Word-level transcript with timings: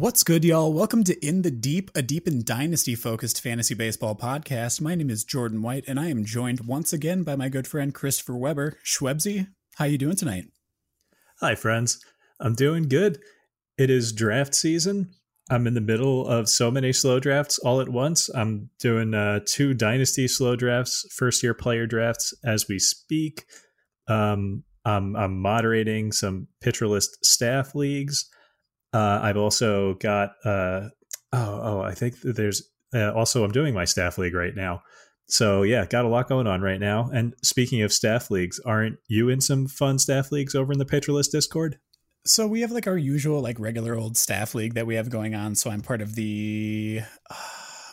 What's 0.00 0.22
good, 0.22 0.46
y'all? 0.46 0.72
Welcome 0.72 1.04
to 1.04 1.26
In 1.26 1.42
the 1.42 1.50
Deep, 1.50 1.90
a 1.94 2.00
deep 2.00 2.26
and 2.26 2.42
dynasty 2.42 2.94
focused 2.94 3.38
fantasy 3.42 3.74
baseball 3.74 4.16
podcast. 4.16 4.80
My 4.80 4.94
name 4.94 5.10
is 5.10 5.24
Jordan 5.24 5.60
White, 5.60 5.84
and 5.86 6.00
I 6.00 6.08
am 6.08 6.24
joined 6.24 6.60
once 6.60 6.94
again 6.94 7.22
by 7.22 7.36
my 7.36 7.50
good 7.50 7.66
friend 7.66 7.94
Christopher 7.94 8.34
Weber. 8.34 8.78
Schwebzy, 8.82 9.48
how 9.74 9.84
you 9.84 9.98
doing 9.98 10.16
tonight? 10.16 10.44
Hi, 11.40 11.54
friends. 11.54 12.02
I'm 12.40 12.54
doing 12.54 12.88
good. 12.88 13.18
It 13.76 13.90
is 13.90 14.14
draft 14.14 14.54
season. 14.54 15.10
I'm 15.50 15.66
in 15.66 15.74
the 15.74 15.82
middle 15.82 16.26
of 16.26 16.48
so 16.48 16.70
many 16.70 16.94
slow 16.94 17.20
drafts 17.20 17.58
all 17.58 17.82
at 17.82 17.90
once. 17.90 18.30
I'm 18.30 18.70
doing 18.78 19.12
uh, 19.12 19.40
two 19.46 19.74
dynasty 19.74 20.28
slow 20.28 20.56
drafts, 20.56 21.04
first 21.14 21.42
year 21.42 21.52
player 21.52 21.86
drafts 21.86 22.32
as 22.42 22.68
we 22.68 22.78
speak. 22.78 23.44
Um, 24.08 24.64
I'm, 24.82 25.14
I'm 25.14 25.42
moderating 25.42 26.10
some 26.10 26.48
pitcher 26.62 26.88
list 26.88 27.22
staff 27.22 27.74
leagues. 27.74 28.30
Uh, 28.92 29.20
I've 29.22 29.36
also 29.36 29.94
got 29.94 30.32
uh, 30.44 30.88
oh 31.32 31.60
oh 31.62 31.80
I 31.80 31.94
think 31.94 32.20
there's 32.22 32.68
uh, 32.94 33.12
also 33.12 33.44
I'm 33.44 33.52
doing 33.52 33.74
my 33.74 33.84
staff 33.84 34.18
league 34.18 34.34
right 34.34 34.54
now. 34.54 34.82
So 35.28 35.62
yeah, 35.62 35.86
got 35.86 36.04
a 36.04 36.08
lot 36.08 36.28
going 36.28 36.48
on 36.48 36.60
right 36.60 36.80
now. 36.80 37.08
And 37.12 37.34
speaking 37.42 37.82
of 37.82 37.92
staff 37.92 38.30
leagues, 38.30 38.58
aren't 38.60 38.98
you 39.06 39.28
in 39.28 39.40
some 39.40 39.68
fun 39.68 39.98
staff 39.98 40.32
leagues 40.32 40.54
over 40.54 40.72
in 40.72 40.78
the 40.78 40.84
Pitcher 40.84 41.12
List 41.12 41.30
Discord? 41.30 41.78
So 42.26 42.46
we 42.46 42.60
have 42.62 42.72
like 42.72 42.86
our 42.86 42.98
usual 42.98 43.40
like 43.40 43.60
regular 43.60 43.94
old 43.94 44.16
staff 44.16 44.54
league 44.54 44.74
that 44.74 44.86
we 44.86 44.96
have 44.96 45.08
going 45.08 45.34
on. 45.34 45.54
So 45.54 45.70
I'm 45.70 45.80
part 45.82 46.02
of 46.02 46.16
the 46.16 47.00
uh, 47.30 47.34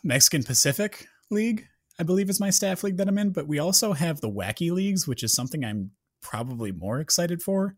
Mexican 0.04 0.44
Pacific 0.44 1.08
League, 1.30 1.68
I 2.00 2.04
believe 2.04 2.30
is 2.30 2.40
my 2.40 2.50
staff 2.50 2.84
league 2.84 2.98
that 2.98 3.08
I'm 3.08 3.18
in. 3.18 3.32
But 3.32 3.48
we 3.48 3.60
also 3.60 3.94
have 3.94 4.20
the 4.20 4.30
Wacky 4.32 4.72
Leagues, 4.72 5.08
which 5.08 5.24
is 5.24 5.34
something 5.34 5.64
I'm 5.64 5.92
probably 6.22 6.72
more 6.72 7.00
excited 7.00 7.42
for. 7.42 7.76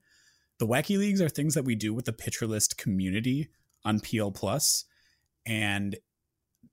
The 0.60 0.68
Wacky 0.68 0.98
Leagues 0.98 1.22
are 1.22 1.30
things 1.30 1.56
that 1.56 1.66
we 1.66 1.76
do 1.76 1.94
with 1.94 2.06
the 2.06 2.14
Pitcher 2.14 2.46
List 2.46 2.78
community 2.78 3.50
on 3.86 4.02
PL 4.02 4.32
Plus, 4.32 4.86
and 5.46 5.96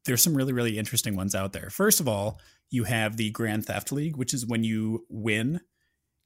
there's 0.05 0.23
some 0.23 0.37
really 0.37 0.53
really 0.53 0.79
interesting 0.79 1.17
ones 1.17 1.35
out 1.35 1.53
there. 1.53 1.71
First 1.71 2.01
of 2.01 2.09
all, 2.09 2.41
you 2.71 2.85
have 2.85 3.17
the 3.17 3.31
Grand 3.31 3.67
Theft 3.67 3.93
League, 3.93 4.17
which 4.17 4.35
is 4.35 4.47
when 4.47 4.65
you 4.65 5.07
win 5.09 5.61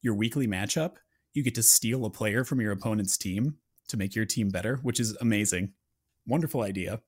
your 0.03 0.15
weekly 0.15 0.47
matchup, 0.47 0.97
you 1.35 1.43
get 1.43 1.55
to 1.55 1.63
steal 1.63 2.05
a 2.05 2.11
player 2.11 2.45
from 2.45 2.61
your 2.61 2.73
opponent's 2.73 3.19
team 3.19 3.57
to 3.89 3.97
make 3.97 4.15
your 4.15 4.25
team 4.25 4.49
better, 4.49 4.77
which 4.77 4.99
is 4.99 5.17
amazing. 5.21 5.73
Wonderful 6.27 6.63
idea. 6.63 7.01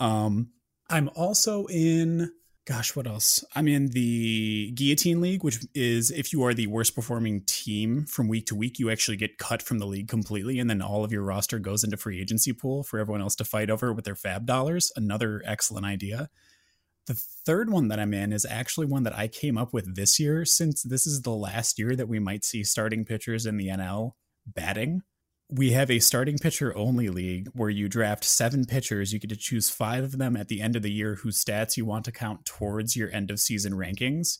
Um, 0.00 0.50
I'm 0.90 1.08
also 1.14 1.66
in 1.66 2.30
gosh, 2.66 2.96
what 2.96 3.06
else? 3.06 3.44
I'm 3.54 3.68
in 3.68 3.88
the 3.88 4.70
Guillotine 4.72 5.20
League, 5.20 5.44
which 5.44 5.58
is 5.74 6.10
if 6.10 6.32
you 6.32 6.42
are 6.44 6.54
the 6.54 6.66
worst 6.66 6.94
performing 6.94 7.42
team 7.42 8.06
from 8.06 8.28
week 8.28 8.46
to 8.46 8.54
week, 8.54 8.78
you 8.78 8.90
actually 8.90 9.16
get 9.16 9.38
cut 9.38 9.62
from 9.62 9.78
the 9.78 9.86
league 9.86 10.08
completely, 10.08 10.58
and 10.58 10.70
then 10.70 10.80
all 10.80 11.04
of 11.04 11.12
your 11.12 11.22
roster 11.22 11.58
goes 11.58 11.84
into 11.84 11.96
free 11.96 12.20
agency 12.20 12.52
pool 12.52 12.82
for 12.82 12.98
everyone 12.98 13.20
else 13.20 13.36
to 13.36 13.44
fight 13.44 13.70
over 13.70 13.92
with 13.92 14.04
their 14.04 14.16
fab 14.16 14.46
dollars. 14.46 14.90
Another 14.96 15.42
excellent 15.44 15.84
idea. 15.84 16.30
The 17.06 17.14
third 17.14 17.68
one 17.68 17.88
that 17.88 18.00
I'm 18.00 18.14
in 18.14 18.32
is 18.32 18.46
actually 18.48 18.86
one 18.86 19.02
that 19.02 19.16
I 19.16 19.28
came 19.28 19.58
up 19.58 19.74
with 19.74 19.94
this 19.94 20.18
year, 20.18 20.46
since 20.46 20.82
this 20.82 21.06
is 21.06 21.20
the 21.22 21.34
last 21.34 21.78
year 21.78 21.94
that 21.96 22.08
we 22.08 22.18
might 22.18 22.44
see 22.44 22.64
starting 22.64 23.04
pitchers 23.04 23.44
in 23.44 23.58
the 23.58 23.68
NL 23.68 24.12
batting 24.46 25.02
we 25.50 25.72
have 25.72 25.90
a 25.90 25.98
starting 25.98 26.38
pitcher 26.38 26.76
only 26.76 27.08
league 27.08 27.48
where 27.52 27.70
you 27.70 27.88
draft 27.88 28.24
seven 28.24 28.64
pitchers. 28.64 29.12
You 29.12 29.18
get 29.18 29.30
to 29.30 29.36
choose 29.36 29.68
five 29.68 30.04
of 30.04 30.18
them 30.18 30.36
at 30.36 30.48
the 30.48 30.60
end 30.60 30.74
of 30.74 30.82
the 30.82 30.92
year 30.92 31.16
whose 31.16 31.42
stats 31.42 31.76
you 31.76 31.84
want 31.84 32.04
to 32.06 32.12
count 32.12 32.44
towards 32.44 32.96
your 32.96 33.10
end 33.12 33.30
of 33.30 33.40
season 33.40 33.74
rankings. 33.74 34.38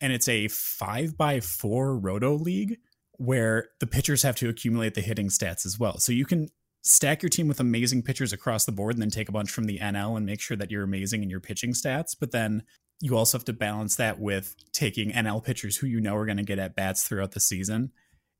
And 0.00 0.12
it's 0.12 0.28
a 0.28 0.48
five 0.48 1.16
by 1.16 1.40
four 1.40 1.98
roto 1.98 2.34
league 2.34 2.78
where 3.18 3.68
the 3.80 3.86
pitchers 3.86 4.22
have 4.22 4.36
to 4.36 4.48
accumulate 4.48 4.94
the 4.94 5.00
hitting 5.00 5.28
stats 5.28 5.66
as 5.66 5.78
well. 5.78 5.98
So 5.98 6.12
you 6.12 6.24
can 6.24 6.48
stack 6.82 7.22
your 7.22 7.28
team 7.30 7.48
with 7.48 7.60
amazing 7.60 8.02
pitchers 8.02 8.32
across 8.32 8.64
the 8.64 8.72
board 8.72 8.94
and 8.94 9.02
then 9.02 9.10
take 9.10 9.28
a 9.28 9.32
bunch 9.32 9.50
from 9.50 9.64
the 9.64 9.78
NL 9.78 10.16
and 10.16 10.24
make 10.24 10.40
sure 10.40 10.56
that 10.56 10.70
you're 10.70 10.84
amazing 10.84 11.22
in 11.22 11.30
your 11.30 11.40
pitching 11.40 11.72
stats. 11.72 12.16
But 12.18 12.30
then 12.30 12.62
you 13.00 13.16
also 13.16 13.36
have 13.36 13.44
to 13.46 13.52
balance 13.52 13.96
that 13.96 14.18
with 14.18 14.54
taking 14.72 15.12
NL 15.12 15.44
pitchers 15.44 15.76
who 15.76 15.86
you 15.86 16.00
know 16.00 16.16
are 16.16 16.26
going 16.26 16.38
to 16.38 16.42
get 16.42 16.58
at 16.58 16.76
bats 16.76 17.06
throughout 17.06 17.32
the 17.32 17.40
season 17.40 17.92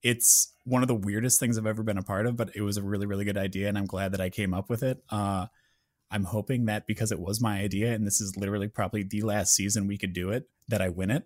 it's 0.02 0.52
one 0.64 0.82
of 0.82 0.88
the 0.88 0.94
weirdest 0.94 1.40
things 1.40 1.58
I've 1.58 1.66
ever 1.66 1.82
been 1.82 1.98
a 1.98 2.02
part 2.02 2.26
of, 2.26 2.36
but 2.36 2.54
it 2.54 2.62
was 2.62 2.76
a 2.76 2.82
really, 2.82 3.06
really 3.06 3.24
good 3.24 3.38
idea, 3.38 3.68
and 3.68 3.76
I'm 3.76 3.86
glad 3.86 4.12
that 4.12 4.20
I 4.20 4.30
came 4.30 4.54
up 4.54 4.70
with 4.70 4.82
it. 4.82 5.02
Uh, 5.10 5.46
I'm 6.10 6.24
hoping 6.24 6.66
that 6.66 6.86
because 6.86 7.12
it 7.12 7.20
was 7.20 7.40
my 7.40 7.60
idea, 7.60 7.92
and 7.92 8.06
this 8.06 8.20
is 8.20 8.36
literally 8.36 8.68
probably 8.68 9.02
the 9.02 9.22
last 9.22 9.54
season 9.54 9.86
we 9.86 9.98
could 9.98 10.12
do 10.12 10.30
it, 10.30 10.48
that 10.68 10.80
I 10.80 10.88
win 10.88 11.10
it. 11.10 11.24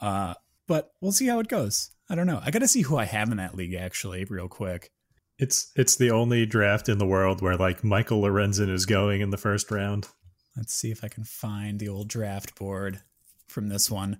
Uh, 0.00 0.34
but 0.68 0.92
we'll 1.00 1.12
see 1.12 1.26
how 1.26 1.40
it 1.40 1.48
goes. 1.48 1.90
I 2.08 2.14
don't 2.14 2.26
know. 2.26 2.40
I 2.44 2.50
got 2.50 2.60
to 2.60 2.68
see 2.68 2.82
who 2.82 2.96
I 2.96 3.04
have 3.04 3.30
in 3.30 3.38
that 3.38 3.54
league 3.54 3.74
actually, 3.74 4.24
real 4.24 4.48
quick. 4.48 4.90
It's 5.38 5.72
it's 5.74 5.96
the 5.96 6.10
only 6.10 6.46
draft 6.46 6.88
in 6.88 6.98
the 6.98 7.06
world 7.06 7.40
where 7.40 7.56
like 7.56 7.82
Michael 7.82 8.22
Lorenzen 8.22 8.68
is 8.68 8.86
going 8.86 9.22
in 9.22 9.30
the 9.30 9.36
first 9.36 9.70
round. 9.70 10.08
Let's 10.56 10.74
see 10.74 10.90
if 10.90 11.02
I 11.02 11.08
can 11.08 11.24
find 11.24 11.80
the 11.80 11.88
old 11.88 12.08
draft 12.08 12.54
board 12.54 13.00
from 13.48 13.68
this 13.68 13.90
one. 13.90 14.18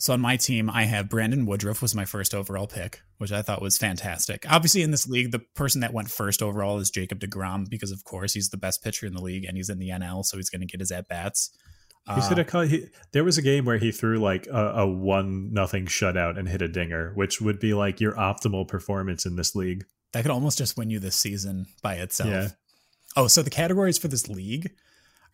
So 0.00 0.12
on 0.12 0.20
my 0.20 0.36
team, 0.36 0.70
I 0.70 0.84
have 0.84 1.08
Brandon 1.08 1.44
Woodruff 1.44 1.82
was 1.82 1.92
my 1.94 2.04
first 2.04 2.32
overall 2.32 2.68
pick, 2.68 3.02
which 3.18 3.32
I 3.32 3.42
thought 3.42 3.60
was 3.60 3.76
fantastic. 3.76 4.46
Obviously, 4.48 4.82
in 4.82 4.92
this 4.92 5.08
league, 5.08 5.32
the 5.32 5.40
person 5.40 5.80
that 5.80 5.92
went 5.92 6.08
first 6.08 6.40
overall 6.40 6.78
is 6.78 6.88
Jacob 6.88 7.18
Degrom 7.18 7.68
because, 7.68 7.90
of 7.90 8.04
course, 8.04 8.32
he's 8.32 8.50
the 8.50 8.56
best 8.56 8.82
pitcher 8.82 9.06
in 9.06 9.12
the 9.12 9.20
league 9.20 9.44
and 9.44 9.56
he's 9.56 9.68
in 9.68 9.80
the 9.80 9.88
NL, 9.88 10.24
so 10.24 10.36
he's 10.36 10.50
going 10.50 10.60
to 10.60 10.66
get 10.66 10.78
his 10.78 10.92
at 10.92 11.08
bats. 11.08 11.50
He's 12.14 12.30
uh, 12.30 12.42
gonna. 12.42 12.66
He, 12.66 12.86
there 13.12 13.24
was 13.24 13.36
a 13.38 13.42
game 13.42 13.64
where 13.64 13.76
he 13.76 13.92
threw 13.92 14.18
like 14.18 14.46
a, 14.46 14.66
a 14.76 14.86
one 14.86 15.52
nothing 15.52 15.86
shutout 15.86 16.38
and 16.38 16.48
hit 16.48 16.62
a 16.62 16.68
dinger, 16.68 17.12
which 17.14 17.40
would 17.40 17.58
be 17.58 17.74
like 17.74 18.00
your 18.00 18.12
optimal 18.12 18.66
performance 18.66 19.26
in 19.26 19.36
this 19.36 19.54
league. 19.54 19.84
That 20.12 20.22
could 20.22 20.30
almost 20.30 20.56
just 20.56 20.78
win 20.78 20.88
you 20.88 21.00
this 21.00 21.16
season 21.16 21.66
by 21.82 21.96
itself. 21.96 22.30
Yeah. 22.30 22.48
Oh, 23.16 23.26
so 23.26 23.42
the 23.42 23.50
categories 23.50 23.98
for 23.98 24.08
this 24.08 24.28
league 24.28 24.70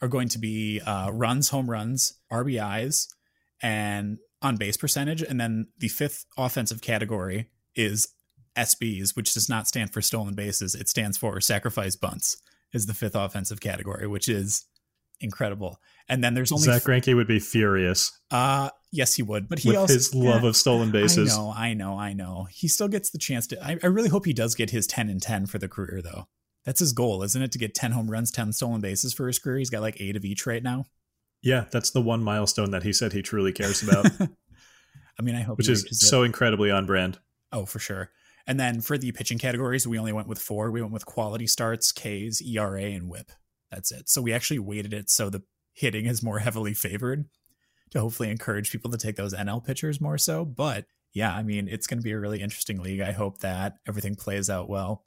are 0.01 0.09
going 0.09 0.29
to 0.31 0.39
be 0.39 0.81
uh, 0.81 1.11
runs, 1.13 1.51
home 1.51 1.71
runs, 1.71 2.15
RBIs, 2.33 3.07
and 3.63 4.19
on 4.45 4.57
base 4.57 4.77
percentage. 4.77 5.23
And 5.23 5.41
then 5.41 5.67
the 5.79 5.89
fifth 5.89 6.27
offensive 6.37 6.83
category 6.83 7.49
is 7.75 8.07
SBs, 8.57 9.17
which 9.17 9.35
does 9.35 9.49
not 9.49 9.67
stand 9.67 9.93
for 9.93 10.01
stolen 10.01 10.35
bases. 10.35 10.75
It 10.75 10.89
stands 10.89 11.17
for 11.17 11.41
sacrifice 11.41 11.97
bunts, 11.97 12.37
is 12.73 12.87
the 12.87 12.95
fifth 12.95 13.17
offensive 13.17 13.61
category, 13.61 14.07
which 14.07 14.29
is 14.29 14.67
incredible. 15.21 15.81
And 16.09 16.23
then 16.23 16.35
there's 16.35 16.53
only 16.53 16.65
Zack 16.65 16.83
Greinke 16.83 17.17
would 17.17 17.27
be 17.27 17.41
furious. 17.41 18.13
Uh 18.31 18.69
yes, 18.93 19.15
he 19.15 19.23
would. 19.23 19.49
But 19.49 19.61
he 19.61 19.71
With 19.71 19.79
also 19.79 19.95
his 19.95 20.15
love 20.15 20.45
of 20.45 20.57
stolen 20.57 20.91
bases. 20.91 21.33
I 21.33 21.37
know, 21.37 21.53
I 21.57 21.75
know, 21.75 21.99
I 21.99 22.13
know. 22.13 22.47
He 22.51 22.69
still 22.69 22.89
gets 22.89 23.11
the 23.11 23.19
chance 23.19 23.47
to. 23.49 23.65
I, 23.65 23.79
I 23.83 23.87
really 23.87 24.11
hope 24.11 24.27
he 24.27 24.35
does 24.35 24.55
get 24.55 24.71
his 24.71 24.87
ten 24.87 25.09
and 25.09 25.23
ten 25.23 25.47
for 25.47 25.59
the 25.59 25.69
career, 25.69 26.03
though. 26.03 26.27
That's 26.67 26.81
his 26.81 26.93
goal, 26.93 27.23
isn't 27.23 27.43
it? 27.43 27.53
To 27.53 27.59
get 27.59 27.75
ten 27.75 27.93
home 27.93 28.11
runs, 28.11 28.31
ten 28.31 28.53
stolen 28.53 28.83
bases 28.83 29.15
for 29.15 29.27
his 29.27 29.39
career. 29.39 29.59
He's 29.59 29.71
got 29.71 29.81
like 29.81 30.01
eight 30.01 30.17
of 30.17 30.25
each 30.25 30.47
right 30.47 30.63
now. 30.63 30.85
Yeah, 31.45 31.67
that's 31.71 31.91
the 31.91 32.01
one 32.01 32.23
milestone 32.23 32.71
that 32.71 32.83
he 32.83 32.93
said 32.93 33.13
he 33.13 33.23
truly 33.23 33.53
cares 33.53 33.83
about, 33.83 34.07
I 35.19 35.23
mean, 35.23 35.35
I 35.35 35.43
hope 35.43 35.59
which 35.59 35.67
he 35.67 35.73
is 35.73 35.85
reaches 35.85 36.03
it. 36.03 36.07
so 36.07 36.23
incredibly 36.23 36.71
on 36.71 36.87
brand. 36.87 37.19
Oh, 37.53 37.67
for 37.67 37.79
sure. 37.79 38.11
And 38.47 38.59
then 38.59 38.81
for 38.81 38.99
the 38.99 39.13
pitching 39.13 39.39
categories, 39.39 39.87
we 39.87 39.99
only 39.99 40.13
went 40.13 40.29
with 40.29 40.39
four. 40.39 40.71
We 40.71 40.81
went 40.81 40.93
with 40.93 41.07
quality 41.07 41.47
starts, 41.47 41.93
Ks, 41.93 42.43
ERA, 42.43 42.83
and 42.83 43.09
WHIP. 43.09 43.31
That's 43.71 43.93
it. 43.93 44.09
So 44.09 44.23
we 44.23 44.33
actually 44.33 44.59
weighted 44.59 44.93
it 44.93 45.11
so 45.11 45.31
the 45.31 45.43
hitting 45.73 46.07
is 46.07 46.23
more 46.23 46.39
heavily 46.41 46.75
favored 46.75 47.27
to 47.91 48.01
hopefully 48.01 48.31
encourage 48.31 48.73
people 48.73 48.91
to 48.91 48.99
take 48.99 49.17
those 49.17 49.35
NL 49.35 49.65
pitchers 49.65 50.01
more 50.01 50.19
so. 50.19 50.45
But 50.45 50.87
yeah, 51.13 51.35
I 51.35 51.43
mean, 51.43 51.69
it's 51.69 51.87
going 51.87 51.99
to 51.99 52.05
be 52.05 52.13
a 52.13 52.19
really 52.19 52.41
interesting 52.41 52.83
league. 52.83 53.01
I 53.01 53.13
hope 53.13 53.39
that 53.39 53.77
everything 53.87 54.17
plays 54.17 54.51
out 54.51 54.69
well. 54.69 55.05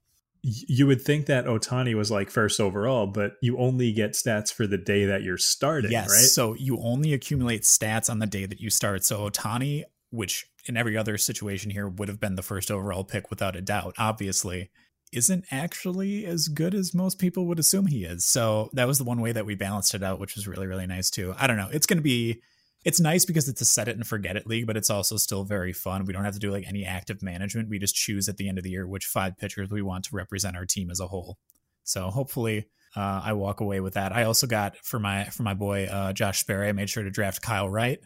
You 0.50 0.88
would 0.88 1.02
think 1.02 1.26
that 1.26 1.46
Ohtani 1.46 1.94
was 1.94 2.10
like 2.10 2.30
first 2.30 2.62
overall, 2.62 3.06
but 3.06 3.34
you 3.42 3.58
only 3.58 3.92
get 3.92 4.14
stats 4.14 4.54
for 4.54 4.66
the 4.66 4.78
day 4.78 5.04
that 5.04 5.22
you're 5.22 5.38
starting, 5.38 5.92
yes. 5.92 6.10
right? 6.10 6.24
So 6.24 6.54
you 6.54 6.80
only 6.80 7.12
accumulate 7.14 7.64
stats 7.64 8.10
on 8.10 8.20
the 8.20 8.28
day 8.28 8.46
that 8.46 8.62
you 8.62 8.70
start. 8.70 9.04
So 9.04 9.30
Ohtani, 9.30 9.84
which 10.10 10.46
in 10.66 10.78
every 10.78 10.96
other 10.96 11.18
situation 11.18 11.70
here 11.70 11.90
would 11.90 12.08
have 12.08 12.22
been 12.22 12.36
the 12.36 12.42
first 12.42 12.72
overall 12.72 13.04
pick 13.04 13.30
without 13.30 13.58
a 13.58 13.62
doubt, 13.62 13.96
obviously, 13.98 14.70
isn't 15.12 15.44
actually 15.52 16.26
as 16.26 16.48
good 16.48 16.74
as 16.74 16.94
most 16.94 17.20
people 17.20 17.46
would 17.48 17.60
assume 17.60 17.88
he 17.88 18.06
is. 18.06 18.26
So 18.26 18.70
that 18.72 18.88
was 18.88 19.00
the 19.00 19.04
one 19.04 19.20
way 19.20 19.34
that 19.34 19.46
we 19.46 19.56
balanced 19.56 19.96
it 19.96 20.04
out, 20.04 20.20
which 20.20 20.36
was 20.36 20.48
really, 20.48 20.68
really 20.68 20.88
nice 20.88 21.10
too. 21.10 21.36
I 21.38 21.48
don't 21.48 21.58
know. 21.58 21.70
It's 21.74 21.88
going 21.88 21.98
to 21.98 22.04
be. 22.04 22.42
It's 22.88 23.02
nice 23.02 23.26
because 23.26 23.50
it's 23.50 23.60
a 23.60 23.66
set 23.66 23.90
it 23.90 23.98
and 23.98 24.08
forget 24.08 24.38
it 24.38 24.48
league, 24.48 24.66
but 24.66 24.78
it's 24.78 24.90
also 24.90 25.18
still 25.18 25.44
very 25.44 25.74
fun. 25.74 26.06
We 26.06 26.14
don't 26.14 26.24
have 26.24 26.36
to 26.36 26.40
do 26.40 26.52
like 26.52 26.64
any 26.66 26.86
active 26.86 27.22
management. 27.22 27.68
We 27.68 27.80
just 27.80 27.96
choose 27.96 28.30
at 28.30 28.38
the 28.38 28.48
end 28.48 28.58
of 28.58 28.64
the 28.64 28.70
year 28.70 28.88
which 28.88 29.08
five 29.08 29.38
pitchers 29.38 29.70
we 29.70 29.82
want 29.82 30.06
to 30.06 30.16
represent 30.16 30.56
our 30.56 30.66
team 30.66 30.90
as 30.90 31.02
a 31.02 31.08
whole. 31.08 31.38
So 31.84 32.10
hopefully 32.10 32.68
uh, 32.96 33.24
I 33.26 33.34
walk 33.34 33.60
away 33.60 33.82
with 33.82 33.96
that. 33.96 34.14
I 34.14 34.24
also 34.24 34.48
got 34.48 34.78
for 34.86 35.00
my 35.00 35.26
for 35.26 35.44
my 35.44 35.54
boy 35.54 35.88
uh, 35.88 36.14
Josh 36.14 36.40
Sperry. 36.40 36.70
I 36.70 36.72
made 36.72 36.90
sure 36.90 37.04
to 37.04 37.10
draft 37.10 37.42
Kyle 37.42 37.68
Wright 37.68 38.00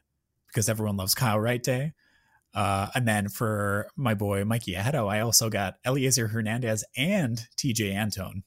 because 0.48 0.68
everyone 0.68 0.98
loves 0.98 1.14
Kyle 1.14 1.40
Wright 1.40 1.62
Day. 1.62 1.94
Uh, 2.56 2.88
and 2.96 3.08
then 3.08 3.30
for 3.30 3.88
my 3.96 4.16
boy 4.16 4.46
Mikey 4.46 4.74
Ajeto, 4.74 5.08
I 5.08 5.20
also 5.20 5.52
got 5.52 5.76
Elieser 5.86 6.32
Hernandez 6.32 6.84
and 6.98 7.40
Tejay 7.56 7.94
Antone. 7.94 8.42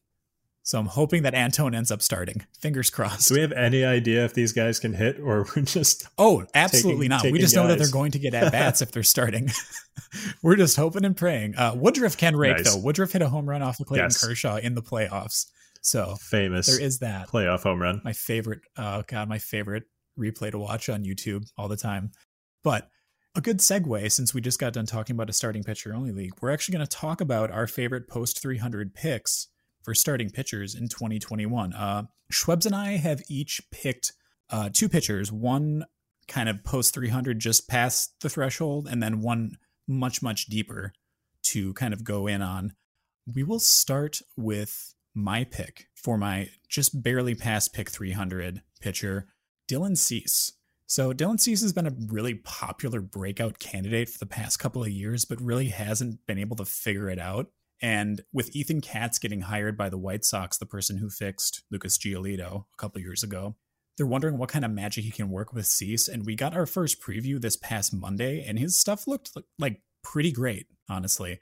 So 0.66 0.78
I'm 0.78 0.86
hoping 0.86 1.22
that 1.24 1.34
Antone 1.34 1.74
ends 1.74 1.90
up 1.90 2.00
starting. 2.00 2.46
Fingers 2.58 2.88
crossed. 2.88 3.28
Do 3.28 3.34
we 3.34 3.42
have 3.42 3.52
any 3.52 3.84
idea 3.84 4.24
if 4.24 4.32
these 4.32 4.52
guys 4.54 4.80
can 4.80 4.94
hit, 4.94 5.20
or 5.20 5.46
we're 5.56 5.62
just 5.62 6.06
Oh, 6.18 6.46
absolutely 6.54 7.06
taking- 7.06 7.08
not. 7.10 7.22
We 7.24 7.28
taking 7.32 7.40
just 7.42 7.54
know 7.54 7.66
that 7.68 7.78
they're 7.78 7.90
going 7.90 8.12
to 8.12 8.18
get 8.18 8.32
at 8.34 8.50
bats 8.50 8.80
if 8.82 8.90
they're 8.90 9.02
starting. 9.02 9.50
We're 10.42 10.56
just 10.56 10.76
hoping 10.76 11.04
and 11.04 11.16
praying. 11.16 11.54
Uh, 11.56 11.72
Woodruff 11.76 12.16
can 12.16 12.36
rake 12.36 12.56
Nice. 12.56 12.72
though. 12.74 12.80
Woodruff 12.80 13.12
hit 13.12 13.22
a 13.22 13.28
home 13.28 13.48
run 13.48 13.62
off 13.62 13.78
of 13.80 13.86
Clayton 13.86 14.06
Yes. 14.06 14.24
Kershaw 14.24 14.56
in 14.56 14.74
the 14.74 14.82
playoffs. 14.82 15.46
So 15.82 16.16
famous 16.20 16.66
there 16.66 16.80
is 16.80 16.98
that. 17.00 17.28
playoff 17.28 17.62
home 17.62 17.80
run? 17.82 18.00
my 18.04 18.12
favorite 18.12 18.60
oh 18.78 19.02
god 19.06 19.28
my 19.28 19.38
favorite 19.38 19.84
replay 20.18 20.50
to 20.50 20.58
watch 20.58 20.88
on 20.88 21.04
youtube 21.04 21.44
all 21.58 21.68
the 21.68 21.76
time 21.76 22.10
but 22.62 22.88
a 23.34 23.40
good 23.42 23.58
segue 23.58 24.10
since 24.10 24.32
we 24.32 24.40
just 24.40 24.58
got 24.58 24.72
done 24.72 24.86
talking 24.86 25.14
about 25.14 25.28
a 25.28 25.32
starting 25.34 25.62
pitcher 25.62 25.92
only 25.94 26.10
league 26.12 26.32
we're 26.40 26.50
actually 26.50 26.74
going 26.74 26.86
to 26.86 26.96
talk 26.96 27.20
about 27.20 27.50
our 27.50 27.66
favorite 27.66 28.08
post 28.08 28.40
300 28.40 28.94
picks 28.94 29.48
for 29.84 29.94
starting 29.94 30.30
pitchers 30.30 30.74
in 30.74 30.88
2021 30.88 31.72
uh 31.72 32.02
schwebs 32.32 32.66
and 32.66 32.74
i 32.74 32.96
have 32.96 33.22
each 33.28 33.60
picked 33.70 34.12
uh 34.50 34.68
two 34.72 34.88
pitchers 34.88 35.30
one 35.30 35.84
kind 36.26 36.48
of 36.48 36.64
post 36.64 36.94
300 36.94 37.38
just 37.38 37.68
past 37.68 38.14
the 38.20 38.28
threshold 38.28 38.88
and 38.90 39.02
then 39.02 39.20
one 39.20 39.56
much 39.86 40.22
much 40.22 40.46
deeper 40.46 40.92
to 41.42 41.74
kind 41.74 41.92
of 41.92 42.02
go 42.02 42.26
in 42.26 42.40
on 42.40 42.72
we 43.32 43.42
will 43.42 43.58
start 43.58 44.20
with 44.36 44.94
my 45.14 45.44
pick 45.44 45.86
for 45.94 46.18
my 46.18 46.50
just 46.68 47.02
barely 47.02 47.34
past 47.34 47.72
pick 47.72 47.88
300 47.88 48.62
pitcher, 48.80 49.28
Dylan 49.68 49.96
Cease. 49.96 50.52
So, 50.86 51.12
Dylan 51.12 51.40
Cease 51.40 51.62
has 51.62 51.72
been 51.72 51.86
a 51.86 51.96
really 52.08 52.34
popular 52.34 53.00
breakout 53.00 53.58
candidate 53.58 54.10
for 54.10 54.18
the 54.18 54.26
past 54.26 54.58
couple 54.58 54.82
of 54.82 54.90
years, 54.90 55.24
but 55.24 55.40
really 55.40 55.68
hasn't 55.68 56.26
been 56.26 56.38
able 56.38 56.56
to 56.56 56.64
figure 56.64 57.08
it 57.08 57.18
out. 57.18 57.46
And 57.84 58.22
with 58.32 58.56
Ethan 58.56 58.80
Katz 58.80 59.18
getting 59.18 59.42
hired 59.42 59.76
by 59.76 59.90
the 59.90 59.98
White 59.98 60.24
Sox, 60.24 60.56
the 60.56 60.64
person 60.64 60.96
who 60.96 61.10
fixed 61.10 61.64
Lucas 61.70 61.98
Giolito 61.98 62.64
a 62.72 62.76
couple 62.78 63.02
years 63.02 63.22
ago, 63.22 63.56
they're 63.98 64.06
wondering 64.06 64.38
what 64.38 64.48
kind 64.48 64.64
of 64.64 64.70
magic 64.70 65.04
he 65.04 65.10
can 65.10 65.28
work 65.28 65.52
with 65.52 65.66
Cease. 65.66 66.08
And 66.08 66.24
we 66.24 66.34
got 66.34 66.54
our 66.56 66.64
first 66.64 67.02
preview 67.02 67.38
this 67.38 67.58
past 67.58 67.92
Monday, 67.92 68.42
and 68.42 68.58
his 68.58 68.78
stuff 68.78 69.06
looked 69.06 69.32
like 69.58 69.82
pretty 70.02 70.32
great, 70.32 70.66
honestly. 70.88 71.40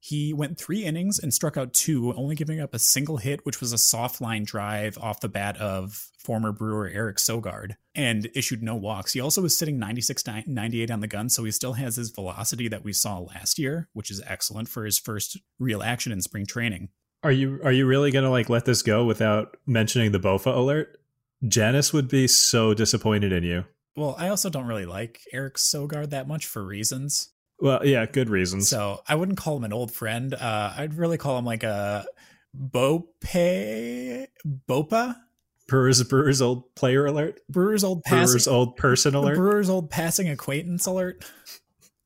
He 0.00 0.32
went 0.32 0.58
three 0.58 0.84
innings 0.84 1.18
and 1.18 1.34
struck 1.34 1.56
out 1.56 1.74
two, 1.74 2.12
only 2.14 2.36
giving 2.36 2.60
up 2.60 2.72
a 2.72 2.78
single 2.78 3.16
hit, 3.16 3.44
which 3.44 3.60
was 3.60 3.72
a 3.72 3.78
soft 3.78 4.20
line 4.20 4.44
drive 4.44 4.96
off 4.98 5.20
the 5.20 5.28
bat 5.28 5.56
of 5.56 6.08
former 6.18 6.52
Brewer 6.52 6.88
Eric 6.88 7.16
Sogard, 7.16 7.74
and 7.94 8.30
issued 8.34 8.62
no 8.62 8.76
walks. 8.76 9.12
He 9.12 9.20
also 9.20 9.42
was 9.42 9.56
sitting 9.56 9.78
96 9.78 10.24
98 10.46 10.90
on 10.90 11.00
the 11.00 11.08
gun, 11.08 11.28
so 11.28 11.44
he 11.44 11.50
still 11.50 11.72
has 11.72 11.96
his 11.96 12.10
velocity 12.10 12.68
that 12.68 12.84
we 12.84 12.92
saw 12.92 13.18
last 13.18 13.58
year, 13.58 13.88
which 13.92 14.10
is 14.10 14.22
excellent 14.26 14.68
for 14.68 14.84
his 14.84 14.98
first 14.98 15.38
real 15.58 15.82
action 15.82 16.12
in 16.12 16.22
spring 16.22 16.46
training. 16.46 16.90
Are 17.24 17.32
you 17.32 17.60
are 17.64 17.72
you 17.72 17.84
really 17.86 18.12
gonna 18.12 18.30
like 18.30 18.48
let 18.48 18.64
this 18.64 18.82
go 18.82 19.04
without 19.04 19.56
mentioning 19.66 20.12
the 20.12 20.20
Bofa 20.20 20.54
alert? 20.54 20.98
Janice 21.46 21.92
would 21.92 22.08
be 22.08 22.28
so 22.28 22.74
disappointed 22.74 23.32
in 23.32 23.42
you. 23.42 23.64
Well, 23.96 24.14
I 24.16 24.28
also 24.28 24.48
don't 24.48 24.66
really 24.66 24.86
like 24.86 25.22
Eric 25.32 25.56
Sogard 25.56 26.10
that 26.10 26.28
much 26.28 26.46
for 26.46 26.64
reasons. 26.64 27.30
Well, 27.60 27.84
yeah, 27.84 28.06
good 28.06 28.30
reasons. 28.30 28.68
So 28.68 29.02
I 29.06 29.14
wouldn't 29.14 29.38
call 29.38 29.56
him 29.56 29.64
an 29.64 29.72
old 29.72 29.92
friend. 29.92 30.32
Uh, 30.32 30.72
I'd 30.76 30.94
really 30.94 31.18
call 31.18 31.38
him 31.38 31.44
like 31.44 31.64
a 31.64 32.06
Bope 32.54 33.14
Bopa 34.68 35.16
Brewers 35.66 36.02
Brewers 36.04 36.40
old 36.40 36.74
player 36.74 37.06
alert. 37.06 37.40
Brewer's 37.48 37.84
old 37.84 38.02
Brewers 38.04 38.48
old 38.48 38.76
person 38.76 39.14
alert. 39.14 39.36
Brewer's 39.36 39.68
old 39.68 39.90
passing 39.90 40.28
acquaintance 40.28 40.86
alert. 40.86 41.24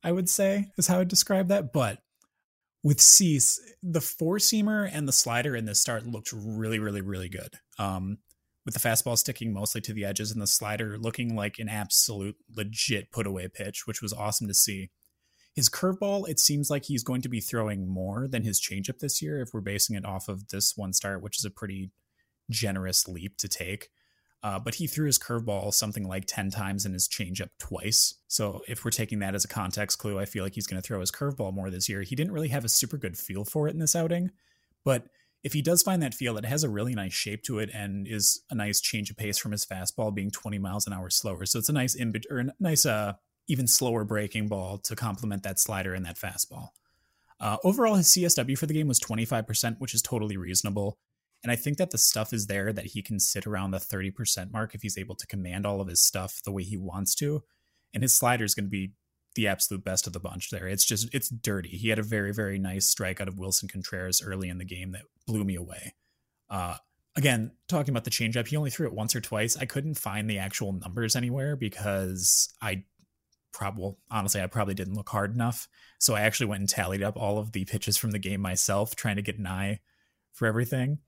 I 0.03 0.11
would 0.11 0.29
say 0.29 0.67
is 0.77 0.87
how 0.87 0.99
I'd 0.99 1.07
describe 1.07 1.47
that. 1.47 1.71
But 1.71 1.99
with 2.83 2.99
Cease, 2.99 3.59
the 3.81 4.01
four 4.01 4.37
seamer 4.37 4.89
and 4.91 5.07
the 5.07 5.13
slider 5.13 5.55
in 5.55 5.65
this 5.65 5.79
start 5.79 6.05
looked 6.05 6.33
really, 6.33 6.79
really, 6.79 7.01
really 7.01 7.29
good. 7.29 7.53
Um, 7.79 8.17
with 8.65 8.73
the 8.73 8.79
fastball 8.79 9.17
sticking 9.17 9.53
mostly 9.53 9.81
to 9.81 9.93
the 9.93 10.05
edges 10.05 10.31
and 10.31 10.41
the 10.41 10.47
slider 10.47 10.97
looking 10.97 11.35
like 11.35 11.59
an 11.59 11.69
absolute 11.69 12.35
legit 12.53 13.11
put 13.11 13.27
away 13.27 13.47
pitch, 13.47 13.85
which 13.85 14.01
was 14.01 14.13
awesome 14.13 14.47
to 14.47 14.53
see. 14.53 14.89
His 15.53 15.69
curveball, 15.69 16.27
it 16.27 16.39
seems 16.39 16.69
like 16.69 16.85
he's 16.85 17.03
going 17.03 17.21
to 17.21 17.29
be 17.29 17.39
throwing 17.39 17.87
more 17.87 18.27
than 18.27 18.43
his 18.43 18.59
changeup 18.59 18.99
this 18.99 19.21
year 19.21 19.41
if 19.41 19.49
we're 19.53 19.61
basing 19.61 19.95
it 19.95 20.05
off 20.05 20.27
of 20.27 20.47
this 20.47 20.75
one 20.75 20.93
start, 20.93 21.21
which 21.21 21.37
is 21.37 21.45
a 21.45 21.51
pretty 21.51 21.91
generous 22.49 23.07
leap 23.07 23.37
to 23.37 23.47
take. 23.47 23.89
Uh, 24.41 24.59
but 24.59 24.75
he 24.75 24.87
threw 24.87 25.05
his 25.05 25.19
curveball 25.19 25.73
something 25.73 26.05
like 26.05 26.25
10 26.25 26.49
times 26.49 26.85
and 26.85 26.93
his 26.93 27.07
changeup 27.07 27.49
twice. 27.59 28.15
So 28.27 28.61
if 28.67 28.83
we're 28.83 28.91
taking 28.91 29.19
that 29.19 29.35
as 29.35 29.45
a 29.45 29.47
context 29.47 29.99
clue, 29.99 30.19
I 30.19 30.25
feel 30.25 30.43
like 30.43 30.55
he's 30.55 30.67
going 30.67 30.81
to 30.81 30.85
throw 30.85 30.99
his 30.99 31.11
curveball 31.11 31.53
more 31.53 31.69
this 31.69 31.87
year. 31.87 32.01
He 32.01 32.15
didn't 32.15 32.33
really 32.33 32.49
have 32.49 32.65
a 32.65 32.69
super 32.69 32.97
good 32.97 33.17
feel 33.17 33.45
for 33.45 33.69
it 33.69 33.73
in 33.73 33.79
this 33.79 33.95
outing, 33.95 34.31
but 34.83 35.05
if 35.43 35.53
he 35.53 35.61
does 35.61 35.81
find 35.81 36.01
that 36.01 36.13
feel, 36.13 36.37
it 36.37 36.45
has 36.45 36.63
a 36.63 36.69
really 36.69 36.95
nice 36.95 37.13
shape 37.13 37.43
to 37.43 37.59
it 37.59 37.69
and 37.73 38.07
is 38.07 38.41
a 38.49 38.55
nice 38.55 38.81
change 38.81 39.09
of 39.09 39.17
pace 39.17 39.37
from 39.37 39.51
his 39.51 39.65
fastball 39.65 40.13
being 40.13 40.31
20 40.31 40.57
miles 40.57 40.87
an 40.87 40.93
hour 40.93 41.09
slower. 41.09 41.45
So 41.45 41.59
it's 41.59 41.69
a 41.69 41.73
nice 41.73 41.95
in 41.95 42.13
or 42.29 42.39
a 42.39 42.45
nice 42.59 42.85
uh 42.85 43.13
even 43.47 43.67
slower 43.67 44.03
breaking 44.03 44.47
ball 44.47 44.77
to 44.79 44.95
complement 44.95 45.43
that 45.43 45.59
slider 45.59 45.93
and 45.93 46.05
that 46.05 46.17
fastball. 46.17 46.69
Uh, 47.39 47.57
overall, 47.63 47.95
his 47.95 48.07
CSW 48.07 48.57
for 48.57 48.67
the 48.67 48.73
game 48.73 48.87
was 48.87 48.99
25%, 48.99 49.77
which 49.79 49.93
is 49.93 50.01
totally 50.01 50.37
reasonable. 50.37 50.97
And 51.43 51.51
I 51.51 51.57
think 51.57 51.77
that 51.77 51.91
the 51.91 51.97
stuff 51.97 52.31
is 52.31 52.47
there 52.47 52.71
that 52.71 52.87
he 52.87 53.01
can 53.01 53.19
sit 53.19 53.45
around 53.45 53.71
the 53.71 53.79
30% 53.79 54.53
mark 54.53 54.73
if 54.73 54.81
he's 54.81 54.97
able 54.97 55.15
to 55.15 55.27
command 55.27 55.65
all 55.65 55.81
of 55.81 55.89
his 55.89 56.01
stuff 56.01 56.41
the 56.45 56.51
way 56.53 56.63
he 56.63 56.77
wants 56.77 57.15
to. 57.15 57.43
And 57.93 58.01
his 58.01 58.13
slider 58.13 58.45
is 58.45 58.55
going 58.55 58.65
to 58.65 58.69
be 58.69 58.93
the 59.35 59.47
absolute 59.47 59.83
best 59.83 60.07
of 60.07 60.13
the 60.13 60.21
bunch 60.21 60.51
there. 60.51 60.67
It's 60.67 60.85
just, 60.85 61.13
it's 61.13 61.27
dirty. 61.27 61.69
He 61.69 61.89
had 61.89 61.99
a 61.99 62.03
very, 62.03 62.33
very 62.33 62.59
nice 62.59 62.85
strike 62.85 63.19
out 63.19 63.27
of 63.27 63.35
Willson 63.35 63.67
Contreras 63.69 64.21
early 64.21 64.47
in 64.47 64.57
the 64.57 64.65
game 64.65 64.93
that 64.93 65.01
blew 65.27 65.43
me 65.43 65.55
away. 65.55 65.95
Uh, 66.49 66.77
again, 67.15 67.51
talking 67.67 67.91
about 67.91 68.05
the 68.05 68.09
changeup, 68.09 68.47
he 68.47 68.55
only 68.55 68.69
threw 68.69 68.87
it 68.87 68.93
once 68.93 69.15
or 69.15 69.21
twice. 69.21 69.57
I 69.57 69.65
couldn't 69.65 69.95
find 69.95 70.29
the 70.29 70.37
actual 70.37 70.71
numbers 70.71 71.15
anywhere 71.15 71.55
because 71.55 72.53
I 72.61 72.85
probably, 73.53 73.95
honestly, 74.11 74.41
I 74.41 74.47
probably 74.47 74.73
didn't 74.73 74.95
look 74.95 75.09
hard 75.09 75.33
enough. 75.33 75.67
So 75.99 76.15
I 76.15 76.21
actually 76.21 76.47
went 76.47 76.61
and 76.61 76.69
tallied 76.69 77.03
up 77.03 77.15
all 77.15 77.37
of 77.37 77.51
the 77.51 77.65
pitches 77.65 77.95
from 77.95 78.11
the 78.11 78.19
game 78.19 78.41
myself, 78.41 78.95
trying 78.95 79.15
to 79.15 79.21
get 79.21 79.37
an 79.37 79.47
eye 79.47 79.79
for 80.33 80.47
everything. 80.47 80.99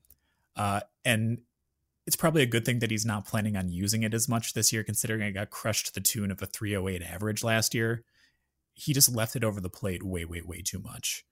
Uh, 0.56 0.80
and 1.04 1.38
it's 2.06 2.16
probably 2.16 2.42
a 2.42 2.46
good 2.46 2.64
thing 2.64 2.78
that 2.78 2.90
he's 2.90 3.04
not 3.04 3.26
planning 3.26 3.56
on 3.56 3.68
using 3.68 4.04
it 4.04 4.14
as 4.14 4.28
much 4.28 4.54
this 4.54 4.72
year, 4.72 4.84
considering 4.84 5.22
I 5.22 5.30
got 5.30 5.50
crushed 5.50 5.86
to 5.86 5.94
the 5.94 6.00
tune 6.00 6.30
of 6.30 6.40
a 6.40 6.46
308 6.46 7.02
average 7.02 7.42
last 7.42 7.74
year. 7.74 8.04
He 8.74 8.92
just 8.92 9.14
left 9.14 9.36
it 9.36 9.44
over 9.44 9.60
the 9.60 9.68
plate 9.68 10.02
way, 10.02 10.24
way, 10.24 10.40
way 10.40 10.62
too 10.62 10.78
much. 10.78 11.24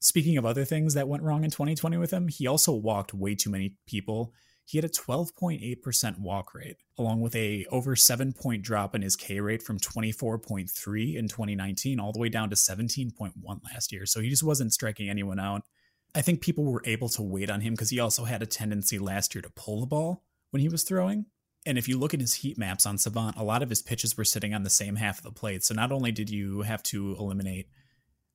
Speaking 0.00 0.36
of 0.36 0.44
other 0.44 0.64
things 0.64 0.94
that 0.94 1.08
went 1.08 1.22
wrong 1.22 1.44
in 1.44 1.50
2020 1.50 1.96
with 1.96 2.10
him, 2.10 2.28
he 2.28 2.46
also 2.46 2.72
walked 2.72 3.14
way 3.14 3.34
too 3.34 3.50
many 3.50 3.76
people. 3.86 4.34
He 4.64 4.78
had 4.78 4.84
a 4.84 4.88
12.8% 4.88 6.20
walk 6.20 6.54
rate, 6.54 6.76
along 6.96 7.20
with 7.20 7.34
a 7.34 7.66
over 7.70 7.96
7 7.96 8.32
point 8.32 8.62
drop 8.62 8.94
in 8.94 9.02
his 9.02 9.16
K 9.16 9.40
rate 9.40 9.62
from 9.62 9.78
24.3 9.78 11.16
in 11.16 11.28
2019 11.28 12.00
all 12.00 12.12
the 12.12 12.18
way 12.18 12.28
down 12.28 12.48
to 12.50 12.56
17.1 12.56 13.32
last 13.64 13.92
year. 13.92 14.06
So 14.06 14.20
he 14.20 14.30
just 14.30 14.44
wasn't 14.44 14.72
striking 14.72 15.08
anyone 15.08 15.40
out. 15.40 15.62
I 16.14 16.22
think 16.22 16.40
people 16.40 16.64
were 16.64 16.82
able 16.84 17.08
to 17.10 17.22
wait 17.22 17.50
on 17.50 17.60
him 17.60 17.74
because 17.74 17.90
he 17.90 17.98
also 17.98 18.24
had 18.24 18.42
a 18.42 18.46
tendency 18.46 18.98
last 18.98 19.34
year 19.34 19.42
to 19.42 19.50
pull 19.50 19.80
the 19.80 19.86
ball 19.86 20.24
when 20.50 20.60
he 20.60 20.68
was 20.68 20.84
throwing. 20.84 21.26
And 21.64 21.78
if 21.78 21.88
you 21.88 21.98
look 21.98 22.12
at 22.12 22.20
his 22.20 22.34
heat 22.34 22.58
maps 22.58 22.86
on 22.86 22.98
Savant, 22.98 23.36
a 23.36 23.44
lot 23.44 23.62
of 23.62 23.70
his 23.70 23.82
pitches 23.82 24.16
were 24.16 24.24
sitting 24.24 24.52
on 24.52 24.62
the 24.62 24.70
same 24.70 24.96
half 24.96 25.18
of 25.18 25.24
the 25.24 25.32
plate. 25.32 25.64
So 25.64 25.74
not 25.74 25.92
only 25.92 26.12
did 26.12 26.28
you 26.28 26.62
have 26.62 26.82
to 26.84 27.16
eliminate 27.18 27.68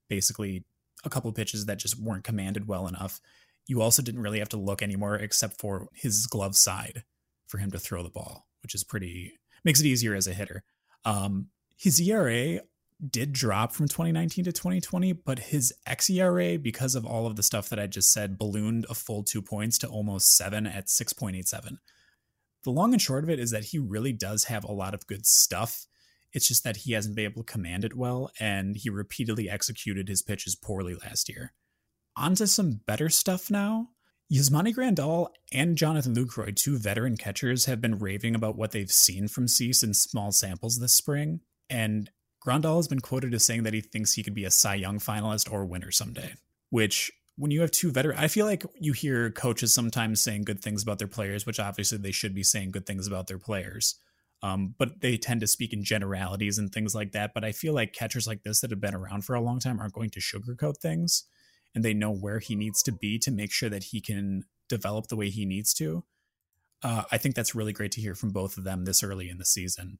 basically 0.07 0.65
a 1.03 1.09
couple 1.09 1.31
pitches 1.33 1.65
that 1.65 1.77
just 1.77 1.99
weren't 1.99 2.23
commanded 2.23 2.67
well 2.67 2.87
enough, 2.87 3.19
you 3.67 3.81
also 3.81 4.01
didn't 4.01 4.21
really 4.21 4.39
have 4.39 4.49
to 4.49 4.57
look 4.57 4.81
anymore 4.81 5.15
except 5.15 5.59
for 5.59 5.89
his 5.93 6.25
glove 6.25 6.55
side 6.55 7.03
for 7.47 7.57
him 7.57 7.71
to 7.71 7.79
throw 7.79 8.01
the 8.01 8.09
ball, 8.09 8.47
which 8.61 8.73
is 8.73 8.83
pretty 8.83 9.33
makes 9.63 9.81
it 9.81 9.85
easier 9.85 10.15
as 10.15 10.27
a 10.27 10.33
hitter. 10.33 10.63
Um, 11.03 11.47
his 11.77 11.99
ERA 11.99 12.61
did 13.09 13.33
drop 13.33 13.73
from 13.73 13.87
2019 13.87 14.45
to 14.45 14.51
2020, 14.51 15.13
but 15.13 15.39
his 15.39 15.73
xERA, 15.87 16.61
because 16.61 16.95
of 16.95 17.05
all 17.05 17.27
of 17.27 17.35
the 17.35 17.43
stuff 17.43 17.69
that 17.69 17.79
I 17.79 17.87
just 17.87 18.11
said, 18.11 18.37
ballooned 18.37 18.85
a 18.89 18.95
full 18.95 19.23
two 19.23 19.41
points 19.41 19.77
to 19.79 19.87
almost 19.87 20.35
seven 20.35 20.65
at 20.65 20.87
6.87. 20.87 21.77
The 22.63 22.71
long 22.71 22.93
and 22.93 23.01
short 23.01 23.23
of 23.23 23.29
it 23.29 23.39
is 23.39 23.51
that 23.51 23.65
he 23.65 23.79
really 23.79 24.13
does 24.13 24.45
have 24.45 24.63
a 24.63 24.71
lot 24.71 24.93
of 24.93 25.05
good 25.05 25.25
stuff. 25.25 25.85
It's 26.33 26.47
just 26.47 26.63
that 26.63 26.77
he 26.77 26.93
hasn't 26.93 27.15
been 27.15 27.25
able 27.25 27.43
to 27.43 27.51
command 27.51 27.85
it 27.85 27.95
well, 27.95 28.31
and 28.39 28.75
he 28.75 28.89
repeatedly 28.89 29.49
executed 29.49 30.07
his 30.07 30.21
pitches 30.21 30.55
poorly 30.55 30.95
last 30.95 31.29
year. 31.29 31.53
On 32.17 32.33
to 32.35 32.47
some 32.47 32.81
better 32.87 33.09
stuff 33.09 33.51
now. 33.51 33.89
Yasmani 34.33 34.73
Grandal 34.73 35.29
and 35.53 35.77
Jonathan 35.77 36.15
Lucroy, 36.15 36.53
two 36.55 36.77
veteran 36.77 37.15
catchers, 37.15 37.65
have 37.65 37.79
been 37.79 37.99
raving 37.99 38.33
about 38.33 38.57
what 38.57 38.71
they've 38.71 38.91
seen 38.91 39.27
from 39.27 39.47
Cease 39.47 39.83
in 39.83 39.93
small 39.93 40.31
samples 40.31 40.79
this 40.79 40.95
spring. 40.95 41.41
And 41.69 42.09
Grandal 42.45 42.77
has 42.77 42.87
been 42.87 42.99
quoted 42.99 43.33
as 43.33 43.45
saying 43.45 43.63
that 43.63 43.73
he 43.73 43.81
thinks 43.81 44.13
he 44.13 44.23
could 44.23 44.33
be 44.33 44.45
a 44.45 44.51
Cy 44.51 44.75
Young 44.75 44.99
finalist 44.99 45.51
or 45.51 45.65
winner 45.65 45.91
someday. 45.91 46.33
Which, 46.71 47.11
when 47.37 47.51
you 47.51 47.61
have 47.61 47.71
two 47.71 47.91
veteran, 47.91 48.17
I 48.17 48.27
feel 48.27 48.47
like 48.47 48.65
you 48.79 48.93
hear 48.93 49.29
coaches 49.29 49.73
sometimes 49.73 50.19
saying 50.19 50.43
good 50.43 50.61
things 50.61 50.81
about 50.81 50.97
their 50.97 51.07
players, 51.07 51.45
which 51.45 51.59
obviously 51.59 51.99
they 51.99 52.11
should 52.11 52.33
be 52.33 52.43
saying 52.43 52.71
good 52.71 52.87
things 52.87 53.05
about 53.07 53.27
their 53.27 53.37
players. 53.37 53.95
Um, 54.43 54.75
but 54.77 55.01
they 55.01 55.17
tend 55.17 55.41
to 55.41 55.47
speak 55.47 55.71
in 55.71 55.83
generalities 55.83 56.57
and 56.57 56.71
things 56.71 56.93
like 56.93 57.11
that. 57.11 57.33
But 57.33 57.45
I 57.45 57.51
feel 57.51 57.73
like 57.73 57.93
catchers 57.93 58.27
like 58.27 58.43
this 58.43 58.61
that 58.61 58.71
have 58.71 58.81
been 58.81 58.95
around 58.95 59.23
for 59.23 59.35
a 59.35 59.41
long 59.41 59.59
time 59.59 59.79
aren't 59.79 59.93
going 59.93 60.09
to 60.11 60.19
sugarcoat 60.19 60.77
things, 60.77 61.23
and 61.77 61.85
they 61.85 61.93
know 61.93 62.09
where 62.09 62.39
he 62.39 62.55
needs 62.55 62.81
to 62.81 62.91
be 62.91 63.19
to 63.19 63.29
make 63.29 63.51
sure 63.51 63.69
that 63.69 63.83
he 63.83 64.01
can 64.01 64.41
develop 64.67 65.09
the 65.09 65.15
way 65.15 65.29
he 65.29 65.45
needs 65.45 65.75
to. 65.75 66.03
Uh, 66.81 67.03
I 67.11 67.19
think 67.19 67.35
that's 67.35 67.53
really 67.53 67.71
great 67.71 67.91
to 67.91 68.01
hear 68.01 68.15
from 68.15 68.31
both 68.31 68.57
of 68.57 68.63
them 68.63 68.85
this 68.85 69.03
early 69.03 69.29
in 69.29 69.37
the 69.37 69.45
season. 69.45 69.99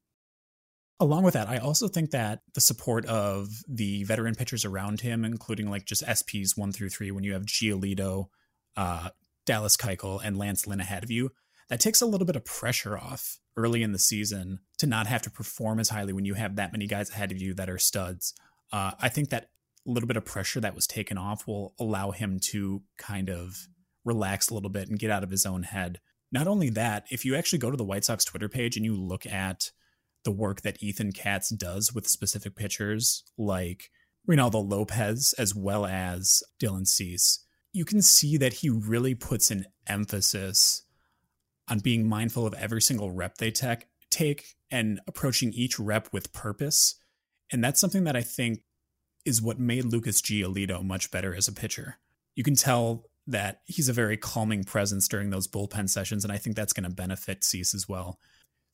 Along 0.99 1.21
with 1.21 1.35
that, 1.35 1.47
I 1.47 1.59
also 1.59 1.87
think 1.87 2.09
that 2.09 2.39
the 2.55 2.61
support 2.61 3.05
of 3.05 3.49
the 3.67 4.03
veteran 4.05 4.33
pitchers 4.33 4.65
around 4.65 5.01
him, 5.01 5.23
including 5.23 5.69
like 5.69 5.85
just 5.85 6.03
SPs 6.03 6.57
one 6.57 6.71
through 6.71 6.89
three, 6.89 7.11
when 7.11 7.23
you 7.23 7.33
have 7.33 7.45
Giolito, 7.45 8.29
uh, 8.75 9.09
Dallas 9.45 9.77
Keuchel, 9.77 10.19
and 10.23 10.35
Lance 10.35 10.65
Lynn 10.65 10.79
ahead 10.79 11.03
of 11.03 11.11
you, 11.11 11.29
that 11.69 11.79
takes 11.79 12.01
a 12.01 12.07
little 12.07 12.25
bit 12.25 12.35
of 12.35 12.43
pressure 12.43 12.97
off 12.97 13.37
early 13.55 13.83
in 13.83 13.91
the 13.91 13.99
season 13.99 14.61
to 14.79 14.87
not 14.87 15.05
have 15.05 15.21
to 15.21 15.29
perform 15.29 15.79
as 15.79 15.89
highly 15.89 16.11
when 16.11 16.25
you 16.25 16.33
have 16.33 16.55
that 16.55 16.71
many 16.71 16.87
guys 16.87 17.11
ahead 17.11 17.31
of 17.31 17.39
you 17.39 17.53
that 17.53 17.69
are 17.69 17.77
studs. 17.77 18.33
Uh, 18.73 18.93
I 18.99 19.09
think 19.09 19.29
that 19.29 19.51
little 19.91 20.07
bit 20.07 20.17
of 20.17 20.25
pressure 20.25 20.59
that 20.59 20.75
was 20.75 20.87
taken 20.87 21.17
off 21.17 21.47
will 21.47 21.73
allow 21.79 22.11
him 22.11 22.39
to 22.51 22.83
kind 22.97 23.29
of 23.29 23.67
relax 24.03 24.49
a 24.49 24.53
little 24.53 24.69
bit 24.69 24.89
and 24.89 24.99
get 24.99 25.11
out 25.11 25.23
of 25.23 25.31
his 25.31 25.45
own 25.45 25.63
head. 25.63 25.99
Not 26.31 26.47
only 26.47 26.69
that, 26.71 27.05
if 27.09 27.23
you 27.23 27.35
actually 27.35 27.59
go 27.59 27.71
to 27.71 27.77
the 27.77 27.85
White 27.85 28.05
Sox 28.05 28.25
Twitter 28.25 28.49
page 28.49 28.75
and 28.75 28.85
you 28.85 28.95
look 28.95 29.25
at 29.25 29.71
the 30.23 30.31
work 30.31 30.61
that 30.61 30.83
Ethan 30.83 31.13
Katz 31.13 31.49
does 31.49 31.93
with 31.93 32.07
specific 32.07 32.55
pitchers 32.55 33.23
like 33.37 33.89
Reynaldo 34.27 34.69
Lopez 34.69 35.33
as 35.37 35.55
well 35.55 35.85
as 35.85 36.43
Dylan 36.61 36.85
Cease, 36.85 37.45
you 37.71 37.85
can 37.85 38.01
see 38.01 38.35
that 38.37 38.53
he 38.53 38.69
really 38.69 39.15
puts 39.15 39.51
an 39.51 39.65
emphasis 39.87 40.83
on 41.69 41.79
being 41.79 42.07
mindful 42.07 42.45
of 42.45 42.53
every 42.55 42.81
single 42.81 43.11
rep 43.11 43.37
they 43.37 43.51
take 43.51 44.55
and 44.69 44.99
approaching 45.07 45.53
each 45.53 45.79
rep 45.79 46.09
with 46.11 46.33
purpose. 46.33 46.95
And 47.51 47.63
that's 47.63 47.79
something 47.79 48.03
that 48.03 48.15
I 48.15 48.21
think 48.21 48.59
is 49.27 49.41
what 49.41 49.59
made 49.59 49.85
Lucas 49.85 50.21
Giolito 50.21 50.83
much 50.83 51.11
better 51.11 51.35
as 51.35 51.47
a 51.47 51.53
pitcher. 51.53 51.97
You 52.35 52.43
can 52.43 52.55
tell 52.55 53.05
that 53.27 53.61
he's 53.65 53.89
a 53.89 53.93
very 53.93 54.17
calming 54.17 54.63
presence 54.63 55.07
during 55.07 55.29
those 55.29 55.47
bullpen 55.47 55.89
sessions, 55.89 56.23
and 56.23 56.31
I 56.31 56.37
think 56.37 56.55
that's 56.55 56.73
going 56.73 56.89
to 56.89 56.95
benefit 56.95 57.43
Cease 57.43 57.75
as 57.75 57.87
well 57.87 58.19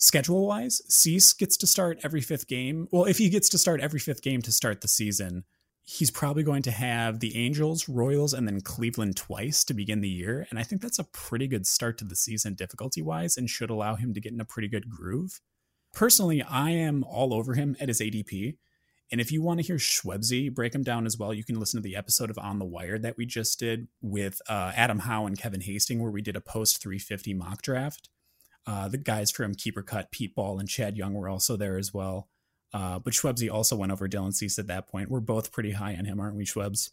schedule 0.04 0.46
wise, 0.46 0.82
Cease 0.90 1.32
gets 1.32 1.56
to 1.58 1.68
start 1.68 2.00
every 2.04 2.22
fifth 2.22 2.48
game. 2.48 2.88
Well, 2.92 3.06
if 3.06 3.18
he 3.18 3.30
gets 3.30 3.50
to 3.50 3.58
start 3.58 3.80
every 3.80 4.00
fifth 4.00 4.22
game 4.22 4.42
to 4.42 4.52
start 4.52 4.82
the 4.82 4.88
season, 4.88 5.46
he's 5.84 6.12
probably 6.12 6.44
going 6.44 6.62
to 6.64 6.72
have 6.72 7.20
the 7.20 7.36
Angels, 7.38 7.88
Royals, 7.88 8.34
and 8.34 8.46
then 8.46 8.62
Cleveland 8.62 9.16
twice 9.16 9.64
to 9.64 9.74
begin 9.74 10.02
the 10.02 10.10
year. 10.10 10.46
And 10.50 10.60
I 10.60 10.64
think 10.64 10.82
that's 10.82 11.00
a 11.00 11.06
pretty 11.06 11.48
good 11.48 11.66
start 11.66 11.98
to 12.00 12.06
the 12.06 12.18
season 12.18 12.54
difficulty 12.54 13.02
wise 13.02 13.38
and 13.38 13.50
should 13.50 13.70
allow 13.70 13.96
him 13.96 14.14
to 14.14 14.20
get 14.20 14.34
in 14.34 14.42
a 14.42 14.46
pretty 14.46 14.68
good 14.68 14.90
groove. 14.90 15.40
Personally, 15.94 16.42
I 16.42 16.72
am 16.72 17.06
all 17.06 17.34
over 17.34 17.54
him 17.54 17.78
at 17.80 17.88
his 17.88 18.02
ADP. 18.02 18.58
And 19.13 19.22
if 19.22 19.32
you 19.32 19.43
want 19.43 19.60
to 19.60 19.63
hear 19.63 19.75
Schwebzy 19.75 20.51
break 20.51 20.74
him 20.74 20.82
down 20.82 21.05
as 21.05 21.20
well, 21.20 21.36
you 21.36 21.43
can 21.43 21.60
listen 21.60 21.79
to 21.79 21.84
the 21.88 21.96
episode 21.96 22.32
of 22.32 22.39
On 22.39 22.58
the 22.58 22.65
Wire 22.65 22.98
that 22.98 23.15
we 23.15 23.27
just 23.27 23.60
did 23.60 23.88
with 24.01 24.41
uh, 24.50 24.72
Adam 24.75 24.98
Howe 24.98 25.27
and 25.27 25.38
Kevin 25.38 25.62
Hasting, 25.62 26.01
where 26.01 26.10
we 26.10 26.24
did 26.24 26.36
a 26.36 26.41
post 26.41 26.82
350 26.82 27.36
mock 27.36 27.62
draft. 27.62 28.10
Uh, 28.65 28.88
the 28.88 28.98
guys 28.98 29.29
from 29.29 29.53
Keeper 29.53 29.84
Cut, 29.84 30.12
Pete 30.12 30.34
Ball, 30.34 30.58
and 30.58 30.67
Chad 30.67 30.98
Young 30.98 31.13
were 31.13 31.29
also 31.29 31.55
there 31.55 31.77
as 31.77 31.93
well. 31.93 32.27
Uh, 32.74 32.98
but 32.98 33.13
Schwebzy 33.13 33.53
also 33.53 33.75
went 33.75 33.91
over 33.91 34.10
Dylan 34.10 34.34
Cease 34.34 34.58
at 34.58 34.65
that 34.65 34.88
point. 34.88 35.12
We're 35.12 35.20
both 35.20 35.51
pretty 35.51 35.74
high 35.74 35.93
on 35.93 36.05
him, 36.05 36.20
aren't 36.20 36.36
we, 36.36 36.43
Schwebs? 36.43 36.89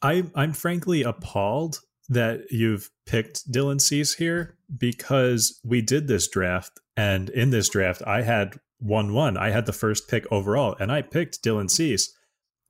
I, 0.00 0.24
I'm 0.34 0.54
frankly 0.54 1.02
appalled 1.02 1.80
that 2.08 2.46
you've 2.50 2.90
picked 3.04 3.52
Dylan 3.52 3.78
Cease 3.78 4.14
here 4.14 4.56
because 4.74 5.60
we 5.62 5.82
did 5.82 6.08
this 6.08 6.28
draft, 6.28 6.80
and 6.96 7.28
in 7.28 7.50
this 7.50 7.68
draft, 7.68 8.00
I 8.06 8.22
had 8.22 8.58
1 8.82 9.12
1. 9.12 9.36
I 9.36 9.50
had 9.50 9.66
the 9.66 9.72
first 9.72 10.08
pick 10.08 10.30
overall, 10.30 10.76
and 10.78 10.90
I 10.90 11.02
picked 11.02 11.42
Dylan 11.42 11.70
Cease. 11.70 12.14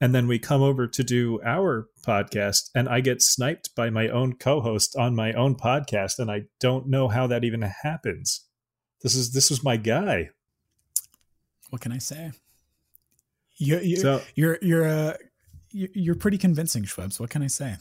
And 0.01 0.13
then 0.13 0.27
we 0.27 0.41
come 0.41 0.63
over 0.63 0.89
to 0.89 1.05
do 1.05 1.41
our 1.45 1.89
podcast, 2.05 2.71
and 2.75 2.89
I 2.89 3.01
get 3.01 3.23
sniped 3.23 3.75
by 3.77 3.89
my 3.89 4.09
own 4.09 4.35
co 4.35 4.61
host 4.61 4.97
on 4.97 5.15
my 5.15 5.33
own 5.33 5.55
podcast, 5.55 6.19
and 6.19 6.29
I 6.29 6.43
don't 6.59 6.89
know 6.89 7.07
how 7.07 7.29
that 7.29 7.45
even 7.45 7.63
happens. 7.63 8.45
This 9.03 9.15
is 9.15 9.33
this 9.33 9.49
was 9.49 9.63
my 9.63 9.77
guy. 9.77 10.31
What 11.71 11.81
can 11.81 11.93
I 11.93 11.99
say? 11.99 12.33
You, 13.57 13.79
you, 13.79 13.97
so, 13.97 14.23
you're 14.35 14.59
you're 14.61 14.89
uh, 14.89 15.15
you're 15.71 16.17
pretty 16.17 16.39
convincing, 16.39 16.83
Schwebs. 16.83 17.21
What 17.21 17.31
can 17.31 17.43
I 17.43 17.47
say? 17.47 17.77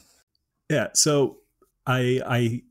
Yeah. 0.70 0.88
So 0.94 1.38
I 1.86 2.20
I 2.24 2.62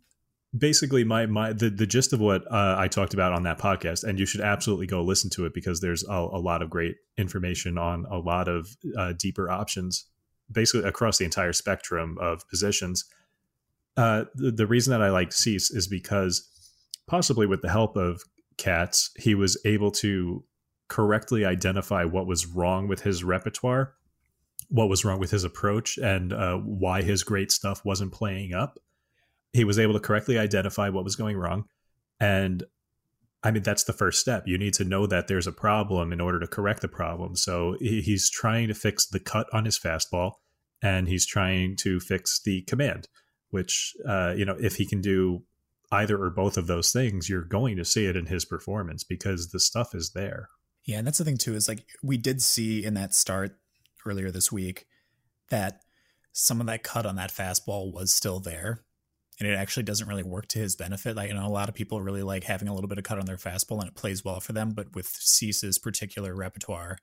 basically 0.58 1.04
my 1.04 1.26
my 1.26 1.54
the, 1.54 1.70
the 1.70 1.88
gist 1.88 2.14
of 2.14 2.20
what 2.20 2.44
uh, 2.52 2.76
I 2.78 2.88
talked 2.88 3.14
about 3.14 3.34
on 3.34 3.44
that 3.44 3.60
podcast, 3.60 4.04
and 4.04 4.20
you 4.20 4.26
should 4.26 4.42
absolutely 4.42 4.88
go 4.88 5.02
listen 5.02 5.30
to 5.32 5.46
it 5.46 5.54
because 5.54 5.80
there's 5.80 6.04
a, 6.08 6.14
a 6.14 6.40
lot 6.40 6.62
of 6.62 6.70
great 6.70 6.96
information 7.18 7.78
on 7.78 8.06
a 8.10 8.18
lot 8.18 8.48
of 8.48 8.68
uh, 8.98 9.14
deeper 9.18 9.50
options, 9.50 10.06
basically 10.52 10.88
across 10.88 11.18
the 11.18 11.26
entire 11.26 11.54
spectrum 11.54 12.18
of 12.20 12.48
positions. 12.50 13.06
Uh, 13.98 14.26
the, 14.36 14.52
the 14.52 14.68
reason 14.68 14.92
that 14.92 15.02
I 15.02 15.10
like 15.10 15.34
Cease 15.34 15.72
is 15.72 15.88
because 15.88 16.48
possibly 17.08 17.46
with 17.46 17.62
the 17.62 17.70
help 17.70 17.96
of 17.98 18.22
Katz, 18.58 19.12
he 19.18 19.36
was 19.36 19.60
able 19.66 19.92
to 19.92 20.44
correctly 20.88 21.46
identify 21.46 22.04
what 22.04 22.28
was 22.28 22.46
wrong 22.46 22.88
with 22.88 23.02
his 23.02 23.24
repertoire, 23.24 23.94
what 24.70 24.90
was 24.90 25.04
wrong 25.04 25.20
with 25.20 25.32
his 25.32 25.44
approach, 25.44 25.98
and 25.98 26.32
uh, 26.34 26.58
why 26.58 27.02
his 27.02 27.24
great 27.24 27.52
stuff 27.52 27.84
wasn't 27.84 28.12
playing 28.12 28.54
up 28.54 28.78
he 29.54 29.64
was 29.64 29.80
able 29.80 29.94
to 29.94 30.00
correctly 30.00 30.38
identify 30.38 30.90
what 30.90 31.04
was 31.04 31.16
going 31.16 31.38
wrong. 31.38 31.66
And 32.20 32.64
i 33.44 33.50
mean 33.50 33.64
that's 33.64 33.86
the 33.86 33.94
first 33.94 34.20
step. 34.20 34.44
You 34.46 34.58
need 34.58 34.76
to 34.76 34.84
know 34.84 35.08
that 35.08 35.28
there's 35.28 35.48
a 35.48 35.52
problem 35.52 36.14
in 36.14 36.22
order 36.22 36.40
to 36.40 36.48
correct 36.48 36.82
the 36.82 36.88
problem. 36.88 37.36
So 37.36 37.76
he's 37.80 38.30
trying 38.30 38.68
to 38.68 38.76
fix 38.76 39.08
the 39.08 39.20
cut 39.20 39.48
on 39.52 39.66
his 39.66 39.80
fastball 39.80 40.34
and 40.82 41.08
he's 41.08 41.26
trying 41.26 41.76
to 41.78 42.00
fix 42.00 42.40
the 42.42 42.62
command 42.64 43.08
which 43.52 43.96
uh, 44.08 44.34
you 44.36 44.46
know 44.46 44.58
if 44.60 44.78
he 44.78 44.86
can 44.86 45.02
do 45.02 45.44
either 45.92 46.22
or 46.22 46.30
both 46.30 46.58
of 46.58 46.68
those 46.68 46.92
things 46.92 47.30
you're 47.30 47.44
going 47.44 47.78
to 47.78 47.86
see 47.86 48.06
it 48.06 48.16
in 48.16 48.26
his 48.26 48.46
performance 48.46 49.04
because 49.04 49.50
the 49.50 49.60
stuff 49.60 49.94
is 49.94 50.12
there. 50.12 50.50
Yeah 50.86 50.98
and 50.98 51.08
that's 51.08 51.20
the 51.20 51.26
thing 51.26 51.38
too 51.38 51.54
is 51.54 51.68
like 51.68 51.86
we 52.02 52.18
did 52.18 52.42
see 52.42 52.84
in 52.84 52.96
that 52.96 53.14
start 53.14 53.58
earlier 54.06 54.32
this 54.32 54.52
week 54.52 54.88
that 55.50 55.82
some 56.32 56.60
of 56.62 56.68
that 56.68 56.82
cut 56.82 57.06
on 57.06 57.18
that 57.18 57.32
fastball 57.32 57.94
was 57.94 58.12
still 58.12 58.40
there 58.40 58.84
and 59.42 59.50
it 59.50 59.56
actually 59.56 59.82
doesn't 59.82 60.08
really 60.08 60.22
work 60.22 60.48
to 60.50 60.60
his 60.60 60.76
benefit. 60.76 61.16
Like, 61.16 61.30
you 61.30 61.34
know, 61.34 61.48
a 61.48 61.50
lot 61.50 61.68
of 61.68 61.74
people 61.74 62.00
really 62.00 62.22
like 62.22 62.44
having 62.44 62.68
a 62.68 62.76
little 62.76 62.88
bit 62.88 63.00
of 63.00 63.04
cut 63.04 63.18
on 63.18 63.26
their 63.26 63.38
fastball 63.38 63.80
and 63.80 63.88
it 63.88 63.96
plays 63.96 64.24
well 64.24 64.40
for 64.40 64.54
them. 64.54 64.74
But 64.76 64.94
with 64.94 65.08
Cease's 65.08 65.80
particular 65.80 66.36
repertoire, 66.36 67.00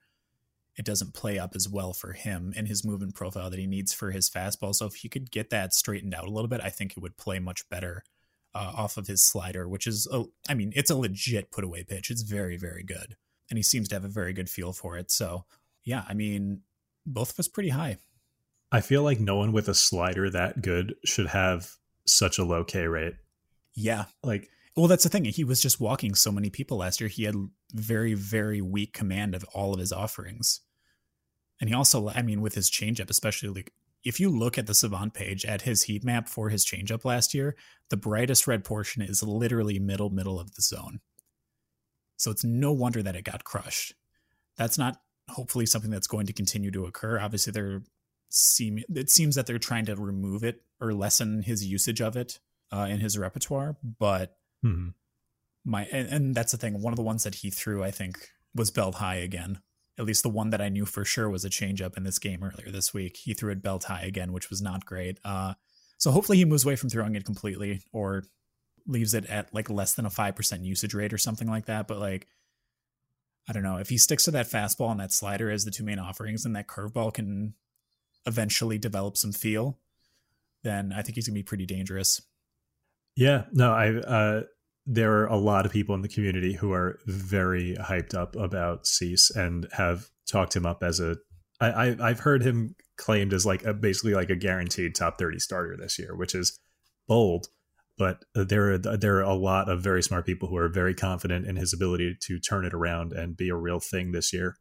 it 0.77 0.85
doesn't 0.85 1.15
play 1.15 1.37
up 1.37 1.57
as 1.57 1.69
well 1.69 1.93
for 1.93 2.13
him 2.13 2.53
and 2.57 2.69
his 2.69 2.85
movement 2.85 3.17
profile 3.17 3.51
that 3.51 3.59
he 3.59 3.67
needs 3.67 3.93
for 3.93 4.13
his 4.13 4.31
fastball. 4.31 4.73
So 4.73 4.87
if 4.87 4.95
he 4.95 5.09
could 5.09 5.33
get 5.33 5.51
that 5.51 5.75
straightened 5.75 6.15
out 6.15 6.29
a 6.29 6.31
little 6.31 6.47
bit, 6.47 6.61
I 6.63 6.69
think 6.71 6.93
it 6.93 7.01
would 7.01 7.17
play 7.17 7.41
much 7.41 7.69
better 7.69 8.05
uh, 8.55 8.73
off 8.77 8.97
of 8.97 9.09
his 9.09 9.21
slider, 9.21 9.69
which 9.69 9.89
is, 9.89 10.07
a, 10.13 10.23
I 10.49 10.55
mean, 10.55 10.73
it's 10.77 10.91
a 10.93 10.97
legit 10.97 11.51
put 11.51 11.65
away 11.65 11.83
pitch. 11.83 12.09
It's 12.09 12.23
very, 12.23 12.57
very 12.57 12.85
good. 12.85 13.17
And 13.51 13.59
he 13.59 13.65
seems 13.65 13.89
to 13.89 13.97
have 13.97 14.05
a 14.05 14.09
very 14.09 14.33
good 14.33 14.49
feel 14.49 14.73
for 14.73 14.97
it. 14.97 15.11
So, 15.11 15.45
yeah, 15.83 16.05
I 16.09 16.15
mean, 16.15 16.61
both 17.05 17.33
of 17.33 17.41
us 17.41 17.49
pretty 17.49 17.71
high. 17.71 17.97
I 18.71 18.81
feel 18.81 19.03
like 19.03 19.19
no 19.19 19.35
one 19.35 19.51
with 19.51 19.69
a 19.69 19.75
slider 19.75 20.31
that 20.31 20.63
good 20.63 20.95
should 21.05 21.27
have 21.27 21.73
such 22.09 22.39
a 22.39 22.45
low 22.45 22.65
K 22.65 22.87
rate. 22.87 23.15
Yeah. 23.75 24.07
Like 24.23 24.49
Well, 24.77 24.89
that's 24.89 25.05
the 25.05 25.09
thing. 25.09 25.25
He 25.25 25.45
was 25.45 25.61
just 25.61 25.81
walking 25.81 26.15
so 26.15 26.33
many 26.33 26.51
people 26.51 26.79
last 26.79 27.01
year. 27.01 27.09
He 27.09 27.25
had 27.25 27.35
very, 27.73 28.15
very 28.15 28.61
weak 28.61 28.93
command 28.93 29.35
of 29.35 29.45
all 29.55 29.75
of 29.75 29.81
his 29.81 29.93
offerings. 29.93 30.61
And 31.61 31.69
he 31.69 31.75
also, 31.75 32.09
I 32.09 32.23
mean, 32.23 32.41
with 32.41 32.55
his 32.55 32.71
changeup, 32.71 33.11
especially 33.11 33.49
like 33.49 33.73
if 34.05 34.21
you 34.21 34.31
look 34.31 34.59
at 34.59 34.67
the 34.67 34.75
Savant 34.75 35.13
page 35.15 35.45
at 35.45 35.63
his 35.63 35.83
heat 35.83 36.05
map 36.05 36.29
for 36.29 36.49
his 36.51 36.65
changeup 36.65 37.05
last 37.05 37.35
year, 37.35 37.57
the 37.91 37.97
brightest 37.97 38.47
red 38.47 38.65
portion 38.65 39.03
is 39.03 39.23
literally 39.23 39.79
middle, 39.79 40.11
middle 40.11 40.39
of 40.39 40.55
the 40.55 40.63
zone. 40.63 41.01
So 42.17 42.31
it's 42.31 42.45
no 42.45 42.73
wonder 42.73 43.03
that 43.03 43.17
it 43.17 43.25
got 43.25 43.45
crushed. 43.45 43.95
That's 44.57 44.79
not 44.79 45.01
hopefully 45.29 45.67
something 45.67 45.91
that's 45.91 46.07
going 46.07 46.27
to 46.27 46.33
continue 46.33 46.71
to 46.71 46.87
occur. 46.87 47.19
Obviously, 47.19 47.53
they're 47.53 47.83
seem 48.29 48.83
it 48.95 49.11
seems 49.11 49.35
that 49.35 49.47
they're 49.47 49.59
trying 49.59 49.87
to 49.87 49.97
remove 49.97 50.45
it 50.45 50.63
or 50.81 50.93
lessen 50.93 51.43
his 51.43 51.65
usage 51.65 52.01
of 52.01 52.17
it 52.17 52.39
uh, 52.73 52.87
in 52.91 53.01
his 53.01 53.19
repertoire. 53.19 53.77
But 53.83 54.37
mm-hmm. 54.65 54.89
my 55.65 55.85
and, 55.87 56.09
and 56.09 56.35
that's 56.35 56.53
the 56.53 56.59
thing. 56.59 56.81
One 56.81 56.93
of 56.93 56.97
the 56.99 57.03
ones 57.03 57.25
that 57.25 57.37
he 57.37 57.51
threw, 57.51 57.83
I 57.83 57.91
think, 57.91 58.31
was 58.55 58.71
belt 58.71 58.97
high 58.97 59.17
again. 59.17 59.61
At 59.99 60.05
least 60.05 60.23
the 60.23 60.29
one 60.29 60.51
that 60.51 60.61
I 60.61 60.69
knew 60.69 60.87
for 60.87 61.05
sure 61.05 61.29
was 61.29 61.45
a 61.45 61.51
change 61.51 61.83
up 61.83 61.97
in 61.97 62.05
this 62.05 62.21
game 62.21 62.43
earlier 62.45 62.71
this 62.71 62.95
week. 62.95 63.17
He 63.17 63.35
threw 63.35 63.51
it 63.51 63.63
belt 63.63 63.85
high 63.85 64.03
again, 64.03 64.33
which 64.33 64.49
was 64.49 64.63
not 64.63 64.87
great. 64.87 65.19
Uh, 65.25 65.55
so 65.97 66.13
hopefully 66.13 66.39
he 66.39 66.45
moves 66.45 66.65
away 66.65 66.77
from 66.77 66.89
throwing 66.89 67.17
it 67.17 67.25
completely 67.25 67.83
or 67.93 68.23
leaves 68.87 69.13
it 69.13 69.27
at 69.27 69.53
like 69.53 69.69
less 69.69 69.95
than 69.95 70.07
a 70.07 70.11
5% 70.11 70.65
usage 70.65 70.95
rate 70.95 71.13
or 71.13 71.19
something 71.19 71.49
like 71.49 71.67
that. 71.67 71.89
But 71.89 71.99
like, 71.99 72.29
I 73.49 73.53
don't 73.53 73.65
know. 73.65 73.79
If 73.79 73.89
he 73.89 73.99
sticks 73.99 74.25
to 74.25 74.31
that 74.33 74.47
fastball 74.47 74.93
and 74.93 75.01
that 75.01 75.13
slider 75.13 75.51
as 75.51 75.65
the 75.65 75.73
two 75.73 75.83
main 75.83 75.99
offerings 75.99 76.45
and 76.45 76.55
that 76.55 76.69
curveball 76.69 77.13
can 77.13 77.55
eventually 78.29 78.79
develop 78.79 79.17
some 79.17 79.33
feel, 79.33 79.79
then 80.63 80.93
I 80.93 81.03
think 81.03 81.17
he's 81.17 81.25
to 81.25 81.33
be 81.33 81.43
pretty 81.43 81.67
dangerous. 81.67 82.23
Yeah, 83.17 83.45
no, 83.53 83.73
I 83.73 83.95
uh, 83.95 84.43
there 84.87 85.13
are 85.15 85.27
a 85.27 85.37
lot 85.37 85.67
of 85.67 85.73
people 85.73 85.95
in 85.95 86.03
the 86.03 86.09
community 86.09 86.53
who 86.53 86.73
are 86.73 86.99
very 87.07 87.77
hyped 87.81 88.15
up 88.15 88.37
about 88.37 88.87
Cease 88.87 89.31
and 89.31 89.67
have 89.73 90.09
talked 90.31 90.55
him 90.55 90.65
up 90.65 90.83
as 90.83 91.01
a. 91.01 91.17
I, 91.61 91.71
I 91.71 91.97
I've 92.01 92.21
heard 92.21 92.43
him 92.43 92.77
claimed 92.97 93.33
as 93.33 93.45
like 93.45 93.65
a, 93.65 93.75
basically 93.75 94.15
like 94.15 94.31
a 94.31 94.37
guaranteed 94.37 94.95
top 94.95 95.19
thirty 95.19 95.41
starter 95.41 95.77
this 95.77 95.99
year, 95.99 96.15
which 96.15 96.35
is 96.35 96.61
bold. 97.09 97.49
But 97.97 98.25
there 98.35 98.75
are 98.75 98.79
there 98.79 99.17
are 99.17 99.23
a 99.23 99.35
lot 99.35 99.69
of 99.69 99.83
very 99.83 100.03
smart 100.05 100.25
people 100.25 100.49
who 100.49 100.57
are 100.57 100.69
very 100.69 100.95
confident 100.95 101.47
in 101.47 101.57
his 101.57 101.73
ability 101.73 102.17
to 102.23 102.39
turn 102.39 102.65
it 102.65 102.73
around 102.73 103.13
and 103.13 103.37
be 103.37 103.49
a 103.49 103.57
real 103.57 103.81
thing 103.81 104.13
this 104.13 104.33
year. 104.33 104.57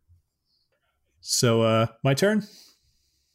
So, 1.21 1.61
uh, 1.61 1.87
my 2.03 2.15
turn. 2.15 2.47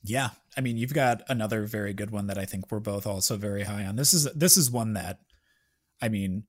Yeah, 0.04 0.30
I 0.56 0.60
mean, 0.60 0.76
you've 0.76 0.94
got 0.94 1.22
another 1.28 1.64
very 1.66 1.94
good 1.94 2.10
one 2.10 2.26
that 2.26 2.38
I 2.38 2.44
think 2.44 2.70
we're 2.70 2.80
both 2.80 3.06
also 3.06 3.36
very 3.36 3.62
high 3.62 3.84
on. 3.84 3.96
This 3.96 4.12
is 4.12 4.24
this 4.34 4.56
is 4.56 4.70
one 4.70 4.94
that, 4.94 5.20
I 6.00 6.08
mean, 6.08 6.44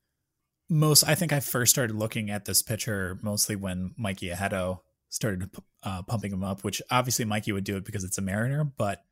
most 0.70 1.04
I 1.04 1.16
think 1.16 1.32
I 1.32 1.40
first 1.40 1.72
started 1.72 1.96
looking 1.96 2.30
at 2.30 2.46
this 2.46 2.62
pitcher 2.62 3.20
mostly 3.22 3.56
when 3.56 3.94
Mikey 3.98 4.30
Ajeto 4.30 4.80
started 5.10 5.50
uh, 5.84 6.02
pumping 6.02 6.32
him 6.32 6.44
up, 6.44 6.64
which 6.64 6.82
obviously 6.90 7.26
Mikey 7.26 7.52
would 7.52 7.64
do 7.64 7.78
it 7.78 7.86
because 7.86 8.04
it's 8.04 8.18
a 8.18 8.22
Mariner, 8.22 8.64
but 8.64 9.04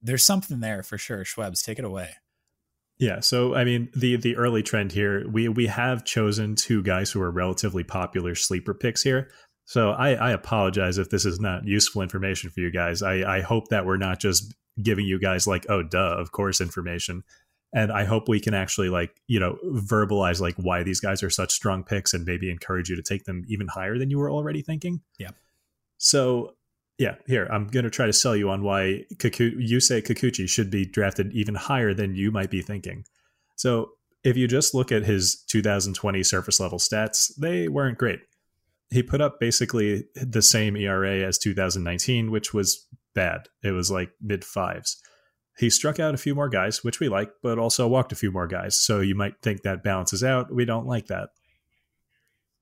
there's 0.00 0.24
something 0.24 0.60
there 0.60 0.82
for 0.82 0.96
sure. 0.96 1.24
Schwebs, 1.24 1.62
take 1.62 1.78
it 1.78 1.84
away. 1.84 2.14
Yeah, 2.98 3.20
so 3.20 3.54
I 3.54 3.64
mean 3.64 3.90
the 3.94 4.16
the 4.16 4.36
early 4.36 4.62
trend 4.62 4.92
here, 4.92 5.28
we 5.28 5.48
we 5.48 5.66
have 5.66 6.04
chosen 6.04 6.54
two 6.54 6.82
guys 6.82 7.10
who 7.10 7.20
are 7.20 7.30
relatively 7.30 7.84
popular 7.84 8.34
sleeper 8.34 8.74
picks 8.74 9.02
here. 9.02 9.30
So 9.64 9.90
I, 9.90 10.14
I 10.14 10.30
apologize 10.32 10.98
if 10.98 11.10
this 11.10 11.24
is 11.24 11.40
not 11.40 11.66
useful 11.66 12.02
information 12.02 12.50
for 12.50 12.60
you 12.60 12.70
guys. 12.70 13.02
I, 13.02 13.38
I 13.38 13.40
hope 13.40 13.68
that 13.68 13.86
we're 13.86 13.96
not 13.96 14.18
just 14.18 14.54
giving 14.82 15.06
you 15.06 15.18
guys 15.18 15.46
like, 15.46 15.66
oh 15.68 15.82
duh, 15.82 16.16
of 16.18 16.32
course 16.32 16.60
information. 16.60 17.22
And 17.74 17.90
I 17.90 18.04
hope 18.04 18.28
we 18.28 18.40
can 18.40 18.54
actually 18.54 18.90
like, 18.90 19.16
you 19.28 19.40
know, 19.40 19.56
verbalize 19.64 20.40
like 20.40 20.56
why 20.56 20.82
these 20.82 21.00
guys 21.00 21.22
are 21.22 21.30
such 21.30 21.52
strong 21.52 21.84
picks 21.84 22.12
and 22.12 22.26
maybe 22.26 22.50
encourage 22.50 22.90
you 22.90 22.96
to 22.96 23.02
take 23.02 23.24
them 23.24 23.44
even 23.48 23.66
higher 23.68 23.98
than 23.98 24.10
you 24.10 24.18
were 24.18 24.30
already 24.30 24.60
thinking. 24.60 25.00
Yeah. 25.18 25.30
So 25.96 26.54
yeah, 26.98 27.14
here 27.26 27.48
I'm 27.50 27.68
going 27.68 27.84
to 27.84 27.90
try 27.90 28.06
to 28.06 28.12
sell 28.12 28.36
you 28.36 28.50
on 28.50 28.62
why 28.62 29.04
Kiku- 29.18 29.58
Yusei 29.58 30.02
Kikuchi 30.02 30.48
should 30.48 30.70
be 30.70 30.84
drafted 30.84 31.32
even 31.32 31.54
higher 31.54 31.94
than 31.94 32.14
you 32.14 32.30
might 32.30 32.50
be 32.50 32.60
thinking. 32.60 33.04
So 33.56 33.92
if 34.22 34.36
you 34.36 34.46
just 34.46 34.74
look 34.74 34.92
at 34.92 35.04
his 35.04 35.42
2020 35.48 36.22
surface 36.22 36.60
level 36.60 36.78
stats, 36.78 37.32
they 37.38 37.68
weren't 37.68 37.98
great. 37.98 38.20
He 38.92 39.02
put 39.02 39.20
up 39.20 39.40
basically 39.40 40.04
the 40.14 40.42
same 40.42 40.76
ERA 40.76 41.26
as 41.26 41.38
2019, 41.38 42.30
which 42.30 42.52
was 42.52 42.86
bad. 43.14 43.48
It 43.62 43.70
was 43.72 43.90
like 43.90 44.10
mid 44.20 44.44
fives. 44.44 45.00
He 45.58 45.70
struck 45.70 45.98
out 45.98 46.14
a 46.14 46.18
few 46.18 46.34
more 46.34 46.48
guys, 46.48 46.84
which 46.84 47.00
we 47.00 47.08
like, 47.08 47.30
but 47.42 47.58
also 47.58 47.86
walked 47.88 48.12
a 48.12 48.16
few 48.16 48.30
more 48.30 48.46
guys. 48.46 48.78
So 48.78 49.00
you 49.00 49.14
might 49.14 49.40
think 49.42 49.62
that 49.62 49.82
balances 49.82 50.22
out. 50.22 50.54
We 50.54 50.64
don't 50.64 50.86
like 50.86 51.06
that. 51.06 51.30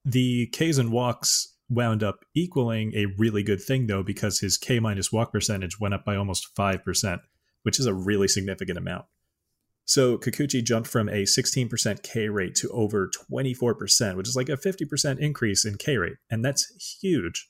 The 0.05 0.47
Ks 0.49 0.79
and 0.79 0.91
walks 0.91 1.57
wound 1.69 2.03
up 2.03 2.25
equaling 2.35 2.93
a 2.95 3.07
really 3.17 3.43
good 3.43 3.63
thing 3.63 3.87
though 3.87 4.03
because 4.03 4.41
his 4.41 4.57
K 4.57 4.81
minus 4.81 5.13
walk 5.13 5.33
percentage 5.33 5.79
went 5.79 5.95
up 5.95 6.05
by 6.05 6.17
almost 6.17 6.55
5%, 6.57 7.21
which 7.63 7.79
is 7.79 7.87
a 7.87 7.95
really 7.95 8.29
significant 8.29 8.79
amount. 8.79 9.05
So 9.85 10.19
Kikuchi 10.19 10.63
jumped 10.63 10.89
from 10.89 11.09
a 11.09 11.25
16% 11.25 12.03
K 12.03 12.29
rate 12.29 12.55
to 12.57 12.69
over 12.71 13.11
24%, 13.31 14.17
which 14.17 14.29
is 14.29 14.37
like 14.37 14.49
a 14.49 14.57
50% 14.57 15.19
increase 15.19 15.65
in 15.65 15.77
K 15.79 15.97
rate, 15.97 16.17
and 16.31 16.45
that's 16.45 16.99
huge. 17.01 17.49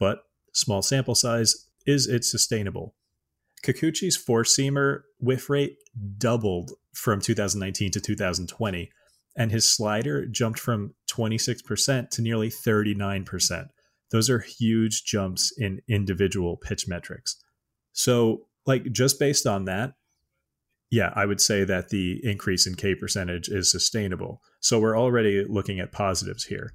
But 0.00 0.20
small 0.52 0.82
sample 0.82 1.14
size, 1.14 1.68
is 1.86 2.08
it 2.08 2.24
sustainable? 2.24 2.94
Kikuchi's 3.64 4.16
four 4.16 4.42
seamer 4.42 5.02
whiff 5.18 5.48
rate 5.48 5.76
doubled 6.18 6.72
from 6.94 7.20
2019 7.20 7.90
to 7.92 8.00
2020, 8.00 8.90
and 9.36 9.52
his 9.52 9.68
slider 9.68 10.26
jumped 10.26 10.58
from 10.58 10.94
26% 11.10 12.10
to 12.10 12.22
nearly 12.22 12.48
39%. 12.48 13.68
Those 14.10 14.30
are 14.30 14.38
huge 14.38 15.04
jumps 15.04 15.52
in 15.56 15.82
individual 15.88 16.56
pitch 16.56 16.86
metrics. 16.86 17.36
So, 17.92 18.46
like, 18.66 18.92
just 18.92 19.18
based 19.18 19.46
on 19.46 19.64
that, 19.64 19.94
yeah, 20.90 21.12
I 21.14 21.26
would 21.26 21.40
say 21.40 21.64
that 21.64 21.88
the 21.88 22.20
increase 22.22 22.66
in 22.66 22.74
K 22.74 22.94
percentage 22.94 23.48
is 23.48 23.70
sustainable. 23.70 24.40
So, 24.60 24.78
we're 24.78 24.98
already 24.98 25.44
looking 25.48 25.80
at 25.80 25.92
positives 25.92 26.44
here. 26.44 26.74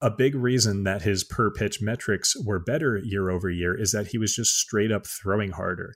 A 0.00 0.10
big 0.10 0.34
reason 0.34 0.84
that 0.84 1.02
his 1.02 1.22
per 1.22 1.50
pitch 1.50 1.80
metrics 1.80 2.34
were 2.44 2.58
better 2.58 3.00
year 3.02 3.30
over 3.30 3.48
year 3.48 3.78
is 3.78 3.92
that 3.92 4.08
he 4.08 4.18
was 4.18 4.34
just 4.34 4.56
straight 4.56 4.90
up 4.90 5.06
throwing 5.06 5.52
harder. 5.52 5.94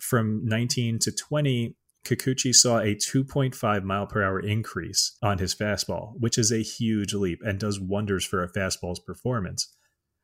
From 0.00 0.44
19 0.44 0.98
to 1.00 1.12
20, 1.12 1.76
Kikuchi 2.04 2.52
saw 2.52 2.80
a 2.80 2.94
2.5 2.94 3.82
mile 3.84 4.06
per 4.06 4.22
hour 4.22 4.38
increase 4.38 5.16
on 5.22 5.38
his 5.38 5.54
fastball, 5.54 6.12
which 6.18 6.36
is 6.36 6.52
a 6.52 6.62
huge 6.62 7.14
leap 7.14 7.40
and 7.42 7.58
does 7.58 7.80
wonders 7.80 8.24
for 8.24 8.42
a 8.42 8.52
fastball's 8.52 9.00
performance. 9.00 9.72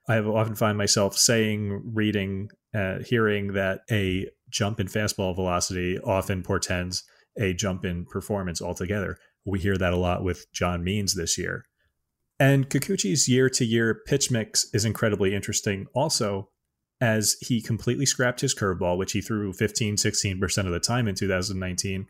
I 0.09 0.15
have 0.15 0.27
often 0.27 0.57
find 0.57 0.77
myself 0.77 1.17
saying, 1.17 1.83
reading, 1.95 2.49
uh, 2.75 2.99
hearing 2.99 3.53
that 3.55 3.81
a 3.91 4.27
jump 4.51 4.81
in 4.81 4.87
fastball 4.87 5.35
velocity 5.35 5.99
often 5.99 6.43
portends 6.43 7.05
a 7.39 7.55
jump 7.55 7.85
in 7.85 8.05
performance 8.05 8.61
altogether. 8.61 9.17
We 9.45 9.61
hear 9.61 9.77
that 9.77 9.93
a 9.93 9.97
lot 9.97 10.23
with 10.23 10.53
John 10.53 10.85
Means 10.85 11.15
this 11.15 11.39
year. 11.39 11.65
And 12.39 12.69
Kikuchi's 12.69 13.29
year 13.29 13.51
to 13.51 13.65
year 13.65 14.01
pitch 14.07 14.31
mix 14.31 14.67
is 14.73 14.85
incredibly 14.85 15.35
interesting 15.35 15.87
also 15.95 16.49
as 17.01 17.37
he 17.41 17.63
completely 17.63 18.07
scrapped 18.07 18.41
his 18.41 18.55
curveball, 18.55 18.99
which 18.99 19.13
he 19.13 19.21
threw 19.21 19.53
15, 19.53 19.97
16% 19.97 20.67
of 20.67 20.73
the 20.73 20.81
time 20.81 21.09
in 21.09 21.15
2019. 21.15 22.07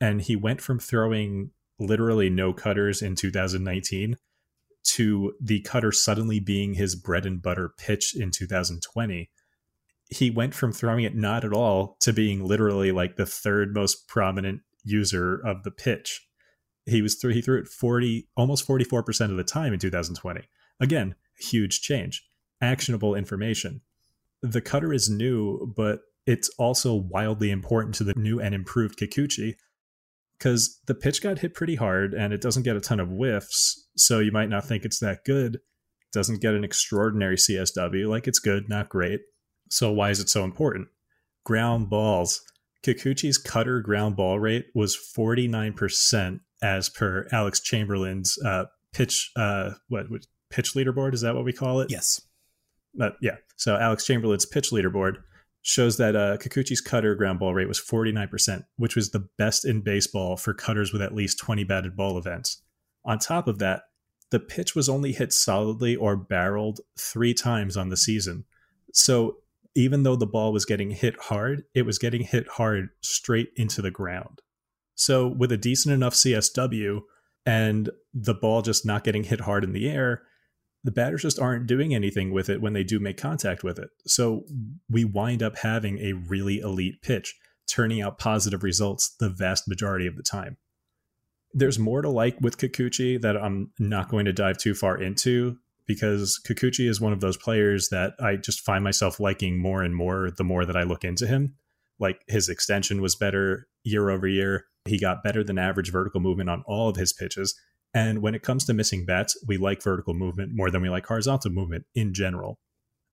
And 0.00 0.22
he 0.22 0.36
went 0.36 0.60
from 0.60 0.78
throwing 0.78 1.50
literally 1.78 2.30
no 2.30 2.52
cutters 2.52 3.02
in 3.02 3.14
2019 3.14 4.16
to 4.84 5.32
the 5.40 5.60
cutter 5.60 5.92
suddenly 5.92 6.40
being 6.40 6.74
his 6.74 6.94
bread 6.94 7.26
and 7.26 7.40
butter 7.40 7.70
pitch 7.76 8.14
in 8.14 8.30
2020. 8.30 9.30
He 10.10 10.30
went 10.30 10.54
from 10.54 10.72
throwing 10.72 11.04
it 11.04 11.16
not 11.16 11.44
at 11.44 11.52
all 11.52 11.96
to 12.00 12.12
being 12.12 12.44
literally 12.44 12.92
like 12.92 13.16
the 13.16 13.26
third 13.26 13.74
most 13.74 14.06
prominent 14.08 14.60
user 14.84 15.40
of 15.44 15.62
the 15.62 15.70
pitch. 15.70 16.26
He 16.86 17.00
was 17.00 17.16
th- 17.16 17.34
he 17.34 17.40
threw 17.40 17.58
it 17.58 17.68
40 17.68 18.28
almost 18.36 18.66
44% 18.68 19.30
of 19.30 19.36
the 19.36 19.44
time 19.44 19.72
in 19.72 19.78
2020. 19.78 20.42
Again, 20.80 21.14
huge 21.38 21.80
change. 21.80 22.26
Actionable 22.60 23.14
information 23.14 23.80
the 24.44 24.60
cutter 24.60 24.92
is 24.92 25.08
new, 25.08 25.72
but 25.74 26.00
it's 26.26 26.50
also 26.58 26.94
wildly 26.94 27.50
important 27.50 27.94
to 27.96 28.04
the 28.04 28.14
new 28.14 28.40
and 28.40 28.54
improved 28.54 28.98
Kikuchi 28.98 29.54
because 30.38 30.80
the 30.86 30.94
pitch 30.94 31.22
got 31.22 31.38
hit 31.38 31.54
pretty 31.54 31.76
hard 31.76 32.12
and 32.12 32.32
it 32.32 32.42
doesn't 32.42 32.62
get 32.62 32.76
a 32.76 32.80
ton 32.80 33.00
of 33.00 33.08
whiffs, 33.08 33.88
so 33.96 34.18
you 34.18 34.32
might 34.32 34.50
not 34.50 34.64
think 34.66 34.84
it's 34.84 35.00
that 35.00 35.24
good. 35.24 35.60
Doesn't 36.12 36.42
get 36.42 36.54
an 36.54 36.62
extraordinary 36.62 37.36
CSW, 37.36 38.08
like 38.08 38.28
it's 38.28 38.38
good, 38.38 38.68
not 38.68 38.88
great. 38.88 39.20
So 39.68 39.90
why 39.90 40.10
is 40.10 40.20
it 40.20 40.28
so 40.28 40.44
important? 40.44 40.88
Ground 41.44 41.90
balls. 41.90 42.42
Kikuchi's 42.84 43.38
cutter 43.38 43.80
ground 43.80 44.16
ball 44.16 44.38
rate 44.38 44.66
was 44.74 44.96
49% 44.96 46.40
as 46.62 46.88
per 46.88 47.26
Alex 47.32 47.60
Chamberlain's 47.60 48.38
uh, 48.44 48.64
pitch 48.92 49.30
uh, 49.36 49.72
what, 49.88 50.06
pitch 50.50 50.74
leaderboard 50.74 51.14
is 51.14 51.22
that 51.22 51.34
what 51.34 51.44
we 51.44 51.52
call 51.52 51.80
it? 51.80 51.90
Yes. 51.90 52.20
But 52.94 53.16
yeah, 53.20 53.36
so 53.56 53.76
Alex 53.76 54.06
Chamberlain's 54.06 54.46
pitch 54.46 54.70
leaderboard 54.70 55.16
shows 55.62 55.96
that 55.96 56.14
uh, 56.14 56.36
Kikuchi's 56.36 56.80
cutter 56.80 57.14
ground 57.14 57.38
ball 57.38 57.54
rate 57.54 57.68
was 57.68 57.80
49%, 57.80 58.64
which 58.76 58.94
was 58.94 59.10
the 59.10 59.26
best 59.38 59.64
in 59.64 59.80
baseball 59.80 60.36
for 60.36 60.52
cutters 60.52 60.92
with 60.92 61.00
at 61.00 61.14
least 61.14 61.38
20 61.38 61.64
batted 61.64 61.96
ball 61.96 62.18
events. 62.18 62.62
On 63.04 63.18
top 63.18 63.48
of 63.48 63.58
that, 63.58 63.82
the 64.30 64.40
pitch 64.40 64.74
was 64.74 64.88
only 64.88 65.12
hit 65.12 65.32
solidly 65.32 65.96
or 65.96 66.16
barreled 66.16 66.80
three 66.98 67.34
times 67.34 67.76
on 67.76 67.88
the 67.88 67.96
season. 67.96 68.44
So 68.92 69.38
even 69.74 70.02
though 70.02 70.16
the 70.16 70.26
ball 70.26 70.52
was 70.52 70.64
getting 70.64 70.90
hit 70.90 71.16
hard, 71.22 71.64
it 71.74 71.82
was 71.82 71.98
getting 71.98 72.22
hit 72.22 72.46
hard 72.48 72.90
straight 73.00 73.50
into 73.56 73.82
the 73.82 73.90
ground. 73.90 74.40
So 74.94 75.26
with 75.26 75.50
a 75.50 75.56
decent 75.56 75.92
enough 75.92 76.14
CSW 76.14 77.00
and 77.44 77.90
the 78.12 78.34
ball 78.34 78.62
just 78.62 78.86
not 78.86 79.04
getting 79.04 79.24
hit 79.24 79.40
hard 79.40 79.64
in 79.64 79.72
the 79.72 79.88
air, 79.88 80.22
the 80.84 80.92
batters 80.92 81.22
just 81.22 81.40
aren't 81.40 81.66
doing 81.66 81.94
anything 81.94 82.32
with 82.32 82.48
it 82.48 82.60
when 82.60 82.74
they 82.74 82.84
do 82.84 83.00
make 83.00 83.16
contact 83.16 83.64
with 83.64 83.78
it. 83.78 83.88
So 84.06 84.44
we 84.88 85.04
wind 85.04 85.42
up 85.42 85.58
having 85.58 85.98
a 85.98 86.12
really 86.12 86.58
elite 86.58 87.02
pitch, 87.02 87.34
turning 87.66 88.02
out 88.02 88.18
positive 88.18 88.62
results 88.62 89.14
the 89.18 89.30
vast 89.30 89.66
majority 89.66 90.06
of 90.06 90.16
the 90.16 90.22
time. 90.22 90.58
There's 91.52 91.78
more 91.78 92.02
to 92.02 92.10
like 92.10 92.40
with 92.40 92.58
Kikuchi 92.58 93.20
that 93.22 93.36
I'm 93.36 93.72
not 93.78 94.08
going 94.08 94.26
to 94.26 94.32
dive 94.32 94.58
too 94.58 94.74
far 94.74 95.00
into 95.00 95.56
because 95.86 96.40
Kikuchi 96.46 96.88
is 96.88 97.00
one 97.00 97.12
of 97.12 97.20
those 97.20 97.36
players 97.36 97.88
that 97.90 98.14
I 98.20 98.36
just 98.36 98.60
find 98.60 98.82
myself 98.82 99.20
liking 99.20 99.58
more 99.58 99.82
and 99.82 99.94
more 99.94 100.30
the 100.30 100.44
more 100.44 100.64
that 100.64 100.76
I 100.76 100.82
look 100.82 101.04
into 101.04 101.26
him. 101.26 101.54
Like 101.98 102.22
his 102.28 102.48
extension 102.48 103.00
was 103.00 103.16
better 103.16 103.68
year 103.84 104.10
over 104.10 104.26
year. 104.26 104.66
He 104.86 104.98
got 104.98 105.22
better 105.22 105.44
than 105.44 105.58
average 105.58 105.92
vertical 105.92 106.20
movement 106.20 106.50
on 106.50 106.62
all 106.66 106.88
of 106.88 106.96
his 106.96 107.12
pitches. 107.12 107.54
And 107.94 108.22
when 108.22 108.34
it 108.34 108.42
comes 108.42 108.64
to 108.64 108.74
missing 108.74 109.04
bats, 109.04 109.38
we 109.46 109.56
like 109.56 109.82
vertical 109.82 110.14
movement 110.14 110.52
more 110.54 110.70
than 110.70 110.82
we 110.82 110.90
like 110.90 111.06
horizontal 111.06 111.52
movement 111.52 111.84
in 111.94 112.12
general. 112.12 112.58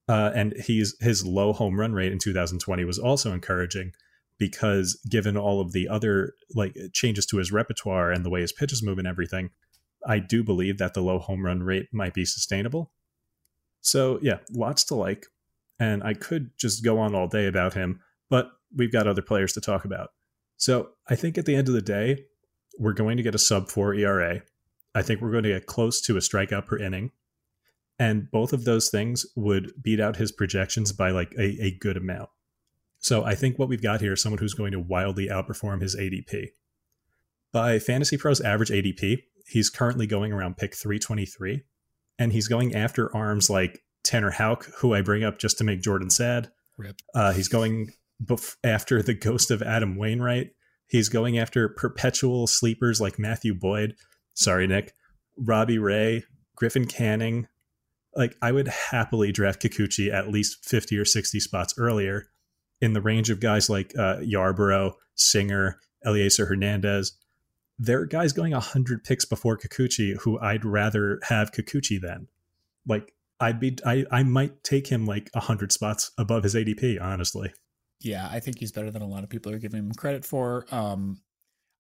Uh, 0.10 0.32
and 0.34 0.54
he's 0.66 0.96
his 1.00 1.26
low 1.26 1.54
home 1.54 1.80
run 1.80 1.94
rate 1.94 2.12
in 2.12 2.18
2020 2.18 2.84
was 2.84 2.98
also 2.98 3.32
encouraging 3.32 3.94
because 4.40 5.00
given 5.08 5.38
all 5.38 5.62
of 5.62 5.72
the 5.72 5.88
other 5.88 6.34
like 6.56 6.76
changes 6.94 7.28
to 7.28 7.38
his 7.38 7.52
repertoire 7.52 8.12
and 8.12 8.26
the 8.26 8.30
way 8.30 8.42
his 8.42 8.52
pitches 8.52 8.82
move 8.82 8.98
and 8.98 9.08
everything, 9.08 9.52
I 10.08 10.20
do 10.20 10.44
believe 10.44 10.78
that 10.78 10.94
the 10.94 11.02
low 11.02 11.20
home 11.20 11.46
run 11.46 11.64
rate 11.64 11.88
might 11.92 12.14
be 12.14 12.26
sustainable. 12.26 12.92
So 13.82 14.20
yeah, 14.22 14.38
lots 14.52 14.84
to 14.86 14.96
like. 14.96 15.28
And 15.80 16.04
I 16.04 16.14
could 16.14 16.52
just 16.60 16.84
go 16.84 17.00
on 17.00 17.16
all 17.16 17.28
day 17.28 17.48
about 17.48 17.74
him, 17.74 18.02
but 18.30 18.52
we've 18.76 18.92
got 18.92 19.08
other 19.08 19.24
players 19.24 19.54
to 19.54 19.62
talk 19.62 19.84
about. 19.84 20.10
So 20.58 20.90
I 21.10 21.16
think 21.16 21.38
at 21.38 21.46
the 21.46 21.56
end 21.56 21.68
of 21.68 21.74
the 21.74 21.82
day, 21.82 22.26
we're 22.78 22.94
going 22.94 23.18
to 23.18 23.24
get 23.24 23.36
a 23.36 23.40
sub 23.40 23.70
four 23.70 23.96
ERA. 23.96 24.44
I 24.94 25.02
think 25.02 25.22
we're 25.22 25.32
going 25.32 25.44
to 25.44 25.50
get 25.50 25.66
close 25.66 26.02
to 26.02 26.18
a 26.18 26.20
strikeout 26.20 26.68
per 26.68 26.78
inning. 26.78 27.12
And 27.98 28.30
both 28.30 28.54
of 28.54 28.64
those 28.64 28.90
things 28.90 29.26
would 29.36 29.74
beat 29.82 30.00
out 30.00 30.18
his 30.18 30.32
projections 30.32 30.92
by 30.92 31.12
like 31.12 31.34
a, 31.38 31.66
a 31.66 31.78
good 31.80 31.98
amount. 31.98 32.30
So 33.00 33.24
I 33.24 33.34
think 33.34 33.58
what 33.58 33.70
we've 33.70 33.82
got 33.82 34.02
here 34.02 34.14
is 34.14 34.22
someone 34.22 34.40
who's 34.40 34.54
going 34.54 34.72
to 34.74 34.80
wildly 34.80 35.28
outperform 35.28 35.82
his 35.82 35.96
ADP. 35.96 36.50
By 37.52 37.80
Fantasy 37.80 38.18
Pros 38.18 38.40
average 38.40 38.70
ADP, 38.70 39.24
he's 39.52 39.70
currently 39.70 40.08
going 40.08 40.32
around 40.32 40.58
pick 40.58 40.76
323, 40.76 41.64
and 42.18 42.32
he's 42.32 42.48
going 42.48 42.74
after 42.74 43.14
arms 43.16 43.50
like 43.50 43.84
Tanner 44.04 44.32
Houck, 44.32 44.66
who 44.78 44.94
I 44.94 45.02
bring 45.02 45.24
up 45.24 45.38
just 45.38 45.58
to 45.58 45.64
make 45.64 45.82
Jordan 45.82 46.10
sad. 46.10 46.52
Uh, 47.14 47.34
he's 47.34 47.50
going 47.50 47.92
bef- 48.24 48.56
after 48.64 49.02
the 49.02 49.14
ghost 49.14 49.52
of 49.52 49.62
Adam 49.62 49.98
Wainwright. 49.98 50.52
He's 50.88 51.10
going 51.10 51.38
after 51.38 51.70
perpetual 51.70 52.48
sleepers 52.48 53.02
like 53.02 53.20
Matthew 53.20 53.54
Boyd, 53.54 53.96
sorry, 54.34 54.68
Nick, 54.68 54.94
Robbie 55.38 55.80
Ray, 55.80 56.24
Griffin 56.56 56.86
Canning. 56.86 57.48
Like, 58.16 58.36
I 58.42 58.52
would 58.52 58.68
happily 58.68 59.32
draft 59.32 59.62
Kikuchi 59.62 60.14
at 60.14 60.30
least 60.30 60.66
50 60.66 60.98
or 60.98 61.06
60 61.06 61.40
spots 61.40 61.74
earlier 61.78 62.28
in 62.82 62.94
the 62.94 63.02
range 63.02 63.30
of 63.30 63.40
guys 63.40 63.70
like 63.70 63.94
uh, 63.98 64.18
Yarbrough, 64.18 64.94
Singer, 65.16 65.80
Elieser 66.06 66.48
Hernandez. 66.48 67.14
There 67.84 68.02
are 68.02 68.06
guys 68.06 68.32
going 68.32 68.52
100 68.52 69.04
picks 69.04 69.26
before 69.26 69.58
Kikuchi 69.58 70.16
who 70.22 70.40
I'd 70.40 70.64
rather 70.64 71.20
have 71.24 71.52
Kikuchi 71.52 72.00
than. 72.00 72.28
Like, 72.88 73.12
I'd 73.40 73.60
be, 73.60 73.76
I, 73.84 74.06
I 74.12 74.22
might 74.22 74.64
take 74.64 74.86
him 74.86 75.08
like 75.08 75.32
100 75.34 75.72
spots 75.72 76.12
above 76.16 76.44
his 76.44 76.54
ADP, 76.54 77.02
honestly. 77.02 77.52
Yeah, 78.00 78.28
I 78.32 78.40
think 78.40 78.60
he's 78.60 78.72
better 78.72 78.92
than 78.92 79.02
a 79.02 79.08
lot 79.08 79.24
of 79.24 79.32
people 79.32 79.52
are 79.52 79.58
giving 79.58 79.80
him 79.80 79.94
credit 79.94 80.24
for. 80.26 80.68
Um, 80.70 81.22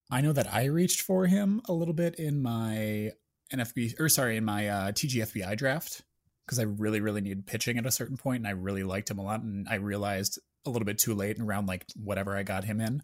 I 0.09 0.21
know 0.21 0.33
that 0.33 0.51
I 0.51 0.65
reached 0.65 1.01
for 1.01 1.27
him 1.27 1.61
a 1.65 1.73
little 1.73 1.93
bit 1.93 2.15
in 2.15 2.41
my 2.41 3.11
NFB 3.53 3.99
or 3.99 4.09
sorry, 4.09 4.37
in 4.37 4.45
my 4.45 4.67
uh, 4.67 4.91
TGFBI 4.91 5.55
draft 5.55 6.01
because 6.45 6.57
I 6.57 6.63
really, 6.63 6.99
really 6.99 7.21
needed 7.21 7.45
pitching 7.45 7.77
at 7.77 7.85
a 7.85 7.91
certain 7.91 8.17
point, 8.17 8.39
and 8.39 8.47
I 8.47 8.51
really 8.51 8.83
liked 8.83 9.11
him 9.11 9.19
a 9.19 9.23
lot. 9.23 9.41
And 9.41 9.67
I 9.69 9.75
realized 9.75 10.39
a 10.65 10.71
little 10.71 10.85
bit 10.85 10.97
too 10.97 11.13
late, 11.13 11.39
around 11.39 11.67
like 11.67 11.85
whatever 11.95 12.35
I 12.35 12.43
got 12.43 12.63
him 12.63 12.81
in, 12.81 13.03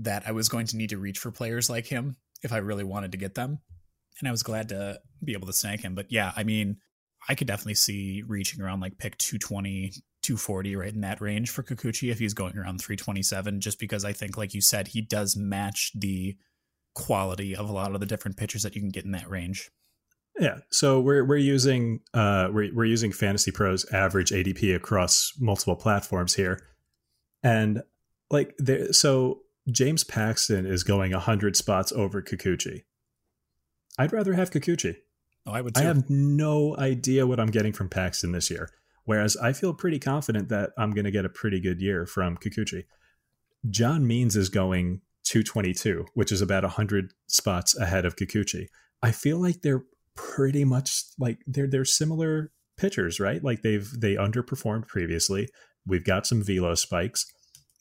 that 0.00 0.24
I 0.26 0.32
was 0.32 0.48
going 0.48 0.66
to 0.66 0.76
need 0.76 0.90
to 0.90 0.98
reach 0.98 1.18
for 1.18 1.30
players 1.30 1.70
like 1.70 1.86
him 1.86 2.16
if 2.42 2.52
I 2.52 2.58
really 2.58 2.84
wanted 2.84 3.12
to 3.12 3.18
get 3.18 3.34
them. 3.34 3.58
And 4.18 4.28
I 4.28 4.30
was 4.30 4.42
glad 4.42 4.68
to 4.70 5.00
be 5.22 5.32
able 5.32 5.46
to 5.46 5.52
snag 5.52 5.80
him. 5.80 5.94
But 5.94 6.10
yeah, 6.10 6.32
I 6.36 6.44
mean, 6.44 6.78
I 7.28 7.34
could 7.34 7.46
definitely 7.46 7.74
see 7.74 8.22
reaching 8.26 8.60
around 8.60 8.80
like 8.80 8.98
pick 8.98 9.16
220, 9.18 9.92
240, 10.22 10.76
right 10.76 10.92
in 10.92 11.02
that 11.02 11.20
range 11.20 11.50
for 11.50 11.62
Kikuchi 11.62 12.10
if 12.10 12.18
he's 12.18 12.34
going 12.34 12.56
around 12.56 12.80
327, 12.80 13.60
just 13.60 13.78
because 13.78 14.04
I 14.04 14.12
think, 14.12 14.36
like 14.36 14.54
you 14.54 14.60
said, 14.60 14.88
he 14.88 15.00
does 15.00 15.36
match 15.36 15.92
the 15.94 16.36
quality 16.94 17.54
of 17.54 17.68
a 17.68 17.72
lot 17.72 17.94
of 17.94 18.00
the 18.00 18.06
different 18.06 18.36
pitchers 18.36 18.62
that 18.62 18.74
you 18.74 18.80
can 18.80 18.90
get 18.90 19.04
in 19.04 19.12
that 19.12 19.28
range. 19.28 19.70
Yeah, 20.38 20.58
so 20.70 21.00
we're 21.00 21.24
we're 21.24 21.36
using 21.36 22.00
uh 22.14 22.48
we're 22.50 22.72
we're 22.72 22.84
using 22.86 23.12
Fantasy 23.12 23.50
Pros 23.50 23.84
average 23.92 24.30
ADP 24.30 24.74
across 24.74 25.32
multiple 25.38 25.76
platforms 25.76 26.34
here, 26.34 26.60
and 27.42 27.82
like 28.30 28.54
there, 28.58 28.92
so 28.92 29.40
James 29.70 30.04
Paxton 30.04 30.66
is 30.66 30.84
going 30.84 31.12
hundred 31.12 31.56
spots 31.56 31.92
over 31.92 32.22
Kikuchi. 32.22 32.82
I'd 33.98 34.12
rather 34.12 34.34
have 34.34 34.50
Kikuchi. 34.50 34.96
Oh, 35.46 35.52
I 35.52 35.60
would. 35.60 35.74
Too. 35.74 35.82
I 35.82 35.84
have 35.84 36.08
no 36.08 36.76
idea 36.76 37.26
what 37.26 37.40
I'm 37.40 37.50
getting 37.50 37.72
from 37.72 37.88
Paxton 37.88 38.32
this 38.32 38.50
year. 38.50 38.70
Whereas 39.04 39.36
I 39.36 39.52
feel 39.52 39.74
pretty 39.74 39.98
confident 39.98 40.48
that 40.50 40.70
I'm 40.78 40.92
going 40.92 41.04
to 41.04 41.10
get 41.10 41.24
a 41.24 41.30
pretty 41.30 41.60
good 41.60 41.80
year 41.80 42.06
from 42.06 42.36
Kikuchi. 42.36 42.84
John 43.68 44.06
Means 44.06 44.36
is 44.36 44.48
going 44.48 45.00
222, 45.24 46.06
which 46.14 46.32
is 46.32 46.40
about 46.40 46.62
100 46.62 47.12
spots 47.26 47.76
ahead 47.76 48.04
of 48.04 48.16
Kikuchi. 48.16 48.66
I 49.02 49.12
feel 49.12 49.40
like 49.40 49.62
they're 49.62 49.84
pretty 50.16 50.64
much 50.64 51.02
like 51.18 51.38
they're 51.46 51.68
they're 51.68 51.84
similar 51.84 52.52
pitchers, 52.76 53.20
right? 53.20 53.42
Like 53.42 53.62
they've 53.62 53.88
they 53.98 54.16
underperformed 54.16 54.86
previously. 54.86 55.48
We've 55.86 56.04
got 56.04 56.26
some 56.26 56.42
velo 56.42 56.74
spikes. 56.74 57.26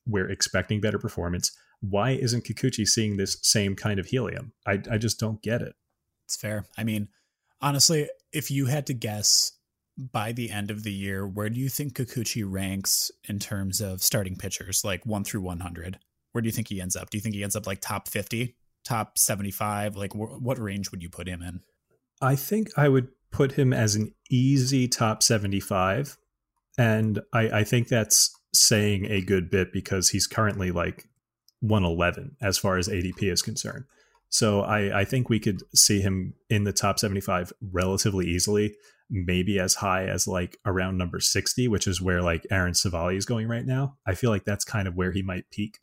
We're 0.05 0.29
expecting 0.29 0.81
better 0.81 0.99
performance. 0.99 1.51
Why 1.81 2.11
isn't 2.11 2.45
Kikuchi 2.45 2.85
seeing 2.85 3.17
this 3.17 3.37
same 3.41 3.75
kind 3.75 3.99
of 3.99 4.07
helium? 4.07 4.53
I 4.65 4.81
I 4.91 4.97
just 4.97 5.19
don't 5.19 5.41
get 5.41 5.61
it. 5.61 5.75
It's 6.25 6.35
fair. 6.35 6.65
I 6.77 6.83
mean, 6.83 7.07
honestly, 7.61 8.09
if 8.31 8.51
you 8.51 8.67
had 8.67 8.85
to 8.87 8.93
guess 8.93 9.53
by 9.97 10.31
the 10.31 10.49
end 10.49 10.71
of 10.71 10.83
the 10.83 10.93
year, 10.93 11.27
where 11.27 11.49
do 11.49 11.59
you 11.59 11.69
think 11.69 11.95
Kikuchi 11.95 12.43
ranks 12.45 13.11
in 13.27 13.39
terms 13.39 13.81
of 13.81 14.01
starting 14.01 14.35
pitchers, 14.35 14.83
like 14.83 15.05
one 15.05 15.23
through 15.23 15.41
100? 15.41 15.99
Where 16.31 16.41
do 16.41 16.47
you 16.47 16.51
think 16.51 16.69
he 16.69 16.79
ends 16.79 16.95
up? 16.95 17.09
Do 17.09 17.17
you 17.17 17.21
think 17.21 17.35
he 17.35 17.43
ends 17.43 17.55
up 17.55 17.67
like 17.67 17.81
top 17.81 18.07
50, 18.07 18.55
top 18.85 19.17
75? 19.17 19.97
Like, 19.97 20.13
wh- 20.13 20.41
what 20.41 20.59
range 20.59 20.91
would 20.91 21.01
you 21.01 21.09
put 21.09 21.27
him 21.27 21.41
in? 21.41 21.61
I 22.21 22.35
think 22.35 22.69
I 22.77 22.87
would 22.87 23.09
put 23.31 23.53
him 23.53 23.73
as 23.73 23.95
an 23.95 24.13
easy 24.29 24.87
top 24.87 25.23
75. 25.23 26.17
And 26.77 27.21
I, 27.33 27.49
I 27.49 27.63
think 27.63 27.87
that's 27.87 28.33
saying 28.53 29.05
a 29.05 29.21
good 29.21 29.49
bit 29.49 29.73
because 29.73 30.09
he's 30.09 30.27
currently 30.27 30.71
like 30.71 31.09
111 31.61 32.37
as 32.41 32.57
far 32.57 32.77
as 32.77 32.87
ADP 32.87 33.31
is 33.31 33.41
concerned. 33.41 33.85
So 34.29 34.61
I, 34.61 35.01
I 35.01 35.05
think 35.05 35.29
we 35.29 35.39
could 35.39 35.63
see 35.73 36.01
him 36.01 36.35
in 36.49 36.63
the 36.63 36.73
top 36.73 36.99
75 36.99 37.51
relatively 37.61 38.27
easily, 38.27 38.75
maybe 39.09 39.59
as 39.59 39.75
high 39.75 40.05
as 40.05 40.27
like 40.27 40.57
around 40.65 40.97
number 40.97 41.19
60, 41.19 41.67
which 41.67 41.87
is 41.87 42.01
where 42.01 42.21
like 42.21 42.45
Aaron 42.51 42.73
Civale 42.73 43.17
is 43.17 43.25
going 43.25 43.47
right 43.47 43.65
now. 43.65 43.97
I 44.05 44.13
feel 44.13 44.29
like 44.29 44.45
that's 44.45 44.63
kind 44.63 44.87
of 44.87 44.95
where 44.95 45.11
he 45.11 45.23
might 45.23 45.49
peak. 45.49 45.79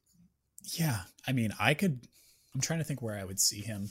Yeah. 0.62 1.00
I 1.26 1.32
mean, 1.32 1.52
I 1.58 1.74
could, 1.74 2.06
I'm 2.54 2.60
trying 2.60 2.78
to 2.78 2.84
think 2.84 3.02
where 3.02 3.18
I 3.18 3.24
would 3.24 3.40
see 3.40 3.60
him 3.60 3.90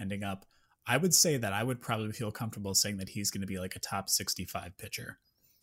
ending 0.00 0.24
up. 0.24 0.46
I 0.84 0.96
would 0.96 1.14
say 1.14 1.36
that 1.36 1.52
I 1.52 1.62
would 1.62 1.80
probably 1.80 2.12
feel 2.12 2.32
comfortable 2.32 2.74
saying 2.74 2.96
that 2.96 3.10
he's 3.10 3.30
going 3.30 3.40
to 3.40 3.46
be 3.46 3.60
like 3.60 3.76
a 3.76 3.80
top 3.80 4.10
65 4.10 4.76
pitcher. 4.78 5.18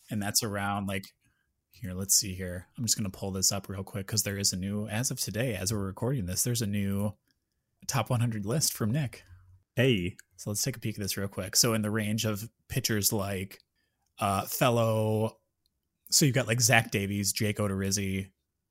And 0.09 0.21
that's 0.21 0.43
around 0.43 0.87
like, 0.87 1.07
here, 1.81 1.93
let's 1.93 2.15
see 2.15 2.33
here. 2.33 2.67
I'm 2.77 2.85
just 2.85 2.97
going 2.97 3.09
to 3.09 3.17
pull 3.17 3.31
this 3.31 3.51
up 3.51 3.69
real 3.69 3.83
quick 3.83 4.07
because 4.07 4.23
there 4.23 4.37
is 4.37 4.53
a 4.53 4.57
new, 4.57 4.87
as 4.87 5.11
of 5.11 5.19
today, 5.19 5.55
as 5.55 5.71
we're 5.73 5.79
recording 5.79 6.25
this, 6.25 6.43
there's 6.43 6.61
a 6.61 6.67
new 6.67 7.13
top 7.87 8.09
100 8.09 8.45
list 8.45 8.73
from 8.73 8.91
Nick. 8.91 9.23
Hey. 9.75 10.17
So 10.37 10.49
let's 10.49 10.63
take 10.63 10.77
a 10.77 10.79
peek 10.79 10.95
at 10.95 11.01
this 11.01 11.17
real 11.17 11.27
quick. 11.27 11.55
So 11.55 11.73
in 11.73 11.81
the 11.81 11.91
range 11.91 12.25
of 12.25 12.49
pitchers 12.69 13.11
like 13.11 13.59
uh, 14.19 14.43
fellow, 14.43 15.37
so 16.11 16.25
you've 16.25 16.35
got 16.35 16.47
like 16.47 16.61
Zach 16.61 16.91
Davies, 16.91 17.33
Jake 17.33 17.57
Odorizzi, 17.57 18.29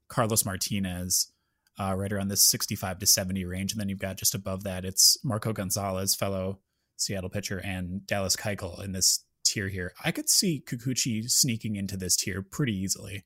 Carlos 0.08 0.44
Martinez, 0.44 1.30
uh, 1.78 1.94
right 1.94 2.12
around 2.12 2.28
this 2.28 2.42
65 2.42 2.98
to 2.98 3.06
70 3.06 3.44
range. 3.44 3.72
And 3.72 3.80
then 3.80 3.88
you've 3.88 3.98
got 3.98 4.16
just 4.16 4.34
above 4.34 4.64
that, 4.64 4.84
it's 4.84 5.18
Marco 5.24 5.52
Gonzalez, 5.52 6.14
fellow 6.14 6.58
Seattle 6.96 7.30
pitcher, 7.30 7.58
and 7.58 8.06
Dallas 8.06 8.36
Keuchel 8.36 8.82
in 8.82 8.92
this 8.92 9.24
tier 9.44 9.68
here. 9.68 9.92
I 10.04 10.10
could 10.10 10.28
see 10.28 10.62
Kikuchi 10.66 11.28
sneaking 11.30 11.76
into 11.76 11.96
this 11.96 12.16
tier 12.16 12.42
pretty 12.42 12.76
easily. 12.76 13.24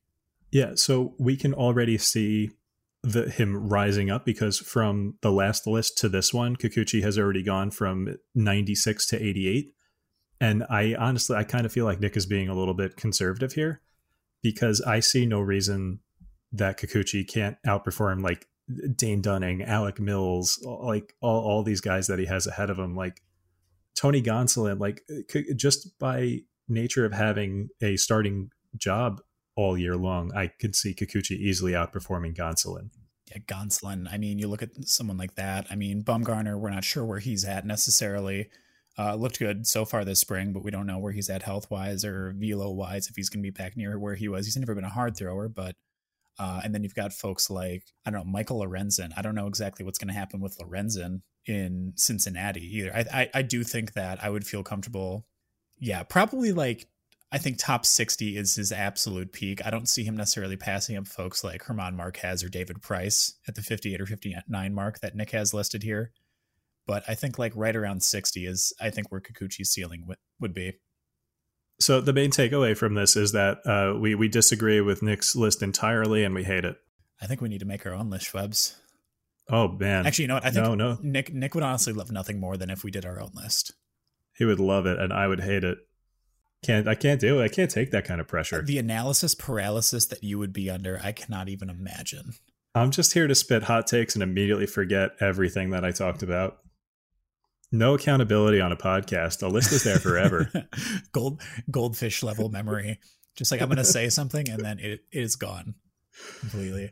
Yeah, 0.51 0.73
so 0.75 1.15
we 1.19 1.35
can 1.35 1.53
already 1.53 1.97
see 1.97 2.51
the 3.01 3.29
him 3.29 3.69
rising 3.69 4.09
up 4.09 4.25
because 4.25 4.59
from 4.59 5.15
the 5.21 5.31
last 5.31 5.67
list 5.67 5.97
to 5.99 6.09
this 6.09 6.33
one, 6.33 6.55
Kikuchi 6.55 7.03
has 7.03 7.17
already 7.17 7.43
gone 7.43 7.71
from 7.71 8.15
96 8.35 9.07
to 9.07 9.21
88. 9.21 9.73
And 10.39 10.63
I 10.69 10.95
honestly, 10.97 11.35
I 11.35 11.43
kind 11.43 11.65
of 11.65 11.71
feel 11.71 11.85
like 11.85 11.99
Nick 11.99 12.15
is 12.15 12.25
being 12.25 12.49
a 12.49 12.55
little 12.55 12.73
bit 12.73 12.95
conservative 12.95 13.53
here 13.53 13.81
because 14.41 14.81
I 14.81 14.99
see 14.99 15.25
no 15.25 15.39
reason 15.39 15.99
that 16.51 16.79
Kikuchi 16.79 17.27
can't 17.27 17.57
outperform 17.65 18.21
like 18.21 18.45
Dane 18.95 19.21
Dunning, 19.21 19.63
Alec 19.63 19.99
Mills, 19.99 20.59
like 20.63 21.13
all, 21.21 21.41
all 21.43 21.63
these 21.63 21.81
guys 21.81 22.07
that 22.07 22.19
he 22.19 22.25
has 22.25 22.47
ahead 22.47 22.69
of 22.69 22.79
him, 22.79 22.95
like 22.95 23.21
Tony 23.95 24.21
Gonsolin, 24.21 24.79
like 24.79 25.03
just 25.55 25.97
by 25.99 26.39
nature 26.67 27.05
of 27.05 27.13
having 27.13 27.69
a 27.81 27.97
starting 27.97 28.49
job 28.75 29.21
all 29.55 29.77
year 29.77 29.95
long, 29.95 30.31
I 30.35 30.47
could 30.47 30.75
see 30.75 30.93
Kikuchi 30.93 31.37
easily 31.37 31.73
outperforming 31.73 32.35
Gonsolin. 32.35 32.89
Yeah, 33.31 33.39
Gonsolin. 33.47 34.11
I 34.11 34.17
mean, 34.17 34.39
you 34.39 34.47
look 34.47 34.63
at 34.63 34.69
someone 34.85 35.17
like 35.17 35.35
that. 35.35 35.67
I 35.69 35.75
mean, 35.75 36.03
Bumgarner, 36.03 36.59
we're 36.59 36.69
not 36.69 36.83
sure 36.83 37.05
where 37.05 37.19
he's 37.19 37.45
at 37.45 37.65
necessarily. 37.65 38.49
Uh, 38.97 39.15
looked 39.15 39.39
good 39.39 39.65
so 39.65 39.85
far 39.85 40.05
this 40.05 40.19
spring, 40.19 40.53
but 40.53 40.63
we 40.63 40.69
don't 40.69 40.85
know 40.85 40.99
where 40.99 41.13
he's 41.13 41.29
at 41.29 41.41
health 41.41 41.71
wise 41.71 42.05
or 42.05 42.33
velo 42.37 42.71
wise 42.71 43.07
if 43.07 43.15
he's 43.15 43.29
going 43.29 43.41
to 43.41 43.47
be 43.47 43.51
back 43.51 43.75
near 43.75 43.97
where 43.97 44.15
he 44.15 44.27
was. 44.27 44.45
He's 44.45 44.57
never 44.57 44.75
been 44.75 44.83
a 44.83 44.89
hard 44.89 45.17
thrower, 45.17 45.47
but 45.47 45.75
uh, 46.39 46.61
and 46.63 46.73
then 46.73 46.83
you've 46.83 46.95
got 46.95 47.13
folks 47.13 47.49
like 47.49 47.83
I 48.05 48.11
don't 48.11 48.25
know 48.25 48.31
Michael 48.31 48.59
Lorenzen. 48.59 49.11
I 49.17 49.21
don't 49.21 49.35
know 49.35 49.47
exactly 49.47 49.83
what's 49.83 49.97
going 49.97 50.09
to 50.09 50.19
happen 50.19 50.41
with 50.41 50.57
Lorenzen 50.59 51.21
in 51.45 51.93
Cincinnati 51.95 52.77
either. 52.77 52.93
I, 52.93 53.21
I 53.21 53.29
I 53.35 53.41
do 53.41 53.63
think 53.63 53.93
that 53.93 54.23
I 54.23 54.29
would 54.29 54.45
feel 54.45 54.63
comfortable. 54.63 55.25
Yeah, 55.79 56.03
probably 56.03 56.51
like 56.51 56.87
I 57.33 57.39
think 57.39 57.57
top 57.57 57.83
60 57.83 58.37
is 58.37 58.53
his 58.53 58.71
absolute 58.71 59.33
peak. 59.33 59.65
I 59.65 59.71
don't 59.71 59.89
see 59.89 60.03
him 60.03 60.15
necessarily 60.15 60.55
passing 60.55 60.95
up 60.97 61.07
folks 61.07 61.43
like 61.43 61.65
German 61.65 61.95
Marquez 61.95 62.43
or 62.43 62.47
David 62.47 62.83
Price 62.83 63.33
at 63.47 63.55
the 63.55 63.63
58 63.63 63.99
or 63.99 64.05
59 64.05 64.73
mark 64.73 64.99
that 64.99 65.15
Nick 65.15 65.31
has 65.31 65.51
listed 65.51 65.81
here. 65.81 66.11
But 66.85 67.03
I 67.07 67.15
think 67.15 67.39
like 67.39 67.53
right 67.55 67.75
around 67.75 68.03
60 68.03 68.45
is, 68.45 68.71
I 68.79 68.91
think, 68.91 69.11
where 69.11 69.19
Kikuchi's 69.19 69.71
ceiling 69.71 70.01
w- 70.01 70.17
would 70.39 70.53
be. 70.53 70.73
So 71.79 72.01
the 72.01 72.13
main 72.13 72.29
takeaway 72.29 72.77
from 72.77 72.93
this 72.93 73.15
is 73.15 73.31
that 73.31 73.65
uh, 73.65 73.97
we, 73.97 74.13
we 74.13 74.27
disagree 74.27 74.79
with 74.79 75.01
Nick's 75.01 75.35
list 75.35 75.63
entirely 75.63 76.23
and 76.23 76.35
we 76.35 76.43
hate 76.43 76.65
it. 76.65 76.75
I 77.19 77.25
think 77.25 77.41
we 77.41 77.49
need 77.49 77.61
to 77.61 77.65
make 77.65 77.83
our 77.87 77.93
own 77.93 78.11
list, 78.11 78.31
Schwebs. 78.31 78.75
Oh, 79.49 79.67
man. 79.67 80.05
Actually, 80.05 80.23
you 80.23 80.27
know 80.29 80.35
what? 80.35 80.45
I 80.45 80.51
think 80.51 80.65
no, 80.65 80.75
no. 80.75 80.97
Nick, 81.01 81.33
Nick 81.33 81.53
would 81.55 81.63
honestly 81.63 81.93
love 81.93 82.11
nothing 82.11 82.39
more 82.39 82.57
than 82.57 82.69
if 82.69 82.83
we 82.83 82.91
did 82.91 83.05
our 83.05 83.19
own 83.19 83.31
list. 83.33 83.73
He 84.35 84.45
would 84.45 84.59
love 84.59 84.85
it, 84.85 84.99
and 84.99 85.11
I 85.13 85.27
would 85.27 85.41
hate 85.41 85.63
it. 85.63 85.77
Can't 86.63 86.87
I 86.87 86.95
can't 86.95 87.19
do 87.19 87.41
it. 87.41 87.43
I 87.43 87.49
can't 87.49 87.69
take 87.69 87.91
that 87.91 88.05
kind 88.05 88.21
of 88.21 88.27
pressure. 88.27 88.61
The 88.61 88.79
analysis 88.79 89.35
paralysis 89.35 90.05
that 90.07 90.23
you 90.23 90.39
would 90.39 90.53
be 90.53 90.69
under, 90.69 90.99
I 91.03 91.11
cannot 91.11 91.49
even 91.49 91.69
imagine. 91.69 92.33
I'm 92.73 92.89
just 92.89 93.13
here 93.13 93.27
to 93.27 93.35
spit 93.35 93.63
hot 93.63 93.85
takes 93.85 94.15
and 94.15 94.23
immediately 94.23 94.65
forget 94.65 95.11
everything 95.19 95.71
that 95.71 95.83
I 95.83 95.91
talked 95.91 96.23
about. 96.23 96.59
No 97.71 97.95
accountability 97.95 98.61
on 98.61 98.71
a 98.71 98.77
podcast. 98.77 99.39
The 99.39 99.49
list 99.49 99.71
is 99.71 99.83
there 99.83 99.99
forever. 99.99 100.49
Gold 101.11 101.41
goldfish 101.69 102.23
level 102.23 102.49
memory. 102.49 102.99
Just 103.35 103.51
like 103.51 103.61
I'm 103.61 103.67
going 103.67 103.77
to 103.77 103.83
say 103.83 104.09
something 104.09 104.47
and 104.47 104.63
then 104.63 104.79
it, 104.79 105.01
it 105.11 105.21
is 105.23 105.35
gone 105.35 105.73
completely. 106.39 106.91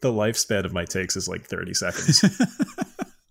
The 0.00 0.12
lifespan 0.12 0.64
of 0.64 0.72
my 0.72 0.84
takes 0.84 1.16
is 1.16 1.28
like 1.28 1.44
30 1.44 1.74
seconds. 1.74 2.24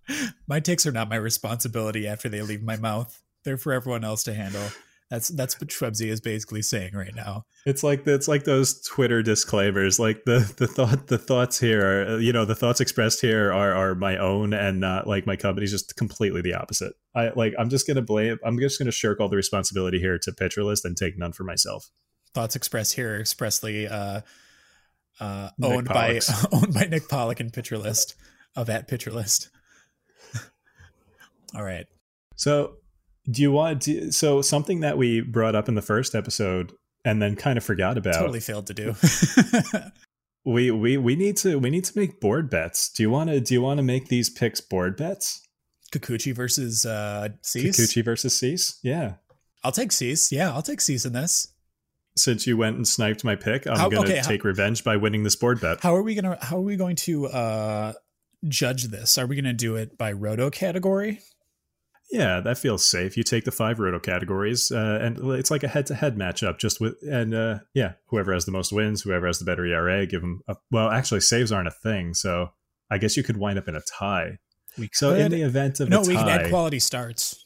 my 0.47 0.59
takes 0.59 0.85
are 0.85 0.91
not 0.91 1.09
my 1.09 1.15
responsibility 1.15 2.07
after 2.07 2.29
they 2.29 2.41
leave 2.41 2.63
my 2.63 2.77
mouth. 2.77 3.21
They're 3.43 3.57
for 3.57 3.73
everyone 3.73 4.03
else 4.03 4.23
to 4.23 4.33
handle. 4.33 4.67
That's 5.11 5.27
that's 5.27 5.61
what 5.61 5.69
Schwebzy 5.69 6.07
is 6.07 6.19
basically 6.19 6.63
saying 6.63 6.95
right 6.95 7.13
now. 7.13 7.45
It's 7.67 7.83
like 7.83 8.07
it's 8.07 8.27
like 8.27 8.43
those 8.43 8.81
Twitter 8.81 9.21
disclaimers. 9.21 9.99
Like 9.99 10.25
the 10.25 10.51
the 10.57 10.65
thought 10.67 11.07
the 11.07 11.19
thoughts 11.19 11.59
here 11.59 12.15
are 12.15 12.19
you 12.19 12.33
know 12.33 12.43
the 12.43 12.55
thoughts 12.55 12.81
expressed 12.81 13.21
here 13.21 13.51
are 13.51 13.73
are 13.75 13.93
my 13.93 14.17
own 14.17 14.51
and 14.53 14.79
not 14.79 15.05
like 15.05 15.27
my 15.27 15.35
company's 15.35 15.71
just 15.71 15.95
completely 15.95 16.41
the 16.41 16.55
opposite. 16.55 16.93
I 17.13 17.29
like 17.35 17.53
I'm 17.59 17.69
just 17.69 17.85
gonna 17.85 18.01
blame 18.01 18.39
I'm 18.43 18.57
just 18.57 18.79
gonna 18.79 18.91
shirk 18.91 19.19
all 19.19 19.29
the 19.29 19.35
responsibility 19.35 19.99
here 19.99 20.17
to 20.17 20.31
Pitcher 20.31 20.63
List 20.63 20.85
and 20.85 20.97
take 20.97 21.19
none 21.19 21.33
for 21.33 21.43
myself. 21.43 21.91
Thoughts 22.33 22.55
expressed 22.55 22.95
here 22.95 23.15
expressly 23.19 23.87
uh, 23.87 24.21
uh, 25.19 25.49
owned 25.61 25.87
by 25.87 26.19
owned 26.51 26.73
by 26.73 26.85
Nick 26.85 27.07
Pollack 27.07 27.39
and 27.39 27.51
Pitcher 27.51 27.77
List 27.77 28.15
of 28.55 28.69
at 28.69 28.87
Pitcher 28.87 29.11
List. 29.11 29.49
all 31.55 31.63
right. 31.63 31.85
So 32.35 32.77
do 33.29 33.41
you 33.41 33.51
want 33.51 33.83
to, 33.83 34.11
so 34.11 34.41
something 34.41 34.81
that 34.81 34.97
we 34.97 35.21
brought 35.21 35.55
up 35.55 35.67
in 35.67 35.75
the 35.75 35.81
first 35.81 36.15
episode 36.15 36.73
and 37.03 37.21
then 37.21 37.35
kind 37.35 37.57
of 37.57 37.63
forgot 37.63 37.97
about? 37.97 38.15
Totally 38.15 38.39
failed 38.39 38.67
to 38.67 38.73
do. 38.73 38.95
we 40.45 40.71
we 40.71 40.97
we 40.97 41.15
need 41.15 41.37
to 41.37 41.57
we 41.59 41.69
need 41.69 41.85
to 41.85 41.97
make 41.97 42.19
board 42.19 42.49
bets. 42.49 42.89
Do 42.89 43.03
you 43.03 43.09
want 43.09 43.29
to 43.29 43.39
do 43.39 43.53
you 43.53 43.61
want 43.61 43.79
to 43.79 43.83
make 43.83 44.09
these 44.09 44.29
picks 44.29 44.61
board 44.61 44.95
bets? 44.95 45.41
Kikuchi 45.91 46.35
versus 46.35 46.85
uh 46.85 47.29
Cease? 47.41 47.77
Kikuchi 47.77 48.03
versus 48.03 48.37
Cease? 48.37 48.79
Yeah. 48.83 49.13
I'll 49.63 49.71
take 49.71 49.91
Cease. 49.91 50.31
Yeah, 50.31 50.53
I'll 50.53 50.61
take 50.61 50.81
Cease 50.81 51.05
in 51.05 51.13
this. 51.13 51.47
Since 52.17 52.47
you 52.47 52.55
went 52.55 52.77
and 52.77 52.87
sniped 52.87 53.23
my 53.23 53.35
pick, 53.35 53.67
I'm 53.67 53.77
how, 53.77 53.89
gonna 53.89 54.07
okay, 54.07 54.21
take 54.21 54.43
how, 54.43 54.49
revenge 54.49 54.83
by 54.83 54.95
winning 54.95 55.23
this 55.23 55.35
board 55.35 55.59
bet. 55.59 55.81
How 55.81 55.95
are 55.95 56.01
we 56.01 56.15
gonna 56.15 56.37
how 56.41 56.57
are 56.57 56.61
we 56.61 56.77
going 56.77 56.95
to 56.97 57.27
uh 57.27 57.93
judge 58.47 58.85
this? 58.85 59.17
Are 59.17 59.25
we 59.25 59.35
gonna 59.35 59.53
do 59.53 59.75
it 59.75 59.97
by 59.97 60.11
roto 60.11 60.49
category? 60.49 61.19
Yeah, 62.11 62.39
that 62.41 62.57
feels 62.57 62.85
safe. 62.85 63.17
You 63.17 63.23
take 63.23 63.45
the 63.45 63.51
five 63.51 63.79
roto 63.79 63.99
categories, 63.99 64.71
uh, 64.71 64.99
and 65.01 65.17
it's 65.33 65.49
like 65.49 65.63
a 65.63 65.67
head-to-head 65.67 66.15
matchup. 66.15 66.59
Just 66.59 66.79
with 66.79 66.95
and 67.01 67.33
uh, 67.33 67.59
yeah, 67.73 67.93
whoever 68.07 68.31
has 68.31 68.45
the 68.45 68.51
most 68.51 68.71
wins, 68.71 69.01
whoever 69.01 69.25
has 69.25 69.39
the 69.39 69.45
better 69.45 69.65
ERA, 69.65 70.05
give 70.05 70.21
them. 70.21 70.41
A, 70.47 70.55
well, 70.71 70.89
actually, 70.89 71.21
saves 71.21 71.51
aren't 71.51 71.67
a 71.67 71.71
thing, 71.71 72.13
so 72.13 72.51
I 72.91 72.99
guess 72.99 73.17
you 73.17 73.23
could 73.23 73.37
wind 73.37 73.57
up 73.57 73.67
in 73.67 73.75
a 73.75 73.81
tie. 73.81 74.37
We 74.77 74.87
could. 74.87 74.95
So 74.95 75.15
in 75.15 75.31
the 75.31 75.41
event 75.41 75.79
of 75.79 75.89
no, 75.89 76.03
tie, 76.03 76.07
we 76.07 76.15
can 76.15 76.29
add 76.29 76.49
quality 76.49 76.79
starts. 76.79 77.45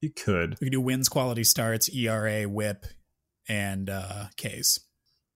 You 0.00 0.10
could. 0.10 0.56
We 0.60 0.66
could 0.66 0.72
do 0.72 0.80
wins, 0.80 1.08
quality 1.08 1.44
starts, 1.44 1.88
ERA, 1.94 2.44
WHIP, 2.44 2.86
and 3.48 3.90
uh, 3.90 4.26
Ks. 4.36 4.80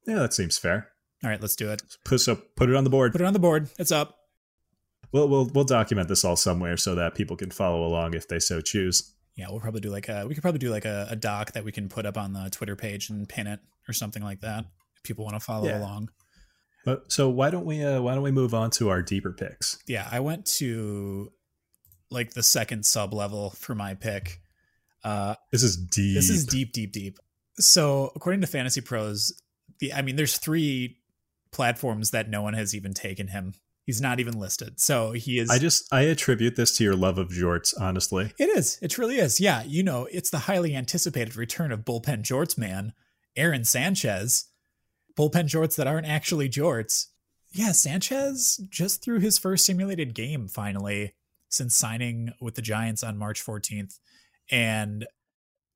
Yeah, 0.06 0.16
that 0.16 0.34
seems 0.34 0.58
fair. 0.58 0.88
All 1.24 1.30
right, 1.30 1.40
let's 1.40 1.56
do 1.56 1.70
it. 1.70 1.82
Put 2.04 2.20
so 2.20 2.36
put 2.56 2.68
it 2.68 2.76
on 2.76 2.84
the 2.84 2.90
board. 2.90 3.12
Put 3.12 3.20
it 3.20 3.26
on 3.26 3.32
the 3.32 3.38
board. 3.38 3.68
It's 3.78 3.92
up. 3.92 4.16
We'll 5.12 5.28
we'll 5.28 5.46
we'll 5.46 5.64
document 5.64 6.08
this 6.08 6.24
all 6.24 6.36
somewhere 6.36 6.76
so 6.76 6.94
that 6.94 7.14
people 7.14 7.36
can 7.36 7.50
follow 7.50 7.84
along 7.84 8.14
if 8.14 8.28
they 8.28 8.38
so 8.38 8.60
choose. 8.60 9.14
Yeah, 9.34 9.46
we'll 9.50 9.60
probably 9.60 9.80
do 9.80 9.90
like 9.90 10.08
a 10.08 10.26
we 10.26 10.34
could 10.34 10.42
probably 10.42 10.58
do 10.58 10.70
like 10.70 10.84
a, 10.84 11.08
a 11.10 11.16
doc 11.16 11.52
that 11.52 11.64
we 11.64 11.72
can 11.72 11.88
put 11.88 12.06
up 12.06 12.16
on 12.16 12.32
the 12.32 12.48
Twitter 12.50 12.76
page 12.76 13.10
and 13.10 13.28
pin 13.28 13.46
it 13.46 13.60
or 13.88 13.92
something 13.92 14.22
like 14.22 14.40
that 14.40 14.64
if 14.96 15.02
people 15.02 15.24
want 15.24 15.36
to 15.36 15.40
follow 15.40 15.68
yeah. 15.68 15.78
along. 15.78 16.10
But 16.84 17.10
so 17.10 17.28
why 17.28 17.50
don't 17.50 17.66
we 17.66 17.82
uh, 17.82 18.00
why 18.00 18.14
don't 18.14 18.22
we 18.22 18.30
move 18.30 18.54
on 18.54 18.70
to 18.72 18.90
our 18.90 19.02
deeper 19.02 19.32
picks? 19.32 19.78
Yeah, 19.86 20.08
I 20.10 20.20
went 20.20 20.46
to 20.58 21.32
like 22.10 22.34
the 22.34 22.42
second 22.42 22.86
sub 22.86 23.12
level 23.12 23.50
for 23.50 23.74
my 23.74 23.94
pick. 23.94 24.40
Uh, 25.02 25.34
this 25.52 25.62
is 25.62 25.76
deep. 25.76 26.14
This 26.14 26.30
is 26.30 26.46
deep, 26.46 26.72
deep, 26.72 26.92
deep. 26.92 27.18
So 27.58 28.12
according 28.14 28.42
to 28.42 28.46
Fantasy 28.46 28.80
Pros, 28.80 29.32
the 29.78 29.92
I 29.92 30.02
mean, 30.02 30.16
there's 30.16 30.38
three 30.38 30.98
platforms 31.52 32.10
that 32.10 32.28
no 32.28 32.42
one 32.42 32.54
has 32.54 32.74
even 32.74 32.92
taken 32.92 33.28
him 33.28 33.54
He's 33.86 34.00
not 34.00 34.18
even 34.18 34.36
listed. 34.36 34.80
So 34.80 35.12
he 35.12 35.38
is. 35.38 35.48
I 35.48 35.58
just 35.60 35.92
I 35.94 36.02
attribute 36.02 36.56
this 36.56 36.76
to 36.76 36.84
your 36.84 36.96
love 36.96 37.18
of 37.18 37.28
jorts, 37.28 37.72
honestly. 37.80 38.32
It 38.36 38.48
is. 38.56 38.80
It 38.82 38.88
truly 38.88 39.18
is. 39.18 39.40
Yeah, 39.40 39.62
you 39.62 39.84
know, 39.84 40.08
it's 40.10 40.30
the 40.30 40.40
highly 40.40 40.74
anticipated 40.74 41.36
return 41.36 41.70
of 41.70 41.84
bullpen 41.84 42.22
jorts 42.22 42.58
man, 42.58 42.92
Aaron 43.36 43.64
Sanchez. 43.64 44.46
Bullpen 45.16 45.44
jorts 45.44 45.76
that 45.76 45.86
aren't 45.86 46.08
actually 46.08 46.48
jorts. 46.48 47.06
Yeah, 47.52 47.72
Sanchez 47.72 48.60
just 48.68 49.02
threw 49.02 49.20
his 49.20 49.38
first 49.38 49.64
simulated 49.64 50.14
game 50.14 50.48
finally 50.48 51.14
since 51.48 51.76
signing 51.76 52.32
with 52.40 52.56
the 52.56 52.62
Giants 52.62 53.04
on 53.04 53.16
March 53.16 53.42
14th. 53.42 54.00
And 54.50 55.06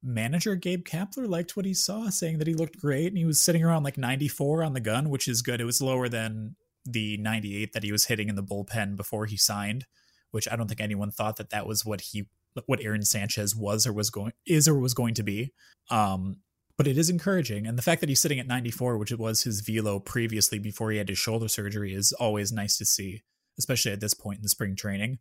manager 0.02 0.54
Gabe 0.54 0.84
Kapler 0.84 1.28
liked 1.28 1.56
what 1.56 1.66
he 1.66 1.74
saw, 1.74 2.08
saying 2.08 2.38
that 2.38 2.46
he 2.46 2.54
looked 2.54 2.78
great 2.78 3.08
and 3.08 3.18
he 3.18 3.24
was 3.24 3.42
sitting 3.42 3.64
around 3.64 3.82
like 3.82 3.98
94 3.98 4.62
on 4.62 4.72
the 4.72 4.80
gun, 4.80 5.10
which 5.10 5.28
is 5.28 5.42
good. 5.42 5.60
It 5.60 5.66
was 5.66 5.82
lower 5.82 6.08
than 6.08 6.56
the 6.84 7.16
98 7.18 7.72
that 7.72 7.82
he 7.82 7.92
was 7.92 8.06
hitting 8.06 8.28
in 8.28 8.36
the 8.36 8.42
bullpen 8.42 8.96
before 8.96 9.26
he 9.26 9.36
signed, 9.36 9.86
which 10.30 10.48
I 10.50 10.56
don't 10.56 10.68
think 10.68 10.80
anyone 10.80 11.10
thought 11.10 11.36
that 11.36 11.50
that 11.50 11.66
was 11.66 11.84
what 11.84 12.00
he 12.00 12.28
what 12.66 12.82
Aaron 12.82 13.04
Sanchez 13.04 13.54
was 13.54 13.86
or 13.86 13.92
was 13.92 14.10
going 14.10 14.32
is 14.46 14.66
or 14.66 14.78
was 14.78 14.94
going 14.94 15.14
to 15.14 15.22
be. 15.22 15.52
Um, 15.90 16.38
but 16.76 16.88
it 16.88 16.96
is 16.96 17.10
encouraging, 17.10 17.66
and 17.66 17.76
the 17.76 17.82
fact 17.82 18.00
that 18.00 18.08
he's 18.08 18.20
sitting 18.20 18.40
at 18.40 18.46
94, 18.46 18.96
which 18.96 19.12
it 19.12 19.18
was 19.18 19.42
his 19.42 19.60
velo 19.60 20.00
previously 20.00 20.58
before 20.58 20.90
he 20.90 20.96
had 20.96 21.10
his 21.10 21.18
shoulder 21.18 21.46
surgery, 21.46 21.92
is 21.92 22.14
always 22.14 22.52
nice 22.52 22.78
to 22.78 22.86
see, 22.86 23.22
especially 23.58 23.92
at 23.92 24.00
this 24.00 24.14
point 24.14 24.38
in 24.38 24.42
the 24.42 24.48
spring 24.48 24.74
training. 24.74 25.18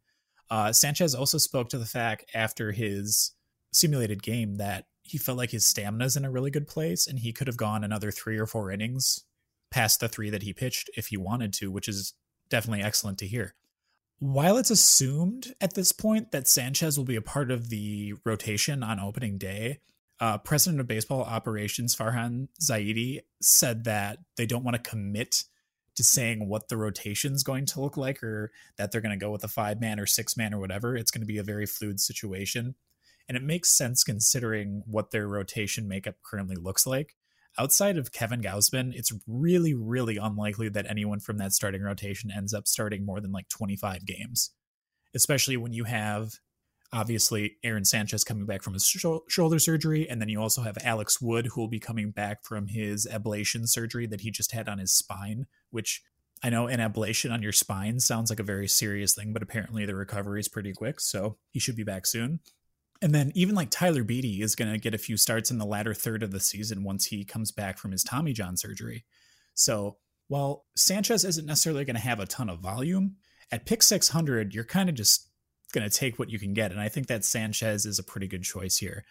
Uh, 0.49 0.71
Sanchez 0.71 1.13
also 1.13 1.37
spoke 1.37 1.67
to 1.69 1.77
the 1.77 1.85
fact 1.85 2.23
after 2.33 2.71
his 2.71 3.33
simulated 3.71 4.23
game 4.23 4.55
that 4.55 4.85
he 5.03 5.17
felt 5.17 5.37
like 5.37 5.51
his 5.51 5.65
stamina's 5.65 6.15
in 6.15 6.25
a 6.25 6.31
really 6.31 6.51
good 6.51 6.67
place, 6.67 7.07
and 7.07 7.19
he 7.19 7.33
could 7.33 7.47
have 7.47 7.57
gone 7.57 7.83
another 7.83 8.11
three 8.11 8.37
or 8.37 8.45
four 8.45 8.71
innings 8.71 9.25
past 9.71 9.99
the 9.99 10.07
three 10.07 10.29
that 10.29 10.43
he 10.43 10.53
pitched 10.53 10.89
if 10.95 11.07
he 11.07 11.17
wanted 11.17 11.53
to, 11.53 11.71
which 11.71 11.87
is 11.87 12.13
definitely 12.49 12.83
excellent 12.83 13.17
to 13.19 13.27
hear. 13.27 13.55
While 14.19 14.57
it's 14.57 14.71
assumed 14.71 15.53
at 15.61 15.75
this 15.75 15.91
point 15.91 16.31
that 16.31 16.47
Sanchez 16.47 16.97
will 16.97 17.05
be 17.05 17.15
a 17.15 17.21
part 17.21 17.51
of 17.51 17.69
the 17.69 18.13
rotation 18.25 18.83
on 18.83 18.99
opening 18.99 19.37
day, 19.37 19.79
uh, 20.19 20.37
president 20.37 20.81
of 20.81 20.87
baseball 20.87 21.23
operations 21.23 21.95
Farhan 21.95 22.49
Zaidi 22.61 23.21
said 23.41 23.85
that 23.85 24.19
they 24.35 24.45
don't 24.45 24.65
want 24.65 24.75
to 24.75 24.89
commit 24.89 25.43
to 25.95 26.03
saying 26.03 26.47
what 26.47 26.67
the 26.67 26.77
rotation's 26.77 27.43
going 27.43 27.65
to 27.67 27.81
look 27.81 27.97
like 27.97 28.21
or 28.21 28.51
that 28.77 28.91
they're 28.91 29.01
going 29.01 29.17
to 29.17 29.25
go 29.25 29.31
with 29.31 29.43
a 29.43 29.49
five 29.49 29.79
man 29.79 29.99
or 29.99 30.05
six 30.05 30.35
man 30.35 30.53
or 30.53 30.59
whatever. 30.59 30.95
It's 30.95 31.11
going 31.11 31.21
to 31.21 31.27
be 31.27 31.37
a 31.37 31.43
very 31.43 31.65
fluid 31.65 31.99
situation. 31.99 32.75
And 33.29 33.37
it 33.37 33.43
makes 33.43 33.69
sense 33.69 34.03
considering 34.03 34.83
what 34.85 35.11
their 35.11 35.27
rotation 35.27 35.87
makeup 35.87 36.15
currently 36.25 36.57
looks 36.57 36.85
like. 36.85 37.15
Outside 37.57 37.97
of 37.97 38.11
Kevin 38.11 38.41
Gausman, 38.41 38.93
it's 38.93 39.13
really, 39.27 39.73
really 39.73 40.17
unlikely 40.17 40.69
that 40.69 40.89
anyone 40.89 41.19
from 41.19 41.37
that 41.37 41.53
starting 41.53 41.81
rotation 41.81 42.31
ends 42.31 42.53
up 42.53 42.67
starting 42.67 43.05
more 43.05 43.21
than 43.21 43.31
like 43.31 43.47
25 43.49 44.05
games, 44.05 44.51
especially 45.15 45.57
when 45.57 45.73
you 45.73 45.85
have 45.85 46.33
obviously 46.91 47.57
Aaron 47.63 47.85
Sanchez 47.85 48.23
coming 48.23 48.45
back 48.45 48.63
from 48.63 48.73
his 48.73 48.85
sh- 48.85 49.05
shoulder 49.27 49.59
surgery, 49.59 50.09
and 50.09 50.21
then 50.21 50.29
you 50.29 50.41
also 50.41 50.61
have 50.61 50.77
Alex 50.83 51.21
Wood 51.21 51.47
who 51.47 51.61
will 51.61 51.67
be 51.67 51.79
coming 51.79 52.11
back 52.11 52.43
from 52.43 52.67
his 52.67 53.07
ablation 53.07 53.67
surgery 53.67 54.07
that 54.07 54.21
he 54.21 54.31
just 54.31 54.51
had 54.51 54.67
on 54.67 54.79
his 54.79 54.93
spine, 54.93 55.45
which 55.69 56.01
I 56.41 56.49
know 56.49 56.67
an 56.67 56.79
ablation 56.79 57.31
on 57.31 57.43
your 57.43 57.51
spine 57.51 57.99
sounds 57.99 58.29
like 58.29 58.39
a 58.39 58.43
very 58.43 58.67
serious 58.67 59.13
thing, 59.13 59.33
but 59.33 59.43
apparently 59.43 59.85
the 59.85 59.95
recovery 59.95 60.39
is 60.39 60.47
pretty 60.47 60.73
quick, 60.73 60.99
so 60.99 61.37
he 61.51 61.59
should 61.59 61.75
be 61.75 61.83
back 61.83 62.05
soon. 62.05 62.39
And 63.01 63.15
then 63.15 63.31
even 63.33 63.55
like 63.55 63.69
Tyler 63.69 64.03
Beede 64.03 64.41
is 64.41 64.55
going 64.55 64.71
to 64.71 64.77
get 64.77 64.93
a 64.93 64.97
few 64.97 65.15
starts 65.15 65.51
in 65.51 65.57
the 65.57 65.65
latter 65.65 65.93
third 65.93 66.21
of 66.21 66.31
the 66.31 66.39
season 66.39 66.83
once 66.83 67.05
he 67.05 67.23
comes 67.23 67.51
back 67.51 67.77
from 67.77 67.91
his 67.91 68.03
Tommy 68.03 68.33
John 68.33 68.57
surgery. 68.57 69.05
So 69.53 69.97
while 70.27 70.65
Sanchez 70.75 71.23
isn't 71.23 71.45
necessarily 71.45 71.85
going 71.85 71.95
to 71.95 72.01
have 72.01 72.19
a 72.19 72.25
ton 72.25 72.49
of 72.49 72.59
volume, 72.59 73.15
at 73.51 73.65
pick 73.65 73.81
600, 73.81 74.53
you're 74.53 74.63
kind 74.63 74.89
of 74.89 74.95
just 74.95 75.29
going 75.71 75.89
to 75.89 75.95
take 75.95 76.19
what 76.19 76.29
you 76.29 76.39
can 76.39 76.53
get. 76.53 76.71
And 76.71 76.81
I 76.81 76.89
think 76.89 77.07
that 77.07 77.25
Sanchez 77.25 77.85
is 77.85 77.99
a 77.99 78.03
pretty 78.03 78.27
good 78.27 78.43
choice 78.43 78.77
here. 78.77 79.05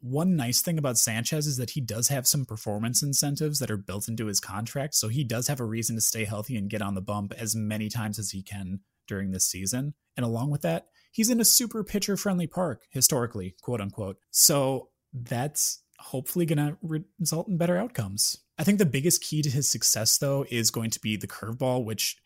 One 0.00 0.34
nice 0.34 0.62
thing 0.62 0.78
about 0.78 0.96
Sanchez 0.96 1.46
is 1.46 1.58
that 1.58 1.70
he 1.70 1.80
does 1.80 2.08
have 2.08 2.26
some 2.26 2.46
performance 2.46 3.02
incentives 3.02 3.58
that 3.58 3.70
are 3.70 3.76
built 3.76 4.08
into 4.08 4.26
his 4.26 4.40
contract. 4.40 4.94
So 4.94 5.08
he 5.08 5.24
does 5.24 5.46
have 5.48 5.60
a 5.60 5.64
reason 5.64 5.94
to 5.96 6.00
stay 6.00 6.24
healthy 6.24 6.56
and 6.56 6.70
get 6.70 6.80
on 6.80 6.94
the 6.94 7.02
bump 7.02 7.34
as 7.36 7.54
many 7.54 7.90
times 7.90 8.18
as 8.18 8.30
he 8.30 8.42
can 8.42 8.80
during 9.06 9.30
this 9.30 9.46
season. 9.46 9.94
And 10.16 10.24
along 10.24 10.50
with 10.50 10.62
that, 10.62 10.86
he's 11.10 11.30
in 11.30 11.40
a 11.40 11.44
super 11.44 11.84
pitcher 11.84 12.16
friendly 12.16 12.46
park, 12.46 12.82
historically, 12.90 13.54
quote 13.62 13.80
unquote. 13.80 14.16
So 14.30 14.88
that's 15.12 15.82
hopefully 15.98 16.46
going 16.46 16.58
to 16.58 17.04
result 17.18 17.48
in 17.48 17.56
better 17.56 17.76
outcomes. 17.76 18.38
I 18.58 18.64
think 18.64 18.78
the 18.78 18.86
biggest 18.86 19.22
key 19.22 19.42
to 19.42 19.50
his 19.50 19.68
success, 19.68 20.18
though, 20.18 20.44
is 20.50 20.70
going 20.70 20.90
to 20.90 21.00
be 21.00 21.16
the 21.16 21.26
curveball, 21.26 21.84
which 21.84 22.16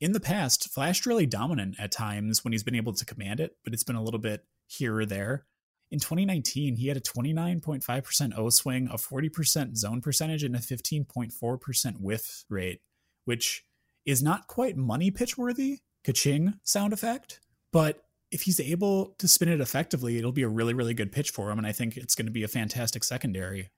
in 0.00 0.12
the 0.12 0.20
past 0.20 0.68
flashed 0.68 1.06
really 1.06 1.26
dominant 1.26 1.76
at 1.78 1.92
times 1.92 2.44
when 2.44 2.52
he's 2.52 2.62
been 2.62 2.74
able 2.74 2.92
to 2.92 3.04
command 3.04 3.40
it, 3.40 3.56
but 3.64 3.72
it's 3.72 3.84
been 3.84 3.96
a 3.96 4.02
little 4.02 4.20
bit 4.20 4.44
here 4.66 4.96
or 4.96 5.06
there. 5.06 5.46
In 5.90 6.00
2019, 6.00 6.76
he 6.76 6.88
had 6.88 6.96
a 6.96 7.00
29.5% 7.00 8.36
O 8.36 8.50
swing, 8.50 8.88
a 8.88 8.96
40% 8.96 9.76
zone 9.76 10.00
percentage, 10.00 10.42
and 10.42 10.56
a 10.56 10.58
15.4% 10.58 12.00
whiff 12.00 12.44
rate, 12.50 12.80
which 13.24 13.64
is 14.04 14.22
not 14.22 14.48
quite 14.48 14.76
money 14.76 15.10
pitch 15.10 15.38
worthy, 15.38 15.78
ka-ching 16.04 16.54
sound 16.64 16.92
effect, 16.92 17.40
but 17.72 18.02
if 18.30 18.42
he's 18.42 18.60
able 18.60 19.14
to 19.18 19.28
spin 19.28 19.48
it 19.48 19.60
effectively, 19.60 20.18
it'll 20.18 20.32
be 20.32 20.42
a 20.42 20.48
really, 20.48 20.74
really 20.74 20.94
good 20.94 21.12
pitch 21.12 21.30
for 21.30 21.50
him. 21.50 21.58
And 21.58 21.66
I 21.66 21.72
think 21.72 21.96
it's 21.96 22.14
going 22.14 22.26
to 22.26 22.32
be 22.32 22.42
a 22.42 22.48
fantastic 22.48 23.04
secondary. 23.04 23.70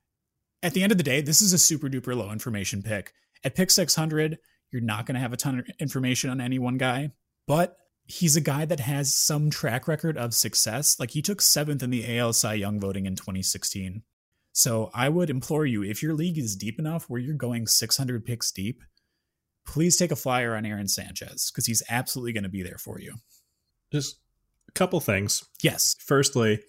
At 0.63 0.75
the 0.75 0.83
end 0.83 0.93
of 0.93 0.99
the 0.99 1.05
day, 1.05 1.21
this 1.21 1.43
is 1.43 1.53
a 1.53 1.59
super 1.59 1.89
duper 1.89 2.17
low 2.17 2.33
information 2.33 2.83
pick. 2.83 3.13
At 3.45 3.55
pick 3.55 3.71
600, 3.71 4.39
you're 4.73 4.83
not 4.83 5.07
going 5.07 5.15
to 5.15 5.21
have 5.21 5.33
a 5.33 5.37
ton 5.37 5.61
of 5.61 5.67
information 5.79 6.31
on 6.31 6.41
any 6.41 6.59
one 6.59 6.79
guy, 6.79 7.13
but 7.47 7.77
he's 8.05 8.37
a 8.37 8.41
guy 8.41 8.65
that 8.65 8.81
has 8.81 9.13
some 9.13 9.51
track 9.51 9.87
record 9.87 10.17
of 10.17 10.35
success. 10.35 10.99
Like 10.99 11.11
he 11.11 11.23
took 11.23 11.41
seventh 11.41 11.83
in 11.83 11.91
the 11.91 12.19
AL 12.19 12.33
Cy 12.33 12.55
Young 12.55 12.81
voting 12.81 13.07
in 13.07 13.17
2016. 13.17 14.03
So 14.53 14.91
I 14.93 15.09
would 15.09 15.31
implore 15.31 15.67
you, 15.67 15.85
if 15.85 16.03
your 16.03 16.15
league 16.15 16.39
is 16.39 16.57
deep 16.57 16.79
enough 16.79 17.05
where 17.09 17.21
you're 17.21 17.35
going 17.35 17.67
600 17.67 18.25
picks 18.25 18.51
deep, 18.51 18.83
please 19.67 19.97
take 19.97 20.11
a 20.11 20.17
flyer 20.17 20.57
on 20.57 20.67
Aaron 20.67 20.89
Sanchez 20.89 21.51
because 21.51 21.67
he's 21.67 21.83
absolutely 21.89 22.33
going 22.33 22.45
to 22.45 22.49
be 22.49 22.63
there 22.63 22.79
for 22.79 22.99
you. 22.99 23.15
Just 23.93 24.19
couple 24.79 25.01
things. 25.01 25.45
Yes. 25.63 25.97
Firstly, 25.99 26.61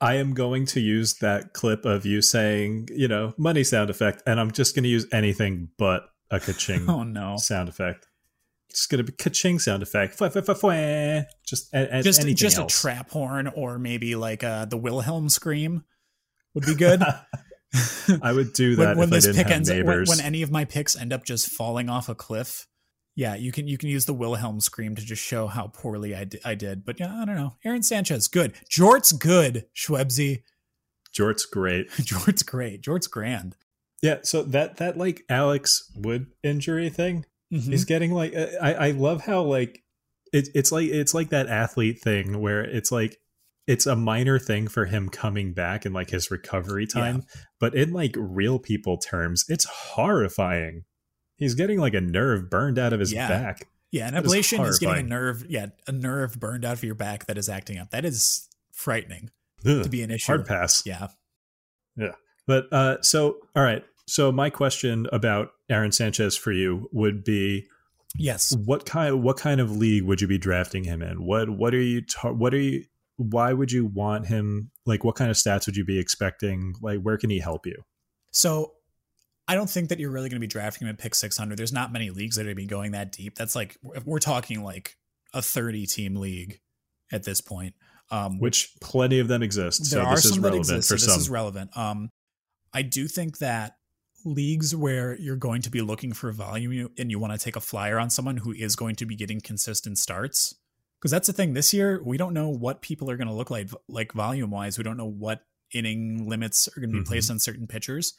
I 0.00 0.14
am 0.14 0.34
going 0.34 0.66
to 0.66 0.80
use 0.80 1.14
that 1.20 1.52
clip 1.52 1.84
of 1.84 2.04
you 2.04 2.22
saying, 2.22 2.88
you 2.92 3.08
know, 3.08 3.34
money 3.38 3.64
sound 3.64 3.90
effect, 3.90 4.22
and 4.26 4.40
I'm 4.40 4.50
just 4.50 4.74
going 4.74 4.82
to 4.84 4.88
use 4.88 5.06
anything 5.12 5.68
but 5.78 6.08
a 6.30 6.40
ka-ching 6.40 6.84
oh 6.88 7.02
no 7.02 7.36
sound 7.36 7.68
effect. 7.68 8.06
It's 8.70 8.86
gonna 8.86 9.04
be 9.04 9.12
ka-ching 9.12 9.60
sound 9.60 9.82
effect. 9.82 10.18
Fwah, 10.18 10.32
fwah, 10.32 10.60
fwah, 10.60 11.24
just 11.46 11.72
just 12.02 12.20
anything 12.20 12.36
just 12.36 12.58
else. 12.58 12.76
a 12.76 12.80
trap 12.80 13.10
horn 13.10 13.46
or 13.46 13.78
maybe 13.78 14.16
like 14.16 14.42
uh, 14.42 14.64
the 14.64 14.76
Wilhelm 14.76 15.28
scream 15.28 15.84
would 16.54 16.66
be 16.66 16.74
good. 16.74 17.02
I 18.22 18.32
would 18.32 18.52
do 18.52 18.76
that 18.76 18.96
when, 18.96 18.98
when 18.98 19.10
this 19.10 19.30
pick 19.34 19.48
ends 19.48 19.68
neighbors. 19.68 20.08
when, 20.08 20.18
when 20.18 20.26
any 20.26 20.42
of 20.42 20.50
my 20.50 20.64
picks 20.64 20.96
end 20.96 21.12
up 21.12 21.24
just 21.24 21.48
falling 21.48 21.88
off 21.88 22.08
a 22.08 22.14
cliff. 22.14 22.66
Yeah, 23.16 23.34
you 23.36 23.52
can 23.52 23.68
you 23.68 23.78
can 23.78 23.88
use 23.88 24.06
the 24.06 24.14
Wilhelm 24.14 24.60
scream 24.60 24.96
to 24.96 25.02
just 25.02 25.22
show 25.22 25.46
how 25.46 25.68
poorly 25.68 26.14
I, 26.16 26.24
di- 26.24 26.40
I 26.44 26.54
did. 26.56 26.84
But 26.84 26.98
yeah, 26.98 27.14
I 27.14 27.24
don't 27.24 27.36
know. 27.36 27.54
Aaron 27.64 27.82
Sanchez, 27.84 28.26
good. 28.26 28.54
Jort's 28.68 29.12
good. 29.12 29.66
Schwebzy. 29.76 30.42
Jort's 31.12 31.46
great. 31.46 31.90
Jort's 32.00 32.42
great. 32.42 32.80
Jort's 32.82 33.06
grand. 33.06 33.56
Yeah, 34.02 34.18
so 34.22 34.42
that 34.42 34.78
that 34.78 34.98
like 34.98 35.22
Alex 35.28 35.90
Wood 35.94 36.26
injury 36.42 36.90
thing, 36.90 37.24
Mhm. 37.52 37.62
he's 37.70 37.84
getting 37.84 38.12
like 38.12 38.34
uh, 38.34 38.48
I 38.60 38.74
I 38.74 38.90
love 38.90 39.22
how 39.22 39.42
like 39.42 39.82
it, 40.32 40.48
it's 40.54 40.72
like 40.72 40.88
it's 40.88 41.14
like 41.14 41.30
that 41.30 41.46
athlete 41.46 42.00
thing 42.00 42.40
where 42.40 42.62
it's 42.62 42.90
like 42.90 43.18
it's 43.68 43.86
a 43.86 43.94
minor 43.96 44.38
thing 44.40 44.66
for 44.68 44.86
him 44.86 45.08
coming 45.08 45.54
back 45.54 45.84
and 45.86 45.94
like 45.94 46.10
his 46.10 46.30
recovery 46.30 46.86
time, 46.86 47.22
but 47.60 47.74
in 47.76 47.92
like 47.92 48.14
real 48.18 48.58
people 48.58 48.98
terms, 48.98 49.44
it's 49.48 49.64
horrifying. 49.64 50.82
He's 51.36 51.54
getting 51.54 51.78
like 51.78 51.94
a 51.94 52.00
nerve 52.00 52.48
burned 52.50 52.78
out 52.78 52.92
of 52.92 53.00
his 53.00 53.12
Yeah. 53.12 53.28
back. 53.28 53.68
Yeah, 53.90 54.08
an 54.08 54.14
That 54.14 54.24
is 54.26 54.32
ablation 54.32 54.66
is, 54.68 54.78
getting 54.78 55.06
a 55.06 55.08
nerve. 55.08 55.44
Yeah, 55.48 55.66
a 55.86 55.92
nerve 55.92 56.38
burned 56.40 56.64
out 56.64 56.72
of 56.74 56.82
your 56.84 56.94
back 56.96 57.26
that 57.26 57.38
is 57.38 57.48
acting 57.48 57.78
up. 57.78 57.90
That 57.90 58.04
is 58.04 58.48
frightening 58.72 59.30
Ugh, 59.64 59.84
to 59.84 59.88
be 59.88 60.02
an 60.02 60.10
issue. 60.10 60.26
hard 60.26 60.46
pass. 60.46 60.82
Yeah. 60.84 61.08
Yeah. 61.96 62.12
But 62.46 62.72
uh, 62.72 63.00
so 63.02 63.38
all 63.54 63.62
right. 63.62 63.84
So 64.06 64.30
my 64.32 64.50
question 64.50 65.06
about 65.12 65.50
Aaron 65.70 65.92
Sanchez 65.92 66.36
for 66.36 66.52
you 66.52 66.88
would 66.92 67.24
be 67.24 67.66
Yes. 68.16 68.54
what 68.64 68.84
kind 68.84 69.22
what 69.22 69.36
kind 69.38 69.60
of 69.60 69.70
league 69.76 70.02
would 70.04 70.20
you 70.20 70.26
be 70.28 70.38
drafting 70.38 70.84
him 70.84 71.00
in? 71.02 71.24
What 71.24 71.50
what 71.50 71.72
are 71.74 71.80
you 71.80 72.00
tar- 72.02 72.34
what 72.34 72.52
are 72.52 72.60
you 72.60 72.84
why 73.16 73.52
would 73.52 73.70
you 73.70 73.86
want 73.86 74.26
him 74.26 74.70
like 74.86 75.04
what 75.04 75.14
kind 75.14 75.30
of 75.30 75.36
stats 75.36 75.66
would 75.66 75.76
you 75.76 75.84
be 75.84 75.98
expecting? 76.00 76.74
Like 76.82 77.00
where 77.00 77.16
can 77.16 77.30
he 77.30 77.38
help 77.38 77.64
you? 77.66 77.84
So 78.32 78.72
I 79.46 79.54
don't 79.54 79.68
think 79.68 79.90
that 79.90 79.98
you're 79.98 80.10
really 80.10 80.28
going 80.28 80.36
to 80.40 80.44
be 80.44 80.46
drafting 80.46 80.86
him 80.86 80.92
at 80.94 80.98
pick 80.98 81.14
600. 81.14 81.58
There's 81.58 81.72
not 81.72 81.92
many 81.92 82.10
leagues 82.10 82.36
that 82.36 82.42
are 82.42 82.44
going 82.46 82.56
to 82.56 82.62
be 82.62 82.66
going 82.66 82.92
that 82.92 83.12
deep. 83.12 83.34
That's 83.34 83.54
like 83.54 83.76
we're 84.04 84.18
talking 84.18 84.62
like 84.64 84.96
a 85.34 85.42
30 85.42 85.86
team 85.86 86.16
league 86.16 86.60
at 87.12 87.24
this 87.24 87.40
point. 87.40 87.74
Um, 88.10 88.38
Which 88.38 88.70
plenty 88.80 89.18
of 89.18 89.28
them 89.28 89.42
exist. 89.42 89.90
there 89.90 90.02
so 90.02 90.06
are 90.06 90.14
this 90.16 90.24
is 90.26 90.32
some 90.34 90.42
that 90.42 90.48
relevant 90.52 90.78
exist. 90.78 90.88
for 90.88 90.98
so 90.98 91.06
this 91.06 91.14
some. 91.14 91.20
is 91.20 91.30
relevant. 91.30 91.76
Um, 91.76 92.08
I 92.72 92.82
do 92.82 93.06
think 93.08 93.38
that 93.38 93.76
leagues 94.24 94.74
where 94.74 95.14
you're 95.18 95.36
going 95.36 95.60
to 95.62 95.70
be 95.70 95.80
looking 95.82 96.12
for 96.12 96.32
volume 96.32 96.88
and 96.98 97.10
you 97.10 97.18
want 97.18 97.32
to 97.32 97.38
take 97.38 97.56
a 97.56 97.60
flyer 97.60 97.98
on 97.98 98.08
someone 98.10 98.38
who 98.38 98.52
is 98.52 98.74
going 98.76 98.94
to 98.96 99.06
be 99.06 99.14
getting 99.16 99.40
consistent 99.40 99.98
starts, 99.98 100.54
because 100.98 101.10
that's 101.10 101.26
the 101.26 101.32
thing. 101.34 101.52
This 101.52 101.74
year, 101.74 102.00
we 102.02 102.16
don't 102.16 102.32
know 102.32 102.48
what 102.48 102.80
people 102.80 103.10
are 103.10 103.16
going 103.18 103.28
to 103.28 103.34
look 103.34 103.50
like, 103.50 103.68
like 103.88 104.12
volume 104.12 104.50
wise. 104.50 104.78
We 104.78 104.84
don't 104.84 104.96
know 104.96 105.10
what 105.10 105.42
inning 105.74 106.26
limits 106.28 106.68
are 106.68 106.80
going 106.80 106.90
to 106.90 106.96
be 106.98 107.02
Mhm. 107.04 107.06
placed 107.06 107.30
on 107.30 107.38
certain 107.38 107.66
pitchers. 107.66 108.14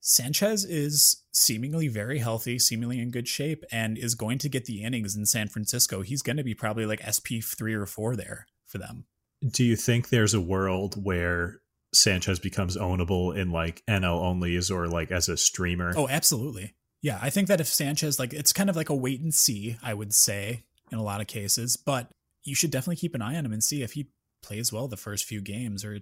Sanchez 0.00 0.64
is 0.64 1.22
seemingly 1.32 1.88
very 1.88 2.18
healthy, 2.18 2.58
seemingly 2.58 3.00
in 3.00 3.10
good 3.10 3.28
shape, 3.28 3.64
and 3.70 3.98
is 3.98 4.14
going 4.14 4.38
to 4.38 4.48
get 4.48 4.64
the 4.64 4.82
innings 4.82 5.14
in 5.14 5.26
San 5.26 5.48
Francisco. 5.48 6.00
He's 6.00 6.22
going 6.22 6.38
to 6.38 6.44
be 6.44 6.54
probably 6.54 6.86
like 6.86 7.02
SP 7.04 7.44
three 7.44 7.74
or 7.74 7.86
four 7.86 8.16
there 8.16 8.46
for 8.66 8.78
them. 8.78 9.04
Do 9.46 9.64
you 9.64 9.76
think 9.76 10.08
there's 10.08 10.34
a 10.34 10.40
world 10.40 11.02
where 11.02 11.60
Sanchez 11.92 12.38
becomes 12.38 12.76
ownable 12.76 13.36
in 13.36 13.50
like 13.50 13.82
NL 13.88 14.20
onlys 14.20 14.70
or 14.70 14.88
like 14.88 15.10
as 15.10 15.28
a 15.28 15.36
streamer? 15.36 15.92
Oh, 15.96 16.08
absolutely. 16.08 16.74
Yeah, 17.02 17.18
I 17.22 17.30
think 17.30 17.48
that 17.48 17.60
if 17.60 17.68
Sanchez, 17.68 18.18
like, 18.18 18.34
it's 18.34 18.52
kind 18.52 18.68
of 18.68 18.76
like 18.76 18.90
a 18.90 18.94
wait 18.94 19.20
and 19.20 19.34
see, 19.34 19.76
I 19.82 19.94
would 19.94 20.12
say, 20.14 20.64
in 20.92 20.98
a 20.98 21.02
lot 21.02 21.20
of 21.20 21.26
cases, 21.26 21.76
but 21.76 22.10
you 22.42 22.54
should 22.54 22.70
definitely 22.70 22.96
keep 22.96 23.14
an 23.14 23.22
eye 23.22 23.36
on 23.36 23.46
him 23.46 23.52
and 23.52 23.64
see 23.64 23.82
if 23.82 23.92
he 23.92 24.10
plays 24.42 24.72
well 24.72 24.88
the 24.88 24.96
first 24.96 25.24
few 25.24 25.40
games 25.40 25.84
or 25.84 26.00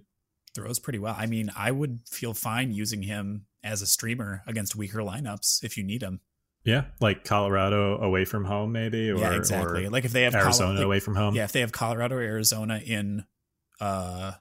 throws 0.53 0.79
pretty 0.79 0.99
well. 0.99 1.15
I 1.17 1.25
mean, 1.25 1.51
I 1.55 1.71
would 1.71 2.01
feel 2.09 2.33
fine 2.33 2.73
using 2.73 3.03
him 3.03 3.45
as 3.63 3.81
a 3.81 3.87
streamer 3.87 4.43
against 4.47 4.75
weaker 4.75 4.99
lineups 4.99 5.63
if 5.63 5.77
you 5.77 5.83
need 5.83 6.01
him. 6.01 6.21
Yeah, 6.63 6.85
like 6.99 7.23
Colorado 7.23 7.97
away 7.99 8.25
from 8.25 8.45
home, 8.45 8.71
maybe, 8.71 9.09
or, 9.09 9.17
yeah, 9.17 9.33
exactly. 9.33 9.85
or 9.85 9.89
like 9.89 10.05
if 10.05 10.11
they 10.11 10.23
have 10.23 10.35
Arizona 10.35 10.75
like- 10.75 10.85
away 10.85 10.99
from 10.99 11.15
home. 11.15 11.35
Yeah, 11.35 11.45
if 11.45 11.51
they 11.51 11.61
have 11.61 11.71
Colorado 11.71 12.17
or 12.17 12.21
Arizona 12.21 12.81
in, 12.85 13.23
uh, 13.79 14.33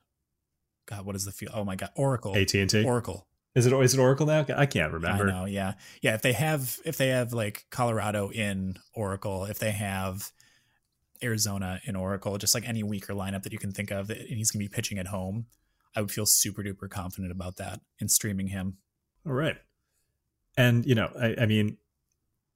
God, 0.87 1.05
what 1.07 1.15
is 1.17 1.25
the 1.25 1.33
field? 1.33 1.53
Oh 1.55 1.65
my 1.65 1.77
God, 1.77 1.91
Oracle. 1.95 2.37
AT 2.37 2.55
and 2.55 2.69
T. 2.69 2.85
Oracle. 2.85 3.27
Is 3.55 3.67
it 3.67 3.73
is 3.73 3.95
it 3.95 4.01
Oracle 4.01 4.27
now? 4.27 4.45
I 4.57 4.67
can't 4.67 4.93
remember. 4.93 5.29
I 5.29 5.33
know, 5.33 5.45
yeah. 5.45 5.75
Yeah, 6.03 6.15
if 6.15 6.23
they 6.23 6.33
have 6.33 6.79
if 6.85 6.97
they 6.97 7.09
have 7.09 7.33
like 7.33 7.67
Colorado 7.71 8.31
in 8.31 8.79
Oracle, 8.95 9.45
if 9.45 9.59
they 9.59 9.73
have 9.73 10.33
Arizona 11.23 11.81
in 11.85 11.97
Oracle, 11.97 12.39
just 12.39 12.55
like 12.55 12.69
any 12.69 12.83
weaker 12.83 13.15
lineup 13.15 13.43
that 13.43 13.53
you 13.53 13.59
can 13.59 13.73
think 13.73 13.91
of 13.91 14.11
and 14.11 14.21
he's 14.29 14.51
gonna 14.51 14.65
be 14.65 14.69
pitching 14.69 14.99
at 14.99 15.09
home, 15.09 15.47
I 15.97 16.01
would 16.01 16.11
feel 16.11 16.27
super 16.27 16.63
duper 16.63 16.89
confident 16.89 17.33
about 17.33 17.57
that 17.57 17.81
in 18.01 18.09
streaming 18.09 18.49
him. 18.49 18.79
All 19.29 19.35
right. 19.35 19.57
And 20.57 20.87
you 20.87 20.95
know, 20.95 21.11
I, 21.21 21.37
I 21.43 21.47
mean, 21.47 21.77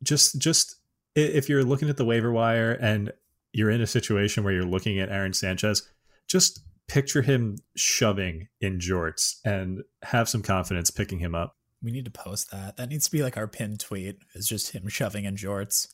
just 0.02 0.38
just 0.38 0.76
if 1.14 1.48
you're 1.48 1.64
looking 1.64 1.90
at 1.90 1.98
the 1.98 2.04
waiver 2.04 2.32
wire 2.32 2.72
and 2.72 3.12
you're 3.52 3.70
in 3.70 3.82
a 3.82 3.86
situation 3.86 4.42
where 4.44 4.52
you're 4.52 4.64
looking 4.64 4.98
at 4.98 5.10
Aaron 5.10 5.34
Sanchez, 5.34 5.88
just 6.26 6.60
picture 6.88 7.22
him 7.22 7.58
shoving 7.76 8.48
in 8.60 8.78
jorts 8.78 9.36
and 9.44 9.82
have 10.02 10.28
some 10.28 10.42
confidence 10.42 10.90
picking 10.90 11.18
him 11.18 11.34
up. 11.34 11.56
We 11.82 11.92
need 11.92 12.06
to 12.06 12.10
post 12.10 12.50
that. 12.50 12.76
That 12.76 12.88
needs 12.88 13.04
to 13.04 13.10
be 13.10 13.22
like 13.22 13.36
our 13.36 13.46
pinned 13.46 13.80
tweet. 13.80 14.18
Is 14.34 14.48
just 14.48 14.72
him 14.72 14.88
shoving 14.88 15.26
in 15.26 15.36
jorts. 15.36 15.88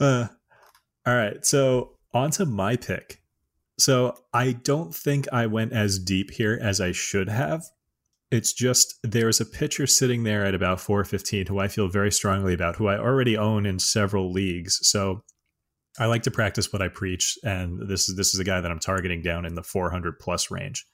Uh, 0.00 0.26
all 1.06 1.14
right. 1.14 1.44
So 1.46 1.96
on 2.12 2.30
to 2.32 2.44
my 2.44 2.76
pick. 2.76 3.20
So 3.78 4.16
I 4.32 4.52
don't 4.52 4.94
think 4.94 5.28
I 5.32 5.46
went 5.46 5.72
as 5.72 5.98
deep 5.98 6.30
here 6.30 6.58
as 6.60 6.80
I 6.80 6.92
should 6.92 7.28
have. 7.28 7.64
It's 8.34 8.52
just 8.52 8.98
there's 9.04 9.40
a 9.40 9.46
pitcher 9.46 9.86
sitting 9.86 10.24
there 10.24 10.44
at 10.44 10.56
about 10.56 10.80
415 10.80 11.46
who 11.46 11.60
I 11.60 11.68
feel 11.68 11.86
very 11.86 12.10
strongly 12.10 12.52
about, 12.52 12.74
who 12.74 12.88
I 12.88 12.98
already 12.98 13.36
own 13.36 13.64
in 13.64 13.78
several 13.78 14.32
leagues. 14.32 14.80
So 14.82 15.22
I 16.00 16.06
like 16.06 16.24
to 16.24 16.32
practice 16.32 16.72
what 16.72 16.82
I 16.82 16.88
preach, 16.88 17.38
and 17.44 17.88
this 17.88 18.08
is 18.08 18.16
this 18.16 18.34
is 18.34 18.40
a 18.40 18.44
guy 18.44 18.60
that 18.60 18.72
I'm 18.72 18.80
targeting 18.80 19.22
down 19.22 19.46
in 19.46 19.54
the 19.54 19.62
400 19.62 20.18
plus 20.18 20.50
range. 20.50 20.84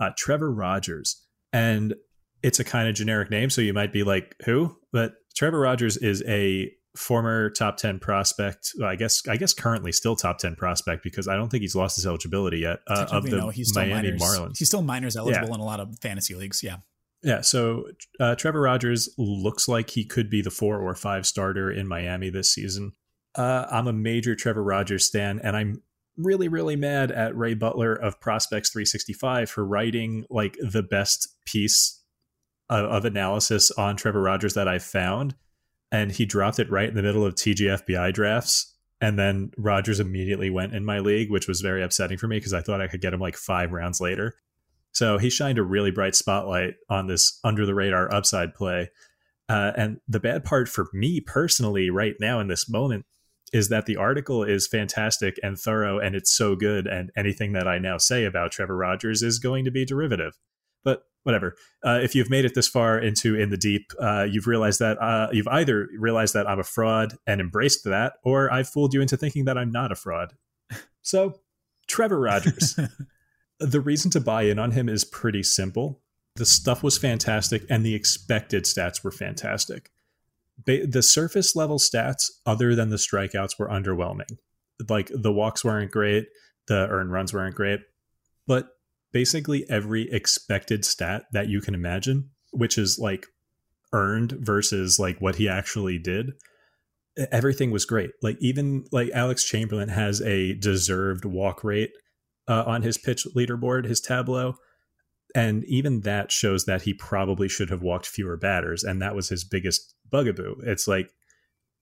Uh, 0.00 0.10
Trevor 0.18 0.52
Rogers, 0.52 1.24
and 1.52 1.94
it's 2.42 2.58
a 2.58 2.64
kind 2.64 2.88
of 2.88 2.96
generic 2.96 3.30
name, 3.30 3.50
so 3.50 3.60
you 3.60 3.72
might 3.72 3.92
be 3.92 4.02
like, 4.02 4.34
"Who?" 4.44 4.76
But 4.92 5.14
Trevor 5.36 5.60
Rogers 5.60 5.96
is 5.96 6.24
a 6.26 6.72
former 6.96 7.50
top 7.50 7.76
10 7.76 7.98
prospect. 7.98 8.72
Well, 8.78 8.88
I 8.88 8.96
guess 8.96 9.26
I 9.28 9.36
guess 9.36 9.52
currently 9.52 9.92
still 9.92 10.16
top 10.16 10.38
10 10.38 10.56
prospect 10.56 11.02
because 11.02 11.28
I 11.28 11.36
don't 11.36 11.48
think 11.48 11.62
he's 11.62 11.74
lost 11.74 11.96
his 11.96 12.06
eligibility 12.06 12.58
yet 12.58 12.80
uh, 12.88 13.06
of 13.10 13.24
the 13.24 13.36
no, 13.36 13.48
he's 13.50 13.68
still 13.70 13.82
Miami 13.82 14.12
minors. 14.12 14.22
Marlins. 14.22 14.58
He's 14.58 14.68
still 14.68 14.82
minors 14.82 15.16
eligible 15.16 15.48
yeah. 15.48 15.54
in 15.54 15.60
a 15.60 15.64
lot 15.64 15.80
of 15.80 15.98
fantasy 16.00 16.34
leagues. 16.34 16.62
Yeah. 16.62 16.76
Yeah, 17.22 17.40
so 17.40 17.84
uh, 18.20 18.34
Trevor 18.34 18.60
Rogers 18.60 19.08
looks 19.16 19.66
like 19.66 19.88
he 19.88 20.04
could 20.04 20.28
be 20.28 20.42
the 20.42 20.50
four 20.50 20.78
or 20.78 20.94
five 20.94 21.24
starter 21.24 21.70
in 21.70 21.88
Miami 21.88 22.28
this 22.28 22.52
season. 22.52 22.92
Uh, 23.34 23.64
I'm 23.70 23.86
a 23.86 23.94
major 23.94 24.36
Trevor 24.36 24.62
Rogers 24.62 25.06
stan, 25.06 25.40
and 25.42 25.56
I'm 25.56 25.82
really, 26.18 26.48
really 26.48 26.76
mad 26.76 27.10
at 27.10 27.34
Ray 27.34 27.54
Butler 27.54 27.94
of 27.94 28.20
Prospects 28.20 28.70
365 28.70 29.48
for 29.48 29.64
writing 29.64 30.26
like 30.28 30.58
the 30.60 30.82
best 30.82 31.34
piece 31.46 32.02
of, 32.68 32.84
of 32.84 33.04
analysis 33.06 33.70
on 33.70 33.96
Trevor 33.96 34.20
Rogers 34.20 34.52
that 34.52 34.68
I've 34.68 34.84
found 34.84 35.34
and 35.94 36.10
he 36.10 36.26
dropped 36.26 36.58
it 36.58 36.68
right 36.72 36.88
in 36.88 36.96
the 36.96 37.04
middle 37.04 37.24
of 37.24 37.36
TGFBI 37.36 38.12
drafts. 38.12 38.74
And 39.00 39.16
then 39.16 39.52
Rogers 39.56 40.00
immediately 40.00 40.50
went 40.50 40.74
in 40.74 40.84
my 40.84 40.98
league, 40.98 41.30
which 41.30 41.46
was 41.46 41.60
very 41.60 41.84
upsetting 41.84 42.18
for 42.18 42.26
me 42.26 42.36
because 42.36 42.52
I 42.52 42.62
thought 42.62 42.80
I 42.80 42.88
could 42.88 43.00
get 43.00 43.14
him 43.14 43.20
like 43.20 43.36
five 43.36 43.70
rounds 43.70 44.00
later. 44.00 44.34
So 44.90 45.18
he 45.18 45.30
shined 45.30 45.56
a 45.56 45.62
really 45.62 45.92
bright 45.92 46.16
spotlight 46.16 46.74
on 46.90 47.06
this 47.06 47.38
under 47.44 47.64
the 47.64 47.76
radar 47.76 48.12
upside 48.12 48.54
play. 48.54 48.90
Uh, 49.48 49.70
and 49.76 50.00
the 50.08 50.18
bad 50.18 50.42
part 50.42 50.68
for 50.68 50.88
me 50.92 51.20
personally, 51.20 51.90
right 51.90 52.16
now 52.18 52.40
in 52.40 52.48
this 52.48 52.68
moment, 52.68 53.06
is 53.52 53.68
that 53.68 53.86
the 53.86 53.96
article 53.96 54.42
is 54.42 54.66
fantastic 54.66 55.38
and 55.44 55.56
thorough 55.56 56.00
and 56.00 56.16
it's 56.16 56.36
so 56.36 56.56
good. 56.56 56.88
And 56.88 57.12
anything 57.16 57.52
that 57.52 57.68
I 57.68 57.78
now 57.78 57.98
say 57.98 58.24
about 58.24 58.50
Trevor 58.50 58.76
Rogers 58.76 59.22
is 59.22 59.38
going 59.38 59.64
to 59.64 59.70
be 59.70 59.84
derivative. 59.84 60.32
Whatever. 61.24 61.56
Uh, 61.84 62.00
if 62.02 62.14
you've 62.14 62.30
made 62.30 62.44
it 62.44 62.54
this 62.54 62.68
far 62.68 62.98
into 62.98 63.34
in 63.34 63.50
the 63.50 63.56
deep, 63.56 63.92
uh, 64.00 64.26
you've 64.30 64.46
realized 64.46 64.78
that 64.78 64.98
uh, 65.02 65.28
you've 65.32 65.48
either 65.48 65.88
realized 65.98 66.34
that 66.34 66.48
I'm 66.48 66.60
a 66.60 66.64
fraud 66.64 67.14
and 67.26 67.40
embraced 67.40 67.84
that, 67.84 68.14
or 68.22 68.52
I've 68.52 68.68
fooled 68.68 68.94
you 68.94 69.00
into 69.00 69.16
thinking 69.16 69.46
that 69.46 69.58
I'm 69.58 69.70
not 69.70 69.90
a 69.90 69.96
fraud. 69.96 70.34
So, 71.02 71.40
Trevor 71.86 72.20
Rogers. 72.20 72.78
the 73.60 73.80
reason 73.80 74.10
to 74.12 74.20
buy 74.20 74.42
in 74.42 74.58
on 74.58 74.72
him 74.72 74.88
is 74.88 75.04
pretty 75.04 75.42
simple. 75.42 76.00
The 76.36 76.46
stuff 76.46 76.82
was 76.82 76.98
fantastic, 76.98 77.64
and 77.70 77.84
the 77.84 77.94
expected 77.94 78.64
stats 78.64 79.04
were 79.04 79.12
fantastic. 79.12 79.90
Ba- 80.64 80.86
the 80.86 81.02
surface 81.02 81.54
level 81.54 81.78
stats, 81.78 82.30
other 82.44 82.74
than 82.74 82.90
the 82.90 82.96
strikeouts, 82.96 83.58
were 83.58 83.68
underwhelming. 83.68 84.38
Like 84.88 85.10
the 85.14 85.32
walks 85.32 85.64
weren't 85.64 85.92
great, 85.92 86.26
the 86.66 86.88
earned 86.88 87.12
runs 87.12 87.32
weren't 87.32 87.54
great, 87.54 87.80
but 88.46 88.68
basically 89.14 89.64
every 89.70 90.10
expected 90.10 90.84
stat 90.84 91.24
that 91.32 91.48
you 91.48 91.60
can 91.62 91.72
imagine, 91.72 92.30
which 92.50 92.76
is 92.76 92.98
like 92.98 93.26
earned 93.92 94.32
versus 94.32 94.98
like 94.98 95.20
what 95.20 95.36
he 95.36 95.48
actually 95.48 95.98
did. 95.98 96.32
Everything 97.30 97.70
was 97.70 97.84
great. 97.84 98.10
Like 98.20 98.36
even 98.40 98.84
like 98.90 99.10
Alex 99.14 99.44
Chamberlain 99.44 99.88
has 99.88 100.20
a 100.20 100.54
deserved 100.54 101.24
walk 101.24 101.62
rate 101.62 101.92
uh, 102.48 102.64
on 102.66 102.82
his 102.82 102.98
pitch 102.98 103.24
leaderboard, 103.36 103.84
his 103.86 104.00
tableau, 104.00 104.56
and 105.32 105.64
even 105.66 106.00
that 106.00 106.32
shows 106.32 106.64
that 106.64 106.82
he 106.82 106.92
probably 106.92 107.48
should 107.48 107.70
have 107.70 107.82
walked 107.82 108.06
fewer 108.06 108.36
batters, 108.36 108.82
and 108.82 109.00
that 109.00 109.14
was 109.14 109.28
his 109.28 109.44
biggest 109.44 109.94
bugaboo. 110.10 110.56
It's 110.64 110.88
like 110.88 111.10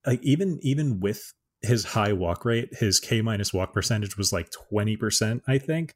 like 0.06 0.22
even 0.22 0.58
even 0.60 1.00
with 1.00 1.32
his 1.62 1.84
high 1.84 2.12
walk 2.12 2.44
rate, 2.44 2.68
his 2.72 3.00
K 3.00 3.22
minus 3.22 3.54
walk 3.54 3.72
percentage 3.72 4.18
was 4.18 4.32
like 4.34 4.50
20%, 4.70 5.40
I 5.46 5.58
think. 5.58 5.94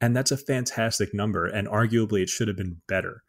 And 0.00 0.16
that's 0.16 0.30
a 0.30 0.36
fantastic 0.36 1.14
number. 1.14 1.46
And 1.46 1.68
arguably, 1.68 2.22
it 2.22 2.28
should 2.28 2.48
have 2.48 2.56
been 2.56 2.80
better. 2.86 3.22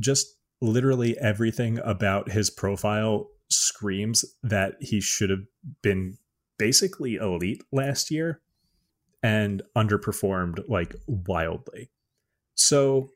Just 0.00 0.26
literally 0.60 1.16
everything 1.18 1.78
about 1.84 2.32
his 2.32 2.50
profile 2.50 3.28
screams 3.50 4.24
that 4.42 4.74
he 4.80 5.00
should 5.00 5.30
have 5.30 5.44
been 5.82 6.18
basically 6.58 7.14
elite 7.14 7.62
last 7.72 8.10
year 8.10 8.40
and 9.22 9.62
underperformed 9.76 10.60
like 10.68 10.94
wildly. 11.06 11.90
So 12.54 13.10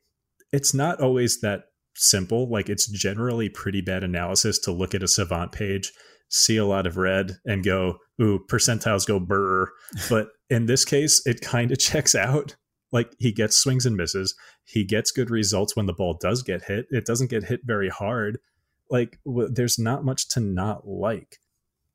it's 0.51 0.73
not 0.73 1.01
always 1.01 1.41
that 1.41 1.65
simple. 1.95 2.49
Like 2.49 2.69
it's 2.69 2.87
generally 2.87 3.49
pretty 3.49 3.81
bad 3.81 4.03
analysis 4.03 4.59
to 4.59 4.71
look 4.71 4.95
at 4.95 5.03
a 5.03 5.07
savant 5.07 5.51
page, 5.51 5.91
see 6.29 6.57
a 6.57 6.65
lot 6.65 6.87
of 6.87 6.97
red, 6.97 7.37
and 7.45 7.63
go, 7.63 7.97
ooh, 8.21 8.39
percentiles 8.49 9.05
go 9.05 9.19
burr. 9.19 9.69
But 10.09 10.29
in 10.49 10.65
this 10.65 10.85
case, 10.85 11.21
it 11.25 11.41
kind 11.41 11.71
of 11.71 11.79
checks 11.79 12.15
out 12.15 12.55
like 12.93 13.13
he 13.19 13.33
gets 13.33 13.57
swings 13.57 13.85
and 13.85 13.97
misses. 13.97 14.35
He 14.63 14.85
gets 14.85 15.11
good 15.11 15.29
results 15.29 15.75
when 15.75 15.87
the 15.87 15.93
ball 15.93 16.13
does 16.13 16.43
get 16.43 16.63
hit. 16.63 16.85
It 16.91 17.05
doesn't 17.05 17.29
get 17.29 17.45
hit 17.45 17.61
very 17.65 17.89
hard. 17.89 18.37
Like 18.89 19.19
w- 19.25 19.49
there's 19.49 19.79
not 19.79 20.05
much 20.05 20.29
to 20.29 20.39
not 20.39 20.87
like. 20.87 21.39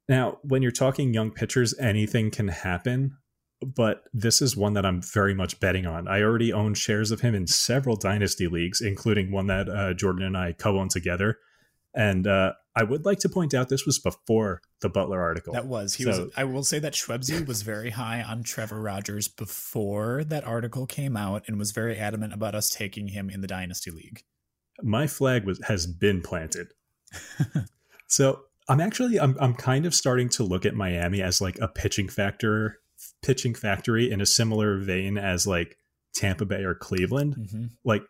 Now, 0.09 0.39
when 0.43 0.61
you're 0.61 0.73
talking 0.73 1.15
young 1.15 1.31
pitchers, 1.31 1.79
anything 1.79 2.31
can 2.31 2.49
happen, 2.49 3.17
but 3.63 4.05
this 4.13 4.43
is 4.43 4.57
one 4.57 4.73
that 4.75 4.87
I'm 4.87 5.01
very 5.01 5.35
much 5.35 5.61
betting 5.61 5.87
on. 5.87 6.09
I 6.09 6.23
already 6.23 6.53
own 6.53 6.75
shares 6.75 7.11
of 7.11 7.21
him 7.21 7.35
in 7.35 7.47
several 7.47 7.97
dynasty 7.97 8.49
leagues, 8.49 8.81
including 8.81 9.31
one 9.31 9.47
that 9.47 9.69
uh, 9.69 9.95
Jordan 9.95 10.25
and 10.25 10.37
I 10.37 10.53
co-own 10.53 10.89
together. 10.89 11.39
And 11.99 12.29
uh, 12.29 12.53
I 12.77 12.85
would 12.85 13.05
like 13.05 13.19
to 13.21 13.29
point 13.29 13.55
out 13.55 13.69
this 13.69 13.85
was 13.85 13.99
before 13.99 14.63
the 14.83 14.89
Butler 14.89 15.21
article. 15.21 15.53
That 15.53 15.67
was. 15.67 15.95
He 15.95 16.05
so, 16.05 16.11
was 16.11 16.33
I 16.37 16.45
will 16.45 16.63
say 16.63 16.79
that 16.79 16.93
Schwebzy 16.93 17.45
was 17.45 17.63
very 17.63 17.91
high 17.91 18.23
on 18.23 18.45
Trevor 18.45 18.81
Rogers 18.81 19.27
before 19.27 20.23
that 20.23 20.45
article 20.45 20.87
came 20.87 21.17
out 21.17 21.43
and 21.49 21.59
was 21.59 21.73
very 21.73 21.99
adamant 21.99 22.33
about 22.33 22.55
us 22.55 22.71
taking 22.71 23.09
him 23.09 23.29
in 23.29 23.41
the 23.41 23.49
Dynasty 23.49 23.91
League. 23.91 24.23
My 24.81 25.09
flag 25.09 25.45
was 25.45 25.61
has 25.67 25.89
been 25.89 26.23
planted. 26.23 26.69
so 28.07 28.43
I'm 28.69 28.81
actually 28.81 29.19
I'm 29.19 29.37
I'm 29.41 29.55
kind 29.55 29.85
of 29.85 29.93
starting 29.93 30.29
to 30.31 30.45
look 30.45 30.65
at 30.65 30.77
Miami 30.77 31.21
as 31.21 31.41
like 31.41 31.59
a 31.59 31.67
pitching 31.67 32.09
factor 32.09 32.79
pitching 33.23 33.55
factory 33.55 34.09
in 34.09 34.21
a 34.21 34.27
similar 34.27 34.79
vein 34.79 35.19
as 35.19 35.49
like 35.49 35.79
Tampa 36.15 36.45
Bay 36.45 36.63
or 36.63 36.77
Cleveland. 36.77 37.35
Mm-hmm. 37.37 37.65
Like 37.85 38.05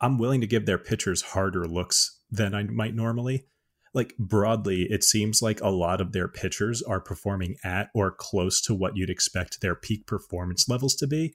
I'm 0.00 0.18
willing 0.18 0.40
to 0.40 0.48
give 0.48 0.66
their 0.66 0.78
pitchers 0.78 1.22
harder 1.22 1.68
looks 1.68 2.17
than 2.30 2.54
I 2.54 2.64
might 2.64 2.94
normally 2.94 3.46
like 3.94 4.16
broadly, 4.18 4.82
it 4.90 5.02
seems 5.02 5.42
like 5.42 5.60
a 5.60 5.70
lot 5.70 6.00
of 6.00 6.12
their 6.12 6.28
pitchers 6.28 6.82
are 6.82 7.00
performing 7.00 7.56
at 7.64 7.88
or 7.94 8.10
close 8.10 8.60
to 8.62 8.74
what 8.74 8.96
you'd 8.96 9.10
expect 9.10 9.60
their 9.60 9.74
peak 9.74 10.06
performance 10.06 10.68
levels 10.68 10.94
to 10.96 11.06
be. 11.06 11.34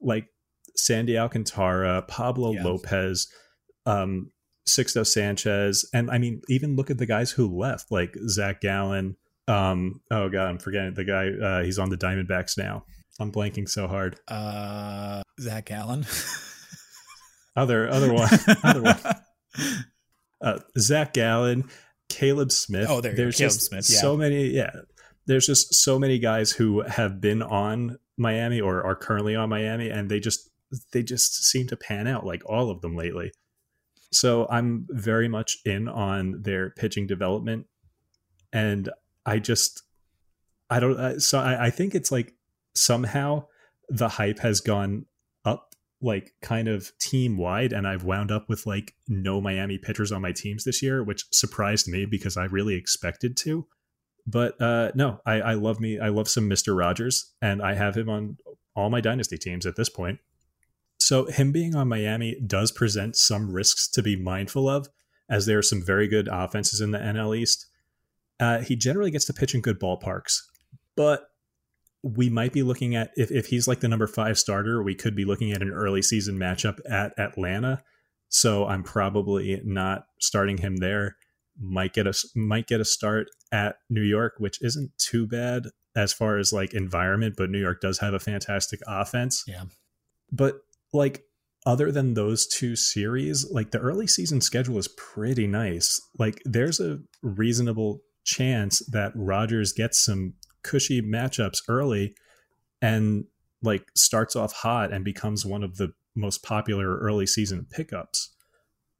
Like 0.00 0.26
Sandy 0.76 1.18
Alcantara, 1.18 2.02
Pablo 2.02 2.52
yeah. 2.52 2.64
Lopez, 2.64 3.28
um, 3.84 4.30
Sixto 4.66 5.06
Sanchez, 5.06 5.88
and 5.92 6.10
I 6.10 6.18
mean, 6.18 6.42
even 6.48 6.76
look 6.76 6.90
at 6.90 6.98
the 6.98 7.06
guys 7.06 7.30
who 7.30 7.58
left, 7.58 7.90
like 7.90 8.16
Zach 8.28 8.60
Gallen. 8.60 9.16
Um, 9.48 10.00
oh 10.10 10.28
god, 10.28 10.48
I'm 10.48 10.58
forgetting 10.58 10.94
the 10.94 11.04
guy. 11.04 11.30
Uh, 11.30 11.62
he's 11.62 11.78
on 11.78 11.90
the 11.90 11.96
Diamondbacks 11.96 12.56
now. 12.56 12.84
I'm 13.18 13.32
blanking 13.32 13.68
so 13.68 13.88
hard. 13.88 14.20
Uh, 14.28 15.22
Zach 15.40 15.66
Gallen. 15.66 16.06
other 17.56 17.88
other 17.88 18.12
one, 18.12 18.28
other 18.62 18.82
one. 18.82 18.98
Uh, 20.40 20.58
Zach 20.78 21.12
Gallen, 21.12 21.68
Caleb 22.08 22.52
Smith. 22.52 22.86
Oh, 22.88 23.00
there 23.00 23.14
there's 23.14 23.36
Caleb 23.36 23.52
just 23.52 23.66
Smith. 23.66 23.88
Yeah. 23.90 23.98
so 23.98 24.16
many. 24.16 24.48
Yeah, 24.48 24.70
there's 25.26 25.46
just 25.46 25.74
so 25.74 25.98
many 25.98 26.18
guys 26.18 26.52
who 26.52 26.82
have 26.82 27.20
been 27.20 27.42
on 27.42 27.98
Miami 28.16 28.60
or 28.60 28.84
are 28.84 28.96
currently 28.96 29.34
on 29.34 29.48
Miami, 29.48 29.88
and 29.88 30.10
they 30.10 30.20
just 30.20 30.48
they 30.92 31.02
just 31.02 31.44
seem 31.44 31.66
to 31.68 31.76
pan 31.76 32.06
out 32.06 32.24
like 32.26 32.42
all 32.46 32.70
of 32.70 32.80
them 32.80 32.96
lately. 32.96 33.32
So 34.10 34.46
I'm 34.50 34.86
very 34.88 35.28
much 35.28 35.58
in 35.64 35.88
on 35.88 36.42
their 36.42 36.70
pitching 36.70 37.06
development, 37.06 37.66
and 38.52 38.88
I 39.26 39.38
just 39.38 39.82
I 40.70 40.80
don't. 40.80 41.20
So 41.20 41.38
I, 41.38 41.66
I 41.66 41.70
think 41.70 41.94
it's 41.94 42.10
like 42.10 42.34
somehow 42.74 43.46
the 43.88 44.08
hype 44.08 44.38
has 44.40 44.60
gone 44.60 45.06
like 46.00 46.32
kind 46.42 46.68
of 46.68 46.96
team 46.98 47.36
wide 47.36 47.72
and 47.72 47.86
I've 47.86 48.04
wound 48.04 48.30
up 48.30 48.48
with 48.48 48.66
like 48.66 48.94
no 49.08 49.40
Miami 49.40 49.78
pitchers 49.78 50.12
on 50.12 50.22
my 50.22 50.32
teams 50.32 50.64
this 50.64 50.82
year, 50.82 51.02
which 51.02 51.24
surprised 51.32 51.88
me 51.88 52.06
because 52.06 52.36
I 52.36 52.44
really 52.44 52.74
expected 52.74 53.36
to. 53.38 53.66
But 54.26 54.60
uh, 54.60 54.92
no, 54.94 55.20
I, 55.24 55.40
I 55.40 55.54
love 55.54 55.80
me. 55.80 55.98
I 55.98 56.08
love 56.08 56.28
some 56.28 56.48
Mister 56.48 56.74
Rogers, 56.74 57.32
and 57.40 57.62
I 57.62 57.74
have 57.74 57.96
him 57.96 58.10
on 58.10 58.36
all 58.76 58.90
my 58.90 59.00
dynasty 59.00 59.38
teams 59.38 59.64
at 59.64 59.76
this 59.76 59.88
point. 59.88 60.18
So 61.00 61.26
him 61.26 61.50
being 61.50 61.74
on 61.74 61.88
Miami 61.88 62.38
does 62.46 62.70
present 62.70 63.16
some 63.16 63.50
risks 63.50 63.88
to 63.88 64.02
be 64.02 64.16
mindful 64.16 64.68
of, 64.68 64.88
as 65.30 65.46
there 65.46 65.58
are 65.58 65.62
some 65.62 65.82
very 65.82 66.08
good 66.08 66.28
offenses 66.30 66.80
in 66.80 66.90
the 66.90 66.98
NL 66.98 67.36
East. 67.36 67.66
Uh, 68.38 68.60
he 68.60 68.76
generally 68.76 69.10
gets 69.10 69.24
to 69.24 69.32
pitch 69.32 69.54
in 69.54 69.62
good 69.62 69.80
ballparks, 69.80 70.42
but 70.94 71.30
we 72.02 72.28
might 72.28 72.52
be 72.52 72.62
looking 72.62 72.94
at 72.94 73.10
if, 73.16 73.30
if 73.30 73.46
he's 73.46 73.66
like 73.66 73.80
the 73.80 73.88
number 73.88 74.06
five 74.06 74.38
starter, 74.38 74.82
we 74.82 74.94
could 74.94 75.16
be 75.16 75.24
looking 75.24 75.52
at 75.52 75.62
an 75.62 75.70
early 75.70 76.02
season 76.02 76.38
matchup 76.38 76.78
at 76.88 77.18
Atlanta. 77.18 77.82
So 78.28 78.66
I'm 78.66 78.82
probably 78.82 79.60
not 79.64 80.04
starting 80.20 80.58
him 80.58 80.76
there. 80.76 81.16
Might 81.60 81.92
get 81.92 82.06
a 82.06 82.14
might 82.36 82.66
get 82.66 82.80
a 82.80 82.84
start 82.84 83.26
at 83.50 83.76
New 83.90 84.02
York, 84.02 84.34
which 84.38 84.62
isn't 84.62 84.92
too 84.98 85.26
bad 85.26 85.64
as 85.96 86.12
far 86.12 86.38
as 86.38 86.52
like 86.52 86.74
environment, 86.74 87.34
but 87.36 87.50
New 87.50 87.60
York 87.60 87.80
does 87.80 87.98
have 87.98 88.14
a 88.14 88.20
fantastic 88.20 88.80
offense. 88.86 89.42
Yeah. 89.46 89.64
But 90.30 90.58
like 90.92 91.24
other 91.66 91.90
than 91.90 92.14
those 92.14 92.46
two 92.46 92.76
series, 92.76 93.50
like 93.50 93.72
the 93.72 93.80
early 93.80 94.06
season 94.06 94.40
schedule 94.40 94.78
is 94.78 94.88
pretty 94.88 95.48
nice. 95.48 96.00
Like 96.18 96.40
there's 96.44 96.78
a 96.78 97.00
reasonable 97.22 98.02
chance 98.24 98.78
that 98.92 99.12
Rogers 99.16 99.72
gets 99.72 100.04
some 100.04 100.34
cushy 100.68 101.00
matchups 101.00 101.58
early 101.68 102.14
and 102.82 103.24
like 103.62 103.86
starts 103.96 104.36
off 104.36 104.52
hot 104.52 104.92
and 104.92 105.04
becomes 105.04 105.44
one 105.44 105.64
of 105.64 105.76
the 105.76 105.92
most 106.14 106.42
popular 106.42 106.98
early 106.98 107.26
season 107.26 107.66
pickups 107.70 108.34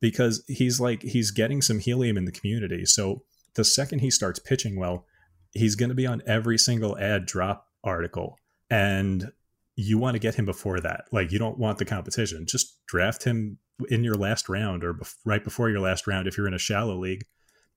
because 0.00 0.42
he's 0.46 0.80
like 0.80 1.02
he's 1.02 1.30
getting 1.30 1.60
some 1.62 1.78
helium 1.78 2.16
in 2.16 2.24
the 2.24 2.32
community. 2.32 2.84
So 2.84 3.22
the 3.54 3.64
second 3.64 4.00
he 4.00 4.10
starts 4.10 4.38
pitching 4.38 4.78
well, 4.78 5.04
he's 5.52 5.74
going 5.74 5.88
to 5.88 5.94
be 5.94 6.06
on 6.06 6.22
every 6.26 6.58
single 6.58 6.98
ad 6.98 7.26
drop 7.26 7.66
article 7.84 8.38
and 8.70 9.32
you 9.76 9.98
want 9.98 10.14
to 10.14 10.18
get 10.18 10.34
him 10.34 10.44
before 10.44 10.80
that. 10.80 11.04
Like 11.12 11.30
you 11.30 11.38
don't 11.38 11.58
want 11.58 11.78
the 11.78 11.84
competition. 11.84 12.46
Just 12.46 12.84
draft 12.86 13.24
him 13.24 13.58
in 13.88 14.02
your 14.02 14.16
last 14.16 14.48
round 14.48 14.82
or 14.82 14.94
bef- 14.94 15.14
right 15.24 15.42
before 15.42 15.70
your 15.70 15.80
last 15.80 16.06
round 16.06 16.26
if 16.26 16.36
you're 16.36 16.48
in 16.48 16.54
a 16.54 16.58
shallow 16.58 16.98
league 16.98 17.24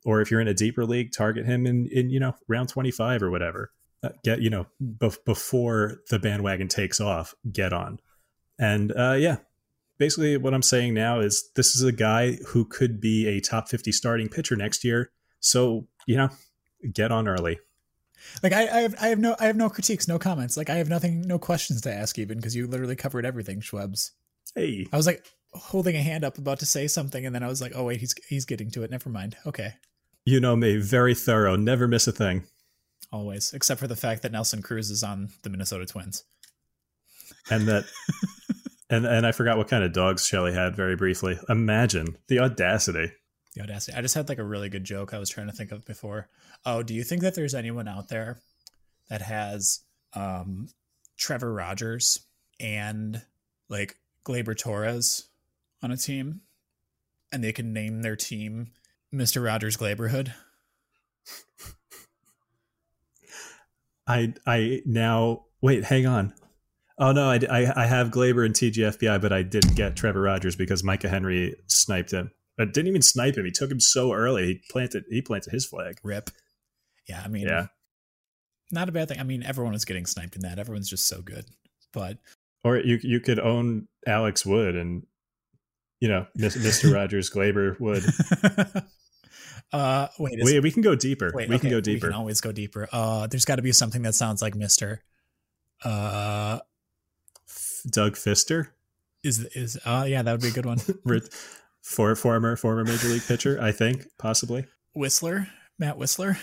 or 0.04 0.22
if 0.22 0.32
you're 0.32 0.42
in 0.42 0.48
a 0.48 0.54
deeper 0.54 0.86
league, 0.86 1.12
target 1.12 1.46
him 1.46 1.68
in 1.68 1.88
in 1.92 2.10
you 2.10 2.20
know 2.20 2.34
round 2.48 2.70
25 2.70 3.22
or 3.22 3.30
whatever. 3.30 3.72
Uh, 4.04 4.10
get 4.24 4.42
you 4.42 4.50
know 4.50 4.66
bef- 4.82 5.24
before 5.26 6.02
the 6.10 6.18
bandwagon 6.18 6.68
takes 6.68 7.00
off, 7.00 7.36
get 7.52 7.72
on. 7.72 8.00
And 8.58 8.92
uh, 8.98 9.14
yeah, 9.14 9.38
basically 10.00 10.38
what 10.38 10.54
I'm 10.54 10.64
saying 10.64 10.94
now 10.96 11.20
is 11.20 11.52
this 11.56 11.76
is 11.76 11.84
a 11.84 11.92
guy 11.92 12.38
who 12.48 12.66
could 12.66 13.00
be 13.00 13.28
a 13.28 13.40
top 13.40 13.70
50 13.70 13.92
starting 13.92 14.28
pitcher 14.28 14.56
next 14.56 14.84
year. 14.84 15.12
So 15.40 15.88
you 16.08 16.18
know, 16.18 16.30
get 16.94 17.12
on 17.12 17.28
early. 17.28 17.60
Like 18.44 18.54
I, 18.54 18.62
I 18.62 18.82
have, 18.82 18.96
I 19.02 19.08
have 19.08 19.20
no, 19.20 19.36
I 19.40 19.46
have 19.46 19.56
no 19.56 19.70
critiques, 19.70 20.08
no 20.08 20.20
comments. 20.20 20.58
Like 20.58 20.70
I 20.70 20.76
have 20.76 20.90
nothing, 20.90 21.22
no 21.22 21.40
questions 21.40 21.82
to 21.82 21.94
ask 21.94 22.18
even 22.20 22.38
because 22.38 22.56
you 22.56 22.68
literally 22.68 22.96
covered 22.96 23.26
everything, 23.26 23.62
Schwebs. 23.62 24.12
Hey, 24.56 24.88
I 24.92 24.98
was 24.98 25.06
like 25.06 25.26
holding 25.54 25.96
a 25.96 26.02
hand 26.02 26.24
up, 26.24 26.38
about 26.38 26.60
to 26.60 26.66
say 26.66 26.88
something, 26.88 27.26
and 27.26 27.34
then 27.36 27.44
I 27.44 27.48
was 27.48 27.62
like, 27.62 27.74
oh 27.76 27.86
wait, 27.86 28.00
he's 28.00 28.16
he's 28.28 28.46
getting 28.46 28.72
to 28.72 28.84
it. 28.84 28.92
Never 28.92 29.10
mind. 29.10 29.38
Okay. 29.46 29.74
You 30.26 30.40
know 30.40 30.56
me, 30.56 30.78
very 30.78 31.16
thorough, 31.16 31.56
never 31.56 31.88
miss 31.88 32.08
a 32.08 32.12
thing. 32.12 32.44
Always, 33.12 33.54
except 33.54 33.80
for 33.80 33.88
the 33.88 33.96
fact 33.96 34.22
that 34.22 34.32
Nelson 34.32 34.62
Cruz 34.62 34.90
is 34.90 35.04
on 35.04 35.30
the 35.44 35.50
Minnesota 35.50 35.86
Twins. 35.86 36.24
And 37.50 37.68
that 37.68 37.86
and 38.90 39.06
and 39.06 39.28
I 39.28 39.34
forgot 39.34 39.58
what 39.58 39.68
kind 39.68 39.84
of 39.84 39.92
dogs 39.92 40.26
Shelly 40.26 40.54
had 40.54 40.76
very 40.76 40.96
briefly. 40.96 41.38
Imagine 41.50 42.18
the 42.28 42.40
audacity. 42.40 43.12
The 43.54 43.64
audacity. 43.64 43.98
I 43.98 44.02
just 44.02 44.16
had 44.16 44.30
like 44.30 44.40
a 44.40 44.44
really 44.44 44.70
good 44.70 44.86
joke 44.86 45.14
I 45.14 45.20
was 45.20 45.30
trying 45.30 45.48
to 45.48 45.54
think 45.54 45.72
of 45.72 45.86
before. 45.86 46.30
Oh, 46.66 46.84
do 46.84 46.94
you 46.94 47.04
think 47.04 47.22
that 47.22 47.36
there's 47.36 47.56
anyone 47.56 47.88
out 47.88 48.08
there 48.08 48.40
that 49.10 49.22
has 49.22 49.82
um 50.14 50.70
Trevor 51.18 51.54
Rogers 51.54 52.20
and 52.62 53.22
like 53.68 53.98
Gleyber 54.26 54.58
Torres 54.58 55.28
on 55.84 55.92
a 55.92 55.98
team 55.98 56.42
and 57.32 57.44
they 57.44 57.52
can 57.52 57.74
name 57.74 58.04
their 58.04 58.16
team 58.16 58.72
Mr. 59.14 59.44
Rogers 59.44 59.76
Glaberhood? 59.76 60.34
I 64.12 64.34
I 64.46 64.82
now 64.86 65.46
wait. 65.62 65.84
Hang 65.84 66.06
on. 66.06 66.34
Oh 66.98 67.12
no, 67.14 67.30
I, 67.30 67.40
I, 67.50 67.84
I 67.84 67.86
have 67.88 68.10
Gleyber 68.10 68.46
and 68.46 68.54
TGFBI, 68.54 69.20
but 69.22 69.34
I 69.34 69.42
didn't 69.42 69.76
get 69.76 69.96
Trevor 69.96 70.22
Rogers 70.22 70.56
because 70.56 70.84
Micah 70.84 71.10
Henry 71.10 71.56
sniped 71.68 72.12
him. 72.12 72.32
But 72.58 72.74
didn't 72.74 72.90
even 72.90 73.02
snipe 73.02 73.38
him. 73.38 73.46
He 73.46 73.52
took 73.52 73.72
him 73.72 73.80
so 73.80 74.14
early. 74.14 74.46
He 74.46 74.62
planted 74.70 75.06
he 75.10 75.22
planted 75.22 75.52
his 75.52 75.66
flag. 75.66 75.96
Rip. 76.04 76.30
Yeah, 77.08 77.22
I 77.26 77.28
mean, 77.28 77.48
Yeah. 77.48 77.68
not 78.72 78.88
a 78.90 78.92
bad 78.92 79.08
thing. 79.08 79.20
I 79.20 79.24
mean, 79.24 79.42
everyone 79.44 79.74
was 79.74 79.86
getting 79.86 80.06
sniped 80.06 80.36
in 80.36 80.42
that. 80.44 80.60
Everyone's 80.60 80.90
just 80.90 81.08
so 81.08 81.22
good. 81.22 81.46
But 81.92 82.20
Or 82.64 82.78
you 82.78 83.00
you 83.02 83.20
could 83.20 83.40
own 83.40 83.88
Alex 84.06 84.46
Wood 84.46 84.76
and 84.76 85.08
you 86.02 86.08
know 86.10 86.28
Mr. 86.38 86.94
Rogers 86.94 87.32
Glaber 87.32 87.80
Wood. 87.80 88.04
uh, 89.74 90.08
wait, 90.20 90.40
is, 90.40 90.46
We 90.46 90.60
we 90.60 90.72
can 90.72 90.82
go 90.82 90.96
deeper. 90.96 91.32
wait, 91.34 91.50
we 91.50 91.60
can 91.60 91.70
go 91.70 91.80
deeper. 91.82 92.08
We 92.08 92.12
can 92.12 92.20
always 92.20 92.42
go 92.42 92.52
deeper. 92.52 92.88
Uh, 92.92 93.28
there's 93.28 93.46
got 93.46 93.56
to 93.56 93.62
be 93.62 93.72
something 93.72 94.02
that 94.04 94.16
sounds 94.16 94.42
like 94.42 94.56
Mister. 94.56 95.02
Uh, 95.84 96.60
Doug 97.90 98.14
Fister, 98.16 98.68
is 99.24 99.40
is 99.56 99.78
uh 99.86 100.06
yeah, 100.08 100.22
that 100.22 100.32
would 100.32 100.42
be 100.42 100.50
a 100.50 100.52
good 100.52 100.66
one. 100.66 100.78
For 101.84 102.16
former 102.16 102.56
former 102.56 102.84
major 102.84 103.08
league 103.08 103.26
pitcher, 103.26 103.60
I 103.60 103.72
think 103.72 104.06
possibly. 104.20 104.66
Wisler, 104.96 105.48
Matt 105.80 105.98
Wisler. 105.98 106.38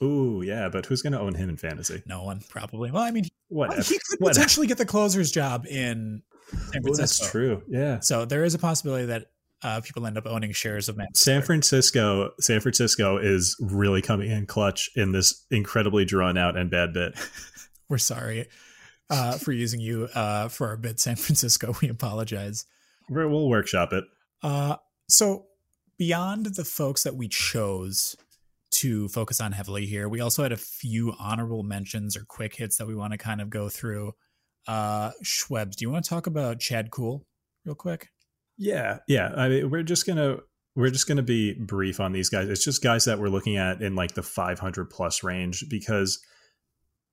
Ooh, 0.00 0.42
yeah, 0.44 0.68
but 0.68 0.86
who's 0.86 1.02
going 1.02 1.14
to 1.14 1.18
own 1.18 1.34
him 1.34 1.48
in 1.48 1.56
fantasy? 1.56 2.00
No 2.06 2.22
one 2.22 2.40
probably. 2.48 2.92
Well, 2.92 3.02
I 3.02 3.10
mean, 3.10 3.24
he, 3.24 3.30
Whatever. 3.48 3.82
he 3.82 3.94
could 3.94 4.20
Whatever. 4.20 4.38
potentially 4.38 4.68
get 4.68 4.78
the 4.78 4.86
closer's 4.86 5.32
job 5.32 5.66
in 5.66 6.22
San 6.70 6.82
Francisco. 6.82 6.94
that's 7.24 7.30
true. 7.32 7.62
Yeah. 7.66 7.98
So 7.98 8.24
there 8.24 8.44
is 8.44 8.54
a 8.54 8.58
possibility 8.60 9.06
that 9.06 9.26
uh, 9.62 9.80
people 9.80 10.06
end 10.06 10.16
up 10.16 10.26
owning 10.26 10.52
shares 10.52 10.88
of 10.88 10.96
Matt. 10.96 11.16
San 11.16 11.42
Francisco, 11.42 12.30
San 12.40 12.60
Francisco 12.60 13.18
is 13.18 13.56
really 13.60 14.02
coming 14.02 14.30
in 14.30 14.46
clutch 14.46 14.90
in 14.94 15.12
this 15.12 15.44
incredibly 15.50 16.04
drawn 16.04 16.38
out 16.38 16.56
and 16.56 16.70
bad 16.70 16.92
bit. 16.92 17.14
We're 17.88 17.98
sorry 17.98 18.46
uh, 19.10 19.38
for 19.38 19.52
using 19.52 19.80
you 19.80 20.08
uh, 20.14 20.48
for 20.48 20.68
our 20.68 20.76
bid, 20.76 21.00
San 21.00 21.16
Francisco. 21.16 21.74
We 21.82 21.88
apologize. 21.88 22.66
We're, 23.08 23.28
we'll 23.28 23.48
workshop 23.48 23.92
it. 23.92 24.04
Uh, 24.42 24.76
so 25.08 25.46
beyond 25.96 26.46
the 26.46 26.64
folks 26.64 27.02
that 27.02 27.16
we 27.16 27.28
chose 27.28 28.16
to 28.70 29.08
focus 29.08 29.40
on 29.40 29.52
heavily 29.52 29.86
here, 29.86 30.08
we 30.08 30.20
also 30.20 30.42
had 30.42 30.52
a 30.52 30.56
few 30.56 31.14
honorable 31.18 31.62
mentions 31.62 32.16
or 32.16 32.24
quick 32.28 32.56
hits 32.56 32.76
that 32.76 32.86
we 32.86 32.94
want 32.94 33.12
to 33.12 33.18
kind 33.18 33.40
of 33.40 33.50
go 33.50 33.68
through. 33.68 34.12
Uh, 34.66 35.12
Schwebs, 35.24 35.76
do 35.76 35.84
you 35.84 35.90
want 35.90 36.04
to 36.04 36.08
talk 36.08 36.26
about 36.26 36.60
Chad 36.60 36.90
Kuhl 36.90 37.24
real 37.64 37.74
quick? 37.74 38.10
Yeah, 38.58 38.98
yeah. 39.08 39.32
I 39.36 39.48
mean, 39.48 39.70
we're 39.70 39.82
just 39.84 40.06
gonna 40.06 40.38
we're 40.74 40.90
just 40.90 41.06
gonna 41.08 41.22
be 41.22 41.54
brief 41.54 42.00
on 42.00 42.12
these 42.12 42.28
guys. 42.28 42.48
It's 42.48 42.64
just 42.64 42.82
guys 42.82 43.04
that 43.06 43.18
we're 43.18 43.28
looking 43.28 43.56
at 43.56 43.80
in 43.80 43.94
like 43.94 44.14
the 44.14 44.22
500 44.22 44.90
plus 44.90 45.22
range 45.22 45.64
because, 45.70 46.18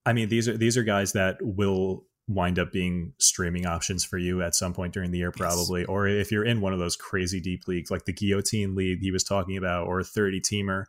I 0.06 0.14
mean, 0.14 0.30
these 0.30 0.48
are 0.48 0.58
these 0.58 0.76
are 0.78 0.84
guys 0.84 1.14
that 1.14 1.38
will 1.41 2.06
wind 2.28 2.58
up 2.58 2.72
being 2.72 3.14
streaming 3.20 3.68
options 3.68 4.04
for 4.04 4.18
you 4.18 4.41
at 4.41 4.56
some 4.56 4.74
point 4.74 4.93
during 4.93 5.12
the 5.12 5.20
year, 5.20 5.32
Yes. 5.38 5.38
probably. 5.38 5.86
Or 5.86 6.08
if 6.08 6.32
you're 6.32 6.43
in 6.43 6.60
one 6.60 6.74
of 6.74 6.80
those 6.80 6.96
crazy 6.96 7.39
deep 7.39 7.68
leagues 7.68 7.91
like 7.91 8.06
the 8.06 8.14
Guillotine 8.14 8.74
League 8.74 9.00
he 9.02 9.12
was 9.12 9.24
talking 9.24 9.58
about, 9.58 9.86
or 9.86 10.00
a 10.00 10.04
30 10.04 10.41
teamer, 10.41 10.86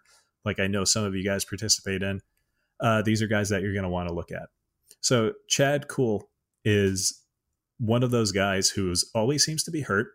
like 0.46 0.58
I 0.58 0.66
know 0.66 0.84
some 0.84 1.04
of 1.04 1.14
you 1.14 1.22
guys 1.22 1.44
participate 1.44 2.02
in. 2.02 2.22
Uh, 2.80 3.02
these 3.02 3.20
are 3.20 3.26
guys 3.26 3.50
that 3.50 3.60
you're 3.60 3.74
going 3.74 3.82
to 3.82 3.90
want 3.90 4.08
to 4.08 4.14
look 4.14 4.32
at. 4.32 4.48
So 5.00 5.32
Chad 5.48 5.88
Kuhl 5.88 6.30
is 6.64 7.22
one 7.78 8.02
of 8.02 8.10
those 8.10 8.32
guys 8.32 8.70
who's 8.70 9.10
always 9.14 9.44
seems 9.44 9.62
to 9.64 9.70
be 9.70 9.82
hurt. 9.82 10.08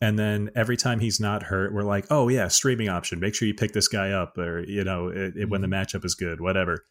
And 0.00 0.18
then 0.18 0.50
every 0.54 0.76
time 0.76 1.00
he's 1.00 1.18
not 1.18 1.42
hurt, 1.42 1.74
we're 1.74 1.82
like, 1.82 2.06
oh, 2.10 2.28
yeah, 2.28 2.48
streaming 2.48 2.88
option. 2.88 3.18
Make 3.18 3.34
sure 3.34 3.48
you 3.48 3.54
pick 3.54 3.72
this 3.72 3.88
guy 3.88 4.10
up, 4.12 4.38
or, 4.38 4.64
you 4.64 4.84
know, 4.84 5.08
it, 5.08 5.36
it, 5.36 5.50
when 5.50 5.60
the 5.60 5.66
mm-hmm. 5.66 5.74
matchup 5.74 6.04
is 6.04 6.14
good, 6.14 6.40
whatever. 6.40 6.84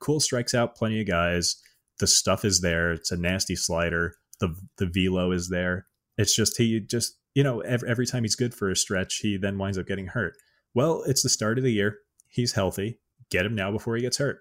Kuhl 0.00 0.20
strikes 0.20 0.54
out 0.54 0.74
plenty 0.74 1.00
of 1.00 1.06
guys. 1.06 1.56
The 1.98 2.06
stuff 2.06 2.44
is 2.44 2.60
there. 2.60 2.92
It's 2.92 3.12
a 3.12 3.16
nasty 3.16 3.54
slider. 3.54 4.14
The, 4.40 4.54
the 4.78 4.86
velo 4.86 5.30
is 5.30 5.48
there. 5.50 5.86
It's 6.16 6.34
just, 6.34 6.56
he 6.56 6.80
just, 6.80 7.18
you 7.34 7.42
know, 7.42 7.60
every, 7.60 7.88
every 7.88 8.06
time 8.06 8.24
he's 8.24 8.36
good 8.36 8.54
for 8.54 8.70
a 8.70 8.76
stretch, 8.76 9.16
he 9.16 9.36
then 9.36 9.58
winds 9.58 9.78
up 9.78 9.86
getting 9.86 10.06
hurt. 10.08 10.34
Well, 10.74 11.02
it's 11.06 11.22
the 11.22 11.28
start 11.28 11.58
of 11.58 11.64
the 11.64 11.72
year. 11.72 11.98
He's 12.28 12.52
healthy. 12.52 12.98
Get 13.30 13.46
him 13.46 13.54
now 13.54 13.70
before 13.70 13.94
he 13.96 14.02
gets 14.02 14.18
hurt. 14.18 14.40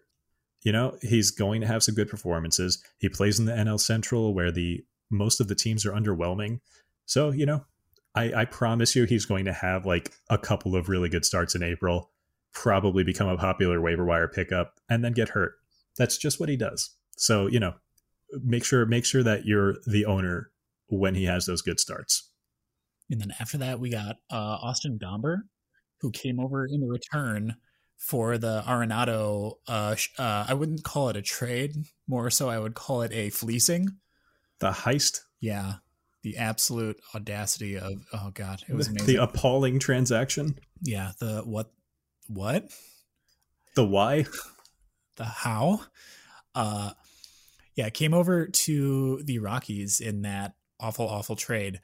You 0.64 0.72
know, 0.72 0.98
he's 1.02 1.30
going 1.30 1.62
to 1.62 1.68
have 1.68 1.84
some 1.84 1.96
good 1.96 2.10
performances. 2.10 2.82
He 3.00 3.10
plays 3.10 3.38
in 3.38 3.46
the 3.46 3.52
NL 3.52 3.80
Central 3.80 4.34
where 4.34 4.52
the 4.52 4.84
most 5.12 5.42
of 5.42 5.48
the 5.48 5.56
teams 5.56 5.86
are 5.86 5.92
underwhelming. 5.92 6.60
So, 7.06 7.32
you 7.32 7.46
know, 7.46 7.66
I, 8.16 8.34
I 8.34 8.46
promise 8.46 8.96
you 8.96 9.06
he's 9.06 9.26
going 9.26 9.46
to 9.46 9.54
have 9.54 9.86
like 9.86 10.12
a 10.30 10.38
couple 10.38 10.76
of 10.76 10.90
really 10.90 11.10
good 11.10 11.26
starts 11.26 11.56
in 11.56 11.64
April, 11.64 12.12
probably 12.54 13.04
become 13.04 13.28
a 13.28 13.38
popular 13.38 13.82
waiver 13.82 14.06
wire 14.06 14.28
pickup, 14.28 14.80
and 14.90 15.04
then 15.04 15.14
get 15.14 15.30
hurt. 15.30 15.54
That's 15.98 16.18
just 16.18 16.40
what 16.40 16.50
he 16.50 16.58
does. 16.58 16.92
So, 17.18 17.48
you 17.48 17.60
know, 17.60 17.74
make 18.44 18.66
sure 18.66 18.86
make 18.86 19.06
sure 19.06 19.24
that 19.24 19.46
you're 19.46 19.76
the 19.86 20.06
owner 20.06 20.52
when 20.88 21.16
he 21.16 21.26
has 21.26 21.46
those 21.46 21.62
good 21.62 21.80
starts. 21.80 22.30
And 23.10 23.20
then 23.20 23.34
after 23.40 23.58
that, 23.60 23.80
we 23.80 23.90
got 23.90 24.18
uh, 24.32 24.58
Austin 24.62 24.98
Gomber, 25.02 25.44
who 26.02 26.12
came 26.12 26.40
over 26.40 26.66
in 26.66 26.82
the 26.82 26.88
return 26.88 27.56
for 27.98 28.38
the 28.38 28.64
Arenado. 28.68 29.54
Uh, 29.68 29.96
uh, 30.18 30.46
I 30.48 30.54
wouldn't 30.54 30.84
call 30.84 31.10
it 31.10 31.18
a 31.18 31.22
trade. 31.22 31.76
More 32.08 32.30
so, 32.30 32.50
I 32.50 32.60
would 32.60 32.76
call 32.76 33.02
it 33.02 33.12
a 33.14 33.30
fleecing. 33.30 33.88
The 34.60 34.72
heist. 34.72 35.22
Yeah, 35.40 35.76
the 36.24 36.38
absolute 36.38 37.00
audacity 37.14 37.78
of 37.78 37.94
oh 38.14 38.32
god, 38.34 38.64
it 38.68 38.74
was 38.74 38.88
amazing. 38.90 39.08
The 39.08 39.24
appalling 39.24 39.80
transaction. 39.80 40.58
Yeah, 40.82 41.12
the 41.20 41.42
what, 41.42 41.72
what, 42.28 42.72
the 43.76 43.86
why, 43.86 44.26
the 45.18 45.26
how. 45.26 45.82
Uh, 46.56 46.92
yeah, 47.76 47.90
came 47.90 48.14
over 48.14 48.48
to 48.48 49.22
the 49.24 49.40
Rockies 49.40 50.00
in 50.00 50.22
that 50.22 50.54
awful, 50.80 51.08
awful 51.08 51.36
trade. 51.36 51.80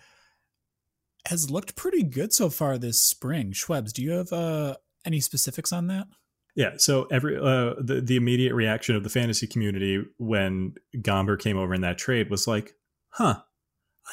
Has 1.26 1.50
looked 1.50 1.76
pretty 1.76 2.04
good 2.04 2.32
so 2.32 2.50
far 2.50 2.78
this 2.78 3.04
spring. 3.04 3.52
Schwebs, 3.52 3.92
do 3.92 4.04
you 4.04 4.12
have 4.12 4.32
uh, 4.32 4.76
any 5.06 5.20
specifics 5.20 5.74
on 5.74 5.88
that? 5.88 6.08
Yeah, 6.56 6.74
so 6.78 7.08
every 7.12 7.38
uh, 7.38 7.76
the 7.80 8.02
the 8.04 8.16
immediate 8.16 8.54
reaction 8.54 8.96
of 8.96 9.04
the 9.04 9.10
fantasy 9.10 9.48
community 9.48 10.04
when 10.18 10.76
Gomber 10.98 11.40
came 11.40 11.58
over 11.58 11.74
in 11.74 11.82
that 11.82 11.98
trade 11.98 12.30
was 12.30 12.48
like, 12.48 12.74
"Huh, 13.10 13.42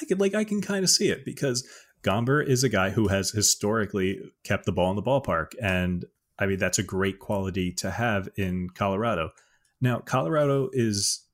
I 0.01 0.05
could 0.05 0.21
like 0.21 0.35
I 0.35 0.45
can 0.45 0.61
kind 0.61 0.85
of 0.85 0.91
see 0.91 1.09
it 1.09 1.25
because 1.25 1.67
Gomber 2.03 2.47
is 2.47 2.63
a 2.63 2.69
guy 2.69 2.91
who 2.91 3.09
has 3.09 3.31
historically 3.31 4.21
kept 4.45 4.65
the 4.65 4.73
ball 4.73 4.91
in 4.91 4.97
the 4.97 5.03
ballpark, 5.03 5.53
and 5.61 6.05
I 6.39 6.47
mean 6.47 6.59
that's 6.59 6.79
a 6.79 6.83
great 6.83 7.19
quality 7.19 7.73
to 7.75 7.91
have 7.91 8.29
in 8.37 8.71
Colorado. 8.71 9.31
Now, 9.81 9.99
Colorado 9.99 10.71
is 10.73 11.25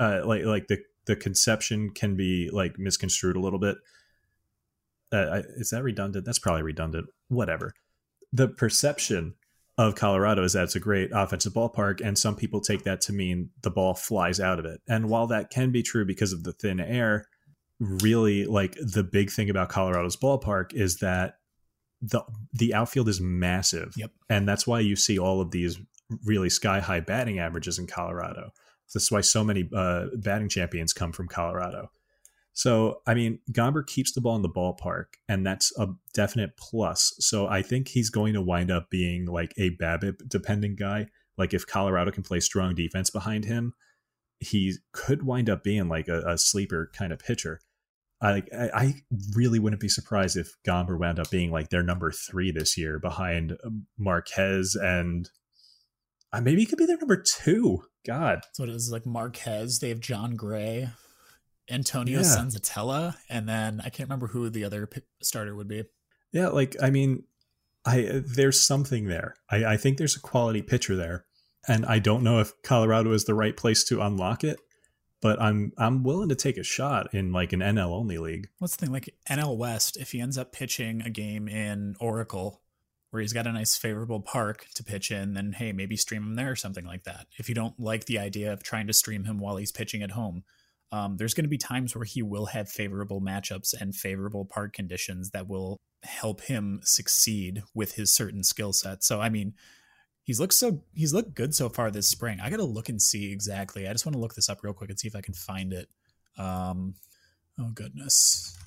uh, 0.00 0.22
like 0.24 0.44
like 0.44 0.66
the 0.68 0.78
the 1.06 1.16
conception 1.16 1.90
can 1.90 2.16
be 2.16 2.50
like 2.52 2.78
misconstrued 2.78 3.36
a 3.36 3.40
little 3.40 3.58
bit. 3.58 3.76
Uh, 5.12 5.42
is 5.56 5.70
that 5.70 5.82
redundant? 5.82 6.24
That's 6.24 6.38
probably 6.38 6.62
redundant. 6.62 7.06
Whatever. 7.28 7.72
The 8.32 8.48
perception 8.48 9.34
of 9.76 9.94
Colorado 9.94 10.42
is 10.44 10.52
that 10.52 10.64
it's 10.64 10.76
a 10.76 10.80
great 10.80 11.10
offensive 11.12 11.52
ballpark, 11.52 12.00
and 12.00 12.18
some 12.18 12.36
people 12.36 12.60
take 12.60 12.84
that 12.84 13.00
to 13.02 13.12
mean 13.12 13.50
the 13.62 13.70
ball 13.70 13.94
flies 13.94 14.40
out 14.40 14.58
of 14.58 14.64
it. 14.64 14.80
And 14.88 15.08
while 15.08 15.26
that 15.28 15.50
can 15.50 15.70
be 15.70 15.82
true 15.82 16.04
because 16.04 16.32
of 16.32 16.44
the 16.44 16.52
thin 16.52 16.80
air, 16.80 17.26
really 17.80 18.46
like 18.46 18.76
the 18.80 19.02
big 19.02 19.30
thing 19.30 19.50
about 19.50 19.68
Colorado's 19.68 20.16
ballpark 20.16 20.72
is 20.72 20.98
that 20.98 21.38
the 22.00 22.22
the 22.52 22.74
outfield 22.74 23.08
is 23.08 23.20
massive. 23.20 23.94
Yep. 23.96 24.10
And 24.28 24.48
that's 24.48 24.66
why 24.66 24.80
you 24.80 24.96
see 24.96 25.18
all 25.18 25.40
of 25.40 25.50
these 25.50 25.78
really 26.24 26.50
sky 26.50 26.80
high 26.80 27.00
batting 27.00 27.38
averages 27.38 27.78
in 27.78 27.86
Colorado. 27.86 28.50
That's 28.92 29.10
why 29.10 29.22
so 29.22 29.42
many 29.42 29.68
uh, 29.74 30.06
batting 30.14 30.48
champions 30.48 30.92
come 30.92 31.12
from 31.12 31.26
Colorado. 31.28 31.90
So, 32.52 33.00
I 33.04 33.14
mean, 33.14 33.40
Gomber 33.50 33.84
keeps 33.84 34.12
the 34.12 34.20
ball 34.20 34.36
in 34.36 34.42
the 34.42 34.48
ballpark, 34.48 35.06
and 35.28 35.44
that's 35.44 35.76
a 35.76 35.88
definite 36.12 36.56
plus. 36.56 37.12
So, 37.18 37.48
I 37.48 37.62
think 37.62 37.88
he's 37.88 38.10
going 38.10 38.34
to 38.34 38.40
wind 38.40 38.70
up 38.70 38.90
being 38.90 39.26
like 39.26 39.52
a 39.58 39.70
BABIP 39.70 40.28
dependent 40.28 40.78
guy. 40.78 41.08
Like, 41.36 41.52
if 41.52 41.66
Colorado 41.66 42.12
can 42.12 42.22
play 42.22 42.38
strong 42.38 42.76
defense 42.76 43.10
behind 43.10 43.44
him, 43.44 43.74
he 44.44 44.74
could 44.92 45.24
wind 45.24 45.48
up 45.48 45.64
being 45.64 45.88
like 45.88 46.08
a, 46.08 46.20
a 46.26 46.38
sleeper 46.38 46.90
kind 46.96 47.12
of 47.12 47.18
pitcher. 47.18 47.60
I, 48.20 48.42
I 48.52 48.94
really 49.34 49.58
wouldn't 49.58 49.82
be 49.82 49.88
surprised 49.88 50.36
if 50.36 50.56
Gomber 50.66 50.98
wound 50.98 51.18
up 51.18 51.30
being 51.30 51.50
like 51.50 51.68
their 51.68 51.82
number 51.82 52.10
three 52.10 52.50
this 52.50 52.78
year 52.78 52.98
behind 52.98 53.58
Marquez 53.98 54.76
and 54.80 55.28
uh, 56.34 56.40
maybe 56.40 56.62
he 56.62 56.66
could 56.66 56.78
be 56.78 56.86
their 56.86 56.96
number 56.96 57.22
two. 57.22 57.84
God. 58.04 58.42
So 58.54 58.64
it 58.64 58.70
is 58.70 58.90
like 58.90 59.06
Marquez. 59.06 59.78
They 59.78 59.90
have 59.90 60.00
Jon 60.00 60.34
Gray, 60.36 60.90
Antonio 61.70 62.18
yeah. 62.18 62.24
Senzatela, 62.24 63.16
and 63.28 63.48
then 63.48 63.80
I 63.80 63.88
can't 63.88 64.08
remember 64.08 64.26
who 64.28 64.50
the 64.50 64.64
other 64.64 64.88
starter 65.22 65.54
would 65.54 65.68
be. 65.68 65.84
Yeah, 66.32 66.48
like 66.48 66.76
I 66.82 66.90
mean, 66.90 67.24
I 67.86 68.22
there's 68.24 68.60
something 68.60 69.06
there. 69.06 69.36
I, 69.48 69.64
I 69.64 69.76
think 69.76 69.96
there's 69.96 70.16
a 70.16 70.20
quality 70.20 70.60
pitcher 70.60 70.96
there, 70.96 71.24
and 71.68 71.86
I 71.86 71.98
don't 71.98 72.22
know 72.22 72.40
if 72.40 72.52
Colorado 72.62 73.12
is 73.12 73.24
the 73.24 73.34
right 73.34 73.56
place 73.56 73.84
to 73.84 74.02
unlock 74.02 74.44
it. 74.44 74.58
But 75.20 75.40
I'm 75.40 75.72
I'm 75.78 76.02
willing 76.02 76.28
to 76.28 76.34
take 76.34 76.58
a 76.58 76.62
shot 76.62 77.14
in 77.14 77.32
like 77.32 77.54
an 77.54 77.60
NL 77.60 77.92
only 77.92 78.18
league. 78.18 78.48
What's 78.58 78.76
the 78.76 78.84
thing 78.84 78.92
like 78.92 79.14
NL 79.30 79.56
West? 79.56 79.96
If 79.96 80.12
he 80.12 80.20
ends 80.20 80.36
up 80.36 80.52
pitching 80.52 81.00
a 81.00 81.08
game 81.08 81.48
in 81.48 81.96
Oracle, 81.98 82.60
where 83.14 83.22
he's 83.22 83.32
got 83.32 83.46
a 83.46 83.52
nice 83.52 83.76
favorable 83.76 84.20
park 84.20 84.66
to 84.74 84.84
pitch 84.84 85.10
in, 85.10 85.32
then 85.32 85.52
hey, 85.52 85.72
maybe 85.72 85.96
stream 85.96 86.24
him 86.24 86.34
there 86.34 86.50
or 86.50 86.56
something 86.56 86.84
like 86.84 87.04
that. 87.04 87.28
If 87.38 87.48
you 87.48 87.54
don't 87.54 87.78
like 87.80 88.04
the 88.04 88.18
idea 88.18 88.52
of 88.52 88.62
trying 88.62 88.86
to 88.88 88.92
stream 88.92 89.24
him 89.24 89.38
while 89.38 89.56
he's 89.56 89.72
pitching 89.72 90.02
at 90.02 90.10
home, 90.10 90.42
um, 90.90 91.16
there's 91.16 91.32
going 91.32 91.44
to 91.44 91.48
be 91.48 91.56
times 91.56 91.94
where 91.94 92.04
he 92.04 92.22
will 92.22 92.46
have 92.46 92.68
favorable 92.68 93.20
matchups 93.20 93.72
and 93.80 93.94
favorable 93.94 94.44
park 94.44 94.72
conditions 94.72 95.30
that 95.30 95.48
will 95.48 95.78
help 96.02 96.42
him 96.42 96.80
succeed 96.82 97.62
with 97.72 97.94
his 97.94 98.14
certain 98.14 98.42
skill 98.42 98.72
set. 98.72 99.02
So, 99.02 99.20
I 99.20 99.28
mean, 99.28 99.54
he's 100.24 100.40
looked 100.40 100.54
so 100.54 100.82
he's 100.92 101.14
looked 101.14 101.34
good 101.34 101.54
so 101.54 101.68
far 101.68 101.90
this 101.90 102.08
spring. 102.08 102.40
I 102.40 102.50
got 102.50 102.56
to 102.56 102.64
look 102.64 102.88
and 102.88 103.00
see 103.00 103.30
exactly. 103.32 103.86
I 103.86 103.92
just 103.92 104.04
want 104.04 104.14
to 104.14 104.20
look 104.20 104.34
this 104.34 104.48
up 104.48 104.62
real 104.62 104.72
quick 104.72 104.90
and 104.90 104.98
see 104.98 105.08
if 105.08 105.14
I 105.14 105.20
can 105.20 105.34
find 105.34 105.72
it. 105.72 105.88
Um, 106.36 106.94
oh 107.58 107.70
goodness. 107.72 108.58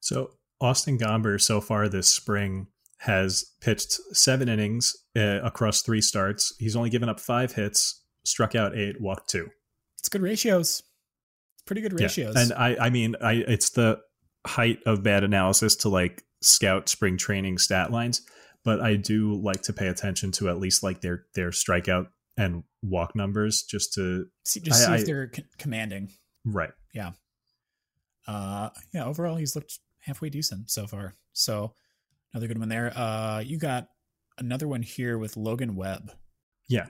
So 0.00 0.32
Austin 0.60 0.98
Gomber 0.98 1.40
so 1.40 1.60
far 1.60 1.88
this 1.88 2.08
spring 2.08 2.66
has 2.98 3.44
pitched 3.62 3.92
seven 4.12 4.48
innings 4.48 4.94
uh, 5.16 5.40
across 5.42 5.80
three 5.80 6.02
starts. 6.02 6.54
He's 6.58 6.76
only 6.76 6.90
given 6.90 7.08
up 7.08 7.18
five 7.18 7.52
hits, 7.52 8.02
struck 8.24 8.54
out 8.54 8.76
eight, 8.76 9.00
walked 9.00 9.30
two. 9.30 9.48
It's 9.98 10.10
good 10.10 10.20
ratios. 10.20 10.82
It's 11.54 11.62
pretty 11.64 11.80
good 11.80 11.98
ratios. 11.98 12.34
Yeah. 12.34 12.42
And 12.42 12.52
I, 12.52 12.76
I 12.78 12.90
mean, 12.90 13.16
I 13.22 13.44
it's 13.46 13.70
the 13.70 14.00
height 14.46 14.80
of 14.84 15.02
bad 15.02 15.24
analysis 15.24 15.76
to 15.76 15.88
like 15.88 16.24
scout 16.42 16.88
spring 16.88 17.16
training 17.16 17.58
stat 17.58 17.90
lines, 17.90 18.22
but 18.64 18.80
I 18.80 18.96
do 18.96 19.34
like 19.34 19.62
to 19.62 19.72
pay 19.72 19.88
attention 19.88 20.32
to 20.32 20.48
at 20.48 20.58
least 20.58 20.82
like 20.82 21.00
their 21.00 21.26
their 21.34 21.50
strikeout 21.50 22.06
and 22.36 22.62
walk 22.82 23.14
numbers 23.14 23.62
just 23.62 23.92
to 23.94 24.26
see, 24.44 24.60
just 24.60 24.88
I, 24.88 24.96
see 24.96 25.00
if 25.02 25.06
they're 25.06 25.30
c- 25.34 25.44
commanding. 25.58 26.10
Right. 26.44 26.70
Yeah. 26.94 27.12
Uh, 28.26 28.70
yeah. 28.94 29.04
Overall, 29.04 29.36
he's 29.36 29.54
looked 29.54 29.78
halfway 30.00 30.30
decent 30.30 30.70
so 30.70 30.86
far. 30.86 31.14
So 31.32 31.74
Another 32.32 32.46
good 32.46 32.58
one 32.58 32.68
there. 32.68 32.96
Uh, 32.96 33.40
you 33.40 33.58
got 33.58 33.88
another 34.38 34.68
one 34.68 34.82
here 34.82 35.18
with 35.18 35.36
Logan 35.36 35.74
Webb. 35.74 36.12
Yeah. 36.68 36.86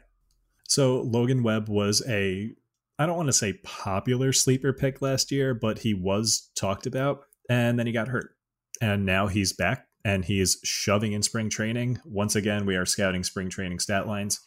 So 0.69 1.01
Logan 1.01 1.43
Webb 1.43 1.69
was 1.69 2.03
a, 2.07 2.51
I 2.99 3.07
don't 3.07 3.17
want 3.17 3.29
to 3.29 3.33
say 3.33 3.55
popular 3.65 4.33
sleeper 4.33 4.73
pick 4.73 5.01
last 5.01 5.33
year, 5.33 5.55
but 5.55 5.79
he 5.79 5.95
was 5.95 6.51
talked 6.55 6.87
about, 6.87 7.23
and 7.49 7.79
then 7.79 7.87
he 7.87 7.93
got 7.93 8.09
hurt, 8.09 8.31
and 8.83 9.07
now 9.07 9.29
he's 9.29 9.55
back 9.55 9.87
and 10.05 10.25
he 10.25 10.41
is 10.41 10.59
shoving 10.65 11.13
in 11.13 11.23
spring 11.23 11.51
training. 11.51 11.99
Once 12.05 12.35
again, 12.35 12.67
we 12.67 12.77
are 12.77 12.87
scouting 12.87 13.25
spring 13.25 13.51
training 13.51 13.79
stat 13.79 14.07
lines 14.07 14.41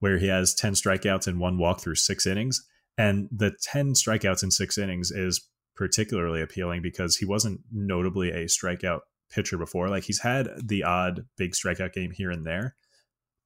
where 0.00 0.18
he 0.18 0.28
has 0.28 0.54
10 0.54 0.74
strikeouts 0.74 1.26
and 1.26 1.40
one 1.40 1.58
walk 1.58 1.80
through 1.80 1.94
six 1.94 2.26
innings. 2.26 2.66
And 2.96 3.28
the 3.30 3.52
10 3.62 3.94
strikeouts 3.94 4.42
in 4.42 4.50
six 4.50 4.78
innings 4.78 5.10
is 5.10 5.48
particularly 5.76 6.40
appealing 6.40 6.82
because 6.82 7.16
he 7.16 7.24
wasn't 7.24 7.60
notably 7.72 8.30
a 8.30 8.44
strikeout 8.44 9.00
pitcher 9.30 9.58
before. 9.58 9.88
Like 9.88 10.04
he's 10.04 10.20
had 10.20 10.48
the 10.62 10.84
odd 10.84 11.26
big 11.36 11.52
strikeout 11.52 11.92
game 11.92 12.12
here 12.12 12.30
and 12.30 12.46
there, 12.46 12.76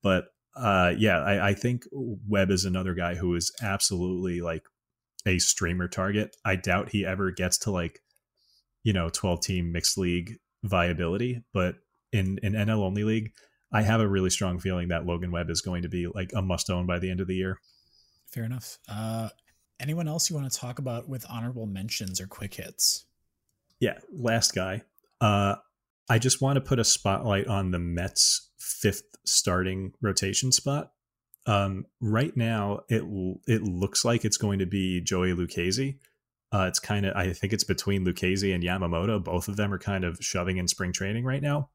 but 0.02 0.26
uh, 0.56 0.92
yeah, 0.98 1.18
I, 1.20 1.50
I 1.50 1.54
think 1.54 1.84
Webb 1.92 2.50
is 2.50 2.64
another 2.64 2.92
guy 2.92 3.14
who 3.14 3.34
is 3.36 3.52
absolutely 3.62 4.40
like 4.40 4.64
a 5.24 5.38
streamer 5.38 5.86
target. 5.88 6.36
I 6.44 6.56
doubt 6.56 6.90
he 6.90 7.06
ever 7.06 7.30
gets 7.30 7.58
to 7.58 7.70
like 7.70 8.00
you 8.82 8.92
know 8.92 9.08
12 9.08 9.40
team 9.40 9.72
mixed 9.72 9.96
league 9.96 10.38
viability, 10.62 11.42
but 11.52 11.76
in 12.12 12.38
an 12.42 12.52
NL 12.52 12.82
only 12.82 13.04
league, 13.04 13.32
I 13.72 13.82
have 13.82 14.00
a 14.00 14.08
really 14.08 14.30
strong 14.30 14.58
feeling 14.58 14.88
that 14.88 15.06
Logan 15.06 15.30
Webb 15.30 15.50
is 15.50 15.60
going 15.60 15.82
to 15.82 15.88
be 15.88 16.06
like 16.06 16.30
a 16.34 16.42
must 16.42 16.70
own 16.70 16.86
by 16.86 16.98
the 16.98 17.10
end 17.10 17.20
of 17.20 17.26
the 17.26 17.34
year. 17.34 17.58
Fair 18.32 18.44
enough. 18.44 18.78
Uh, 18.88 19.28
anyone 19.80 20.08
else 20.08 20.30
you 20.30 20.36
want 20.36 20.50
to 20.50 20.58
talk 20.58 20.78
about 20.78 21.08
with 21.08 21.24
honorable 21.28 21.66
mentions 21.66 22.20
or 22.20 22.26
quick 22.26 22.54
hits? 22.54 23.06
Yeah, 23.80 23.98
last 24.12 24.54
guy. 24.54 24.82
Uh, 25.20 25.56
I 26.08 26.18
just 26.18 26.40
want 26.40 26.56
to 26.56 26.60
put 26.60 26.78
a 26.78 26.84
spotlight 26.84 27.46
on 27.46 27.70
the 27.70 27.78
Mets' 27.78 28.50
fifth 28.58 29.16
starting 29.24 29.92
rotation 30.00 30.52
spot. 30.52 30.92
Um, 31.46 31.86
right 32.00 32.36
now, 32.36 32.80
it 32.88 33.02
it 33.46 33.62
looks 33.62 34.04
like 34.04 34.24
it's 34.24 34.36
going 34.36 34.58
to 34.58 34.66
be 34.66 35.00
Joey 35.00 35.32
Lucchesi. 35.32 35.98
Uh, 36.50 36.66
it's 36.68 36.78
kind 36.78 37.04
of 37.04 37.14
I 37.14 37.32
think 37.32 37.52
it's 37.52 37.64
between 37.64 38.06
Lucchesi 38.06 38.54
and 38.54 38.64
Yamamoto. 38.64 39.22
Both 39.22 39.48
of 39.48 39.56
them 39.56 39.72
are 39.72 39.78
kind 39.78 40.04
of 40.04 40.18
shoving 40.20 40.56
in 40.56 40.68
spring 40.68 40.92
training 40.92 41.24
right 41.24 41.42
now. 41.42 41.70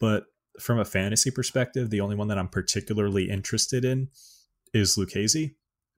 But 0.00 0.24
from 0.60 0.78
a 0.78 0.84
fantasy 0.84 1.30
perspective, 1.30 1.90
the 1.90 2.00
only 2.00 2.16
one 2.16 2.28
that 2.28 2.38
I'm 2.38 2.48
particularly 2.48 3.30
interested 3.30 3.84
in 3.84 4.08
is 4.72 4.96
Lucchesi 4.96 5.54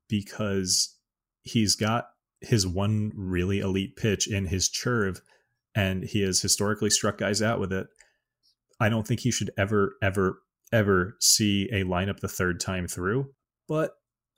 because 0.08 0.96
he's 1.42 1.76
got 1.76 2.06
his 2.40 2.66
one 2.66 3.12
really 3.14 3.60
elite 3.60 3.96
pitch 3.96 4.28
in 4.28 4.46
his 4.46 4.68
churve 4.68 5.20
and 5.74 6.04
he 6.04 6.22
has 6.22 6.40
historically 6.40 6.90
struck 6.90 7.18
guys 7.18 7.40
out 7.40 7.60
with 7.60 7.72
it. 7.72 7.86
I 8.80 8.88
don't 8.88 9.06
think 9.06 9.20
he 9.20 9.30
should 9.30 9.50
ever, 9.56 9.94
ever, 10.02 10.42
ever 10.72 11.16
see 11.20 11.68
a 11.70 11.84
lineup 11.84 12.20
the 12.20 12.28
third 12.28 12.60
time 12.60 12.88
through, 12.88 13.30
but 13.68 13.92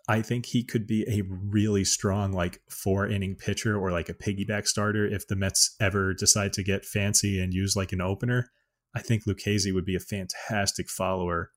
I 0.08 0.20
think 0.20 0.46
he 0.46 0.64
could 0.64 0.86
be 0.86 1.04
a 1.08 1.22
really 1.28 1.84
strong, 1.84 2.32
like 2.32 2.60
four 2.68 3.06
inning 3.06 3.36
pitcher 3.36 3.78
or 3.78 3.92
like 3.92 4.08
a 4.08 4.14
piggyback 4.14 4.66
starter 4.66 5.06
if 5.06 5.28
the 5.28 5.36
Mets 5.36 5.76
ever 5.80 6.12
decide 6.12 6.52
to 6.54 6.64
get 6.64 6.84
fancy 6.84 7.40
and 7.40 7.54
use 7.54 7.76
like 7.76 7.92
an 7.92 8.00
opener. 8.00 8.50
I 8.94 9.00
think 9.00 9.24
Lucchesi 9.24 9.72
would 9.72 9.84
be 9.84 9.94
a 9.94 10.00
fantastic 10.00 10.90
follower 10.90 11.50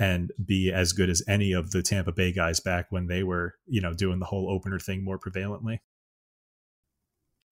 and 0.00 0.32
be 0.44 0.72
as 0.72 0.92
good 0.92 1.08
as 1.08 1.22
any 1.28 1.52
of 1.52 1.70
the 1.70 1.80
Tampa 1.80 2.12
Bay 2.12 2.32
guys 2.32 2.58
back 2.58 2.86
when 2.90 3.06
they 3.06 3.22
were, 3.22 3.54
you 3.66 3.80
know, 3.80 3.94
doing 3.94 4.18
the 4.18 4.26
whole 4.26 4.50
opener 4.50 4.80
thing 4.80 5.04
more 5.04 5.18
prevalently. 5.18 5.78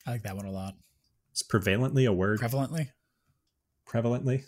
I 0.04 0.12
like 0.12 0.22
that 0.24 0.36
one 0.36 0.46
a 0.46 0.50
lot. 0.50 0.74
It's 1.30 1.44
prevalently 1.44 2.08
a 2.08 2.12
word? 2.12 2.40
Prevalently? 2.40 2.88
Prevalently? 3.88 4.42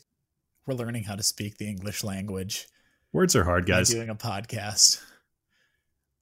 We're 0.67 0.75
learning 0.75 1.05
how 1.05 1.15
to 1.15 1.23
speak 1.23 1.59
the 1.59 1.69
English 1.69 2.03
language. 2.03 2.67
Words 3.13 3.37
are 3.37 3.45
hard, 3.45 3.67
guys. 3.67 3.91
Doing 3.91 4.09
a 4.09 4.15
podcast. 4.17 5.01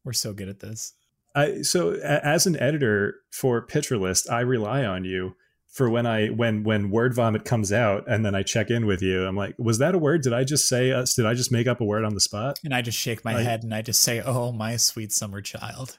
We're 0.04 0.12
so 0.12 0.32
good 0.32 0.48
at 0.48 0.60
this. 0.60 0.94
I 1.34 1.62
so 1.62 1.92
as 1.92 2.46
an 2.46 2.56
editor 2.56 3.16
for 3.30 3.62
Pitcher 3.62 3.96
List, 3.96 4.30
I 4.30 4.40
rely 4.40 4.84
on 4.84 5.04
you 5.04 5.36
for 5.68 5.88
when 5.88 6.06
I 6.06 6.28
when 6.28 6.64
when 6.64 6.90
word 6.90 7.14
vomit 7.14 7.44
comes 7.44 7.72
out 7.72 8.04
and 8.08 8.24
then 8.24 8.34
I 8.34 8.42
check 8.42 8.70
in 8.70 8.86
with 8.86 9.00
you. 9.02 9.24
I'm 9.24 9.36
like, 9.36 9.54
was 9.58 9.78
that 9.78 9.94
a 9.94 9.98
word? 9.98 10.22
Did 10.22 10.32
I 10.32 10.42
just 10.44 10.68
say? 10.68 10.90
Uh, 10.90 11.06
did 11.14 11.26
I 11.26 11.34
just 11.34 11.52
make 11.52 11.66
up 11.66 11.80
a 11.80 11.84
word 11.84 12.04
on 12.04 12.14
the 12.14 12.20
spot? 12.20 12.58
And 12.64 12.74
I 12.74 12.82
just 12.82 12.98
shake 12.98 13.24
my 13.24 13.40
head 13.40 13.62
and 13.62 13.72
I 13.72 13.82
just 13.82 14.00
say, 14.00 14.20
"Oh, 14.20 14.50
my 14.52 14.76
sweet 14.76 15.12
summer 15.12 15.40
child." 15.40 15.98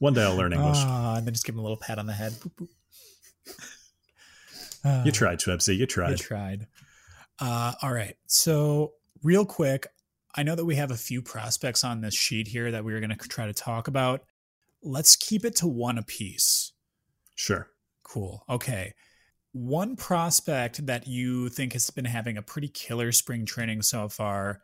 One 0.00 0.12
day 0.12 0.22
I'll 0.22 0.36
learn 0.36 0.52
English. 0.52 0.78
Uh, 0.78 1.14
and 1.16 1.26
then 1.26 1.32
just 1.32 1.46
give 1.46 1.54
him 1.54 1.60
a 1.60 1.62
little 1.62 1.76
pat 1.76 1.98
on 1.98 2.06
the 2.06 2.12
head. 2.12 2.32
Boop, 2.32 2.50
boop. 2.56 2.68
Uh, 4.84 5.02
you 5.04 5.12
tried, 5.12 5.38
Schwebsy. 5.38 5.76
You 5.76 5.86
tried. 5.86 6.10
You 6.10 6.16
tried. 6.16 6.66
Uh, 7.38 7.72
all 7.80 7.92
right. 7.92 8.16
So, 8.26 8.94
real 9.22 9.46
quick, 9.46 9.86
I 10.34 10.42
know 10.42 10.54
that 10.54 10.64
we 10.64 10.76
have 10.76 10.90
a 10.90 10.96
few 10.96 11.22
prospects 11.22 11.84
on 11.84 12.00
this 12.00 12.14
sheet 12.14 12.48
here 12.48 12.72
that 12.72 12.84
we 12.84 12.92
are 12.92 13.00
going 13.00 13.16
to 13.16 13.28
try 13.28 13.46
to 13.46 13.52
talk 13.52 13.86
about. 13.86 14.22
Let's 14.82 15.16
keep 15.16 15.44
it 15.44 15.56
to 15.56 15.68
one 15.68 15.96
apiece. 15.96 16.72
Sure. 17.36 17.68
Cool. 18.02 18.44
Okay. 18.48 18.94
One 19.52 19.94
prospect 19.94 20.84
that 20.86 21.06
you 21.06 21.48
think 21.48 21.72
has 21.72 21.88
been 21.90 22.04
having 22.04 22.36
a 22.36 22.42
pretty 22.42 22.68
killer 22.68 23.12
spring 23.12 23.46
training 23.46 23.82
so 23.82 24.08
far 24.08 24.60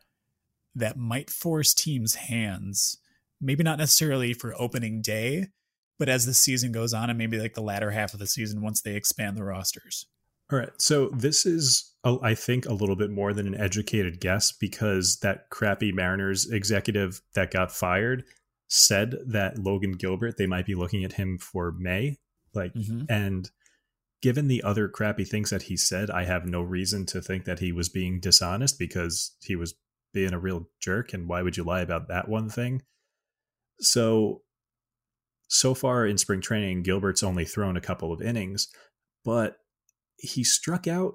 that 0.75 0.97
might 0.97 1.31
force 1.31 1.73
teams' 1.73 2.17
hands, 2.17 2.99
maybe 3.41 3.63
not 3.63 3.79
necessarily 3.79 4.35
for 4.35 4.61
opening 4.61 5.01
day, 5.01 5.47
but 5.99 6.09
as 6.09 6.27
the 6.27 6.35
season 6.35 6.73
goes 6.73 6.93
on 6.93 7.11
and 7.11 7.19
maybe 7.19 7.39
like 7.39 7.55
the 7.55 7.63
latter 7.63 7.93
half 7.93 8.13
of 8.13 8.19
the 8.19 8.27
season 8.27 8.63
once 8.63 8.83
they 8.83 8.97
expand 8.97 9.37
the 9.37 9.45
rosters. 9.45 10.07
All 10.53 10.59
right. 10.59 10.71
So 10.79 11.11
this 11.11 11.47
is, 11.47 11.95
I 12.05 12.35
think, 12.35 12.67
a 12.67 12.73
little 12.73 12.97
bit 12.97 13.11
more 13.11 13.33
than 13.33 13.47
an 13.47 13.61
educated 13.61 14.21
guess 14.21 14.53
because 14.53 15.19
that 15.23 15.49
crappy 15.51 15.93
Mariners 15.93 16.51
executive 16.51 17.21
that 17.35 17.53
got 17.53 17.71
fired 17.71 18.25
said 18.69 19.17
that 19.27 19.59
Logan 19.59 19.93
Gilbert, 19.93 20.37
they 20.37 20.47
might 20.47 20.67
be 20.67 20.75
looking 20.75 21.05
at 21.05 21.15
him 21.15 21.39
for 21.39 21.73
May. 21.73 22.19
Like, 22.53 22.75
mm-hmm. 22.75 23.05
and 23.09 23.51
given 24.23 24.49
the 24.49 24.63
other 24.63 24.89
crappy 24.89 25.25
things 25.25 25.51
that 25.51 25.63
he 25.63 25.77
said, 25.77 26.11
I 26.11 26.25
have 26.25 26.47
no 26.47 26.63
reason 26.63 27.07
to 27.07 27.23
think 27.23 27.45
that 27.45 27.61
he 27.61 27.71
was 27.71 27.89
being 27.89 28.19
dishonest 28.21 28.79
because 28.79 29.37
he 29.43 29.55
was 29.55 29.75
being 30.13 30.33
a 30.33 30.39
real 30.39 30.69
jerk. 30.81 31.13
And 31.13 31.29
why 31.29 31.43
would 31.43 31.57
you 31.57 31.65
lie 31.65 31.81
about 31.81 32.09
that 32.09 32.29
one 32.29 32.49
thing? 32.49 32.83
So, 33.81 34.43
so 35.49 35.75
far 35.75 36.07
in 36.07 36.19
spring 36.19 36.41
training, 36.41 36.83
Gilbert's 36.83 37.23
only 37.23 37.45
thrown 37.45 37.77
a 37.77 37.81
couple 37.81 38.13
of 38.13 38.21
innings, 38.21 38.69
but 39.25 39.57
he 40.21 40.45
struck 40.45 40.87
out 40.87 41.15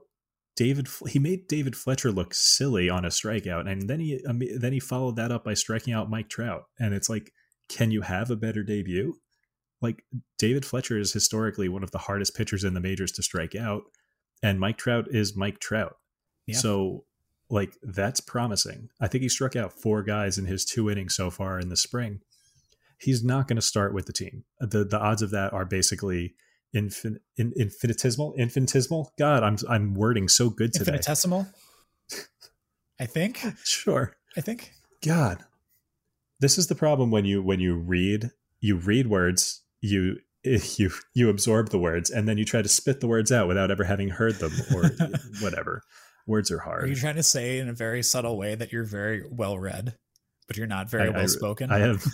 David. 0.55 0.87
He 1.07 1.19
made 1.19 1.47
David 1.47 1.75
Fletcher 1.75 2.11
look 2.11 2.33
silly 2.33 2.89
on 2.89 3.05
a 3.05 3.09
strikeout, 3.09 3.69
and 3.69 3.89
then 3.89 3.99
he 3.99 4.23
um, 4.27 4.41
then 4.57 4.73
he 4.73 4.79
followed 4.79 5.15
that 5.17 5.31
up 5.31 5.43
by 5.43 5.53
striking 5.53 5.93
out 5.93 6.09
Mike 6.09 6.29
Trout. 6.29 6.63
And 6.79 6.93
it's 6.93 7.09
like, 7.09 7.31
can 7.69 7.91
you 7.91 8.01
have 8.01 8.31
a 8.31 8.35
better 8.35 8.63
debut? 8.63 9.15
Like 9.81 10.03
David 10.37 10.65
Fletcher 10.65 10.97
is 10.97 11.13
historically 11.13 11.69
one 11.69 11.83
of 11.83 11.91
the 11.91 11.99
hardest 11.99 12.35
pitchers 12.35 12.63
in 12.63 12.73
the 12.73 12.79
majors 12.79 13.11
to 13.13 13.23
strike 13.23 13.55
out, 13.55 13.83
and 14.41 14.59
Mike 14.59 14.77
Trout 14.77 15.07
is 15.09 15.35
Mike 15.35 15.59
Trout. 15.59 15.97
Yeah. 16.47 16.57
So, 16.57 17.05
like 17.49 17.75
that's 17.83 18.21
promising. 18.21 18.89
I 19.01 19.07
think 19.07 19.23
he 19.23 19.29
struck 19.29 19.55
out 19.55 19.73
four 19.73 20.03
guys 20.03 20.37
in 20.37 20.45
his 20.45 20.63
two 20.63 20.89
innings 20.89 21.15
so 21.15 21.29
far 21.29 21.59
in 21.59 21.69
the 21.69 21.77
spring. 21.77 22.21
He's 22.97 23.23
not 23.25 23.49
going 23.49 23.57
to 23.57 23.61
start 23.61 23.93
with 23.93 24.05
the 24.05 24.13
team. 24.13 24.45
the 24.59 24.85
The 24.85 24.99
odds 24.99 25.21
of 25.21 25.31
that 25.31 25.51
are 25.51 25.65
basically 25.65 26.35
infin, 26.73 27.17
in, 27.37 27.53
infinitesimal? 27.57 28.33
Infinitesimal? 28.37 29.13
God 29.17 29.43
i'm 29.43 29.57
i'm 29.69 29.93
wording 29.93 30.27
so 30.27 30.49
good 30.49 30.73
today. 30.73 30.91
Infinitesimal? 30.91 31.47
I 32.99 33.05
think? 33.05 33.43
Sure. 33.63 34.15
I 34.37 34.41
think? 34.41 34.71
God. 35.05 35.43
This 36.39 36.57
is 36.57 36.67
the 36.67 36.75
problem 36.75 37.11
when 37.11 37.25
you 37.25 37.41
when 37.41 37.59
you 37.59 37.75
read 37.75 38.31
you 38.59 38.77
read 38.77 39.07
words 39.07 39.61
you 39.81 40.17
you 40.43 40.91
you 41.13 41.29
absorb 41.29 41.69
the 41.69 41.79
words 41.79 42.09
and 42.09 42.27
then 42.27 42.37
you 42.37 42.45
try 42.45 42.61
to 42.61 42.69
spit 42.69 42.99
the 42.99 43.07
words 43.07 43.31
out 43.31 43.47
without 43.47 43.71
ever 43.71 43.83
having 43.83 44.09
heard 44.09 44.35
them 44.35 44.51
or 44.73 44.83
whatever. 45.41 45.81
Words 46.27 46.49
are 46.49 46.59
hard. 46.59 46.85
Are 46.85 46.87
you 46.87 46.95
trying 46.95 47.17
to 47.17 47.23
say 47.23 47.59
in 47.59 47.69
a 47.69 47.73
very 47.73 48.01
subtle 48.01 48.37
way 48.37 48.55
that 48.55 48.71
you're 48.71 48.83
very 48.83 49.23
well 49.29 49.59
read 49.59 49.95
but 50.47 50.57
you're 50.57 50.67
not 50.67 50.89
very 50.89 51.09
I, 51.09 51.11
well 51.11 51.27
spoken? 51.27 51.71
I, 51.71 51.77
I 51.77 51.79
have 51.79 52.05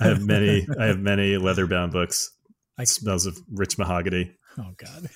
i 0.00 0.06
have 0.06 0.22
many 0.22 0.66
i 0.78 0.86
have 0.86 0.98
many 0.98 1.36
leather 1.36 1.66
bound 1.66 1.92
books 1.92 2.35
I, 2.78 2.84
smells 2.84 3.26
of 3.26 3.38
rich 3.52 3.78
mahogany. 3.78 4.32
Oh 4.58 4.72
God. 4.76 5.08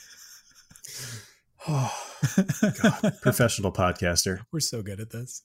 oh 1.68 1.92
God. 2.82 3.14
Professional 3.22 3.72
podcaster. 3.72 4.40
We're 4.52 4.60
so 4.60 4.82
good 4.82 5.00
at 5.00 5.10
this. 5.10 5.42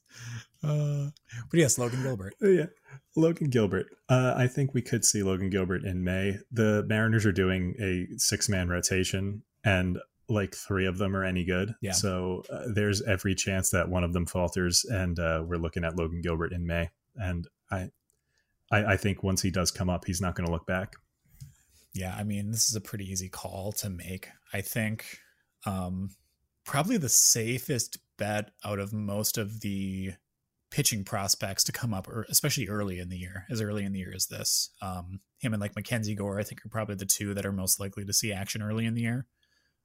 Uh, 0.62 1.10
but 1.50 1.60
yes, 1.60 1.78
Logan 1.78 2.02
Gilbert. 2.02 2.34
Oh, 2.42 2.48
yeah. 2.48 2.66
Logan 3.14 3.50
Gilbert. 3.50 3.86
Uh, 4.08 4.34
I 4.36 4.46
think 4.46 4.74
we 4.74 4.82
could 4.82 5.04
see 5.04 5.22
Logan 5.22 5.50
Gilbert 5.50 5.84
in 5.84 6.04
May. 6.04 6.38
The 6.50 6.84
Mariners 6.88 7.26
are 7.26 7.32
doing 7.32 7.74
a 7.78 8.06
six 8.18 8.48
man 8.48 8.68
rotation, 8.68 9.42
and 9.64 9.98
like 10.28 10.54
three 10.54 10.86
of 10.86 10.98
them 10.98 11.14
are 11.16 11.24
any 11.24 11.44
good. 11.44 11.74
Yeah. 11.80 11.92
So 11.92 12.42
uh, 12.50 12.64
there's 12.74 13.02
every 13.02 13.34
chance 13.34 13.70
that 13.70 13.88
one 13.88 14.04
of 14.04 14.12
them 14.12 14.26
falters, 14.26 14.84
and 14.84 15.18
uh, 15.18 15.42
we're 15.46 15.58
looking 15.58 15.84
at 15.84 15.96
Logan 15.96 16.20
Gilbert 16.22 16.52
in 16.52 16.66
May. 16.66 16.90
And 17.14 17.46
I, 17.70 17.90
I, 18.70 18.84
I 18.84 18.96
think 18.96 19.22
once 19.22 19.42
he 19.42 19.50
does 19.50 19.70
come 19.70 19.88
up, 19.88 20.04
he's 20.04 20.20
not 20.20 20.34
going 20.34 20.46
to 20.46 20.52
look 20.52 20.66
back. 20.66 20.94
Yeah, 21.96 22.14
I 22.14 22.24
mean, 22.24 22.50
this 22.50 22.68
is 22.68 22.76
a 22.76 22.80
pretty 22.80 23.10
easy 23.10 23.30
call 23.30 23.72
to 23.72 23.88
make. 23.88 24.28
I 24.52 24.60
think 24.60 25.18
um, 25.64 26.10
probably 26.64 26.98
the 26.98 27.08
safest 27.08 27.98
bet 28.18 28.50
out 28.64 28.78
of 28.78 28.92
most 28.92 29.38
of 29.38 29.60
the 29.60 30.12
pitching 30.70 31.04
prospects 31.04 31.64
to 31.64 31.72
come 31.72 31.94
up, 31.94 32.06
or 32.06 32.26
especially 32.28 32.68
early 32.68 32.98
in 32.98 33.08
the 33.08 33.16
year, 33.16 33.46
as 33.50 33.62
early 33.62 33.82
in 33.82 33.92
the 33.92 34.00
year 34.00 34.12
as 34.14 34.26
this. 34.26 34.70
Um, 34.82 35.20
him 35.38 35.54
and 35.54 35.60
like 35.60 35.74
Mackenzie 35.74 36.14
Gore, 36.14 36.38
I 36.38 36.42
think 36.42 36.64
are 36.66 36.68
probably 36.68 36.96
the 36.96 37.06
two 37.06 37.32
that 37.32 37.46
are 37.46 37.52
most 37.52 37.80
likely 37.80 38.04
to 38.04 38.12
see 38.12 38.30
action 38.30 38.60
early 38.60 38.84
in 38.84 38.94
the 38.94 39.02
year. 39.02 39.26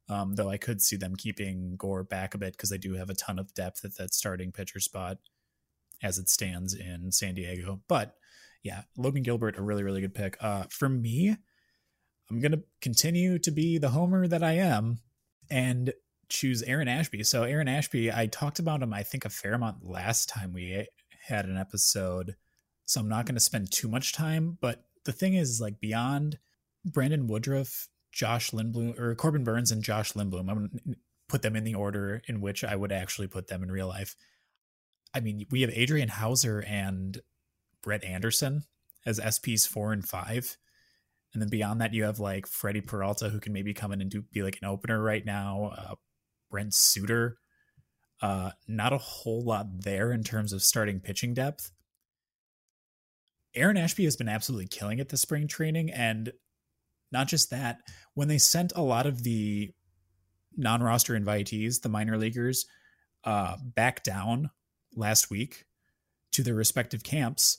Um, 0.10 0.36
though 0.36 0.50
I 0.50 0.58
could 0.58 0.82
see 0.82 0.98
them 0.98 1.16
keeping 1.16 1.78
Gore 1.78 2.04
back 2.04 2.34
a 2.34 2.38
bit 2.38 2.54
because 2.54 2.70
they 2.70 2.78
do 2.78 2.96
have 2.96 3.10
a 3.10 3.16
ton 3.16 3.40
of 3.40 3.54
depth 3.54 3.86
at 3.86 3.96
that 3.96 4.14
starting 4.14 4.52
pitcher 4.52 4.82
spot 4.82 5.20
as 6.04 6.18
it 6.18 6.28
stands 6.28 6.74
in 6.74 7.14
San 7.14 7.36
Diego. 7.36 7.82
But 7.88 8.16
yeah, 8.64 8.82
Logan 8.98 9.24
Gilbert, 9.24 9.58
a 9.58 9.62
really, 9.62 9.84
really 9.84 10.02
good 10.02 10.14
pick. 10.14 10.36
Uh, 10.42 10.64
for 10.70 10.90
me, 10.90 11.38
I'm 12.32 12.40
going 12.40 12.54
to 12.54 12.64
continue 12.80 13.38
to 13.40 13.52
be 13.52 13.78
the 13.78 13.90
homer 13.90 14.26
that 14.26 14.42
I 14.42 14.54
am 14.54 15.00
and 15.50 15.94
choose 16.30 16.64
Aaron 16.64 16.88
Ashby. 16.88 17.24
So, 17.24 17.44
Aaron 17.44 17.68
Ashby, 17.68 18.10
I 18.10 18.28
talked 18.28 18.58
about 18.58 18.82
him, 18.82 18.94
I 18.94 19.04
think, 19.04 19.26
a 19.26 19.30
fair 19.30 19.54
amount 19.54 19.84
last 19.84 20.30
time 20.30 20.54
we 20.54 20.88
had 21.28 21.46
an 21.46 21.58
episode. 21.58 22.36
So, 22.86 23.02
I'm 23.02 23.10
not 23.10 23.26
going 23.26 23.36
to 23.36 23.42
spend 23.42 23.70
too 23.72 23.90
much 23.90 24.14
time. 24.14 24.58
But 24.62 24.86
the 25.04 25.12
thing 25.12 25.34
is, 25.34 25.60
like, 25.60 25.82
beyond 25.82 26.40
Brandon 26.86 27.28
Woodruff, 27.28 27.90
Josh 28.14 28.52
Lindblom, 28.52 28.98
or 28.98 29.14
Corbin 29.16 29.44
Burnes 29.44 29.72
and 29.72 29.84
Josh 29.84 30.14
Lindblom, 30.14 30.50
I'm 30.50 30.58
going 30.58 30.70
to 30.70 30.96
put 31.28 31.42
them 31.42 31.58
in 31.58 31.66
the 31.66 31.76
order 31.76 32.22
in 32.28 32.40
which 32.40 32.64
I 32.64 32.78
would 32.78 32.94
actually 32.94 33.28
put 33.28 33.48
them 33.48 33.62
in 33.62 33.72
real 33.72 33.90
life. 33.90 34.16
I 35.14 35.20
mean, 35.20 35.46
we 35.52 35.62
have 35.62 35.72
Adrian 35.74 36.08
Houser 36.08 36.64
and 36.66 37.20
Brett 37.84 38.06
Anderson 38.06 38.64
as 39.06 39.20
SPs 39.20 39.68
four 39.68 39.92
and 39.92 40.08
five. 40.08 40.58
And 41.34 41.42
then 41.42 41.50
beyond 41.50 41.82
that, 41.82 41.94
you 41.94 42.04
have 42.04 42.20
like 42.20 42.46
Freddie 42.46 42.82
Peralta, 42.82 43.30
who 43.30 43.40
can 43.40 43.54
maybe 43.54 43.74
come 43.74 43.92
in 43.92 44.02
and 44.02 44.10
do 44.10 44.24
be 44.32 44.44
like 44.44 44.60
an 44.62 44.68
opener 44.68 45.02
right 45.02 45.26
now. 45.26 45.72
Uh, 45.76 45.96
Brent 46.50 46.74
Suter. 46.74 47.38
Uh, 48.22 48.52
not 48.68 48.94
a 48.94 49.00
whole 49.00 49.44
lot 49.44 49.66
there 49.84 50.12
in 50.12 50.24
terms 50.24 50.54
of 50.54 50.62
starting 50.62 51.00
pitching 51.00 51.34
depth. 51.34 51.72
Aaron 53.56 53.78
Ashby 53.78 54.04
has 54.04 54.16
been 54.16 54.30
absolutely 54.30 54.68
killing 54.68 55.00
it 55.00 55.10
this 55.10 55.22
spring 55.22 55.48
training. 55.48 55.90
And 55.90 56.32
not 57.12 57.28
just 57.28 57.50
that, 57.50 57.80
when 58.14 58.28
they 58.28 58.38
sent 58.38 58.74
a 58.76 58.82
lot 58.82 59.06
of 59.06 59.24
the 59.24 59.72
non 60.56 60.84
roster 60.84 61.20
invitees, 61.20 61.82
the 61.82 61.90
minor 61.90 62.18
leaguers, 62.18 62.66
uh, 63.24 63.58
back 63.64 64.04
down 64.04 64.52
last 64.96 65.30
week 65.30 65.66
to 66.34 66.44
their 66.44 66.56
respective 66.56 67.04
camps, 67.04 67.58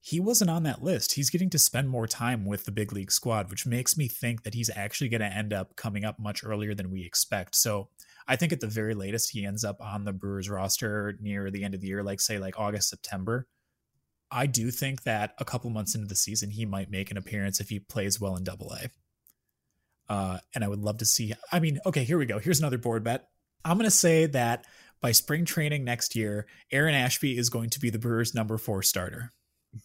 he 0.00 0.18
wasn't 0.18 0.50
on 0.50 0.62
that 0.62 0.82
list. 0.82 1.12
He's 1.12 1.30
getting 1.30 1.50
to 1.50 1.58
spend 1.58 1.90
more 1.90 2.06
time 2.06 2.46
with 2.46 2.64
the 2.64 2.72
big 2.72 2.92
league 2.92 3.12
squad, 3.12 3.50
which 3.50 3.66
makes 3.66 3.98
me 3.98 4.08
think 4.08 4.44
that 4.44 4.54
he's 4.54 4.70
actually 4.74 5.10
going 5.10 5.20
to 5.20 5.26
end 5.26 5.52
up 5.52 5.76
coming 5.76 6.04
up 6.04 6.18
much 6.18 6.42
earlier 6.42 6.74
than 6.74 6.90
we 6.90 7.04
expect. 7.04 7.54
So 7.54 7.88
I 8.26 8.36
think 8.36 8.52
at 8.52 8.60
the 8.60 8.66
very 8.66 8.94
latest, 8.94 9.30
he 9.30 9.44
ends 9.44 9.62
up 9.62 9.76
on 9.80 10.04
the 10.04 10.12
Brewers 10.12 10.48
roster 10.48 11.18
near 11.20 11.50
the 11.50 11.64
end 11.64 11.74
of 11.74 11.82
the 11.82 11.88
year, 11.88 12.02
like 12.02 12.20
say 12.20 12.38
like 12.38 12.58
August, 12.58 12.88
September. 12.88 13.46
I 14.30 14.46
do 14.46 14.70
think 14.70 15.02
that 15.02 15.34
a 15.38 15.44
couple 15.44 15.68
months 15.70 15.94
into 15.94 16.06
the 16.06 16.14
season, 16.14 16.50
he 16.50 16.64
might 16.64 16.90
make 16.90 17.10
an 17.10 17.16
appearance 17.18 17.60
if 17.60 17.68
he 17.68 17.80
plays 17.80 18.20
well 18.20 18.36
in 18.36 18.44
double 18.44 18.72
A. 18.72 20.12
Uh, 20.12 20.38
and 20.54 20.64
I 20.64 20.68
would 20.68 20.80
love 20.80 20.98
to 20.98 21.04
see. 21.04 21.34
I 21.52 21.60
mean, 21.60 21.78
okay, 21.84 22.04
here 22.04 22.16
we 22.16 22.26
go. 22.26 22.38
Here's 22.38 22.60
another 22.60 22.78
board 22.78 23.04
bet. 23.04 23.28
I'm 23.64 23.76
going 23.76 23.84
to 23.84 23.90
say 23.90 24.26
that 24.26 24.64
by 25.00 25.12
spring 25.12 25.44
training 25.44 25.84
next 25.84 26.16
year, 26.16 26.46
Aaron 26.72 26.94
Ashby 26.94 27.36
is 27.36 27.50
going 27.50 27.70
to 27.70 27.80
be 27.80 27.90
the 27.90 27.98
Brewers' 27.98 28.34
number 28.34 28.56
four 28.56 28.82
starter. 28.82 29.32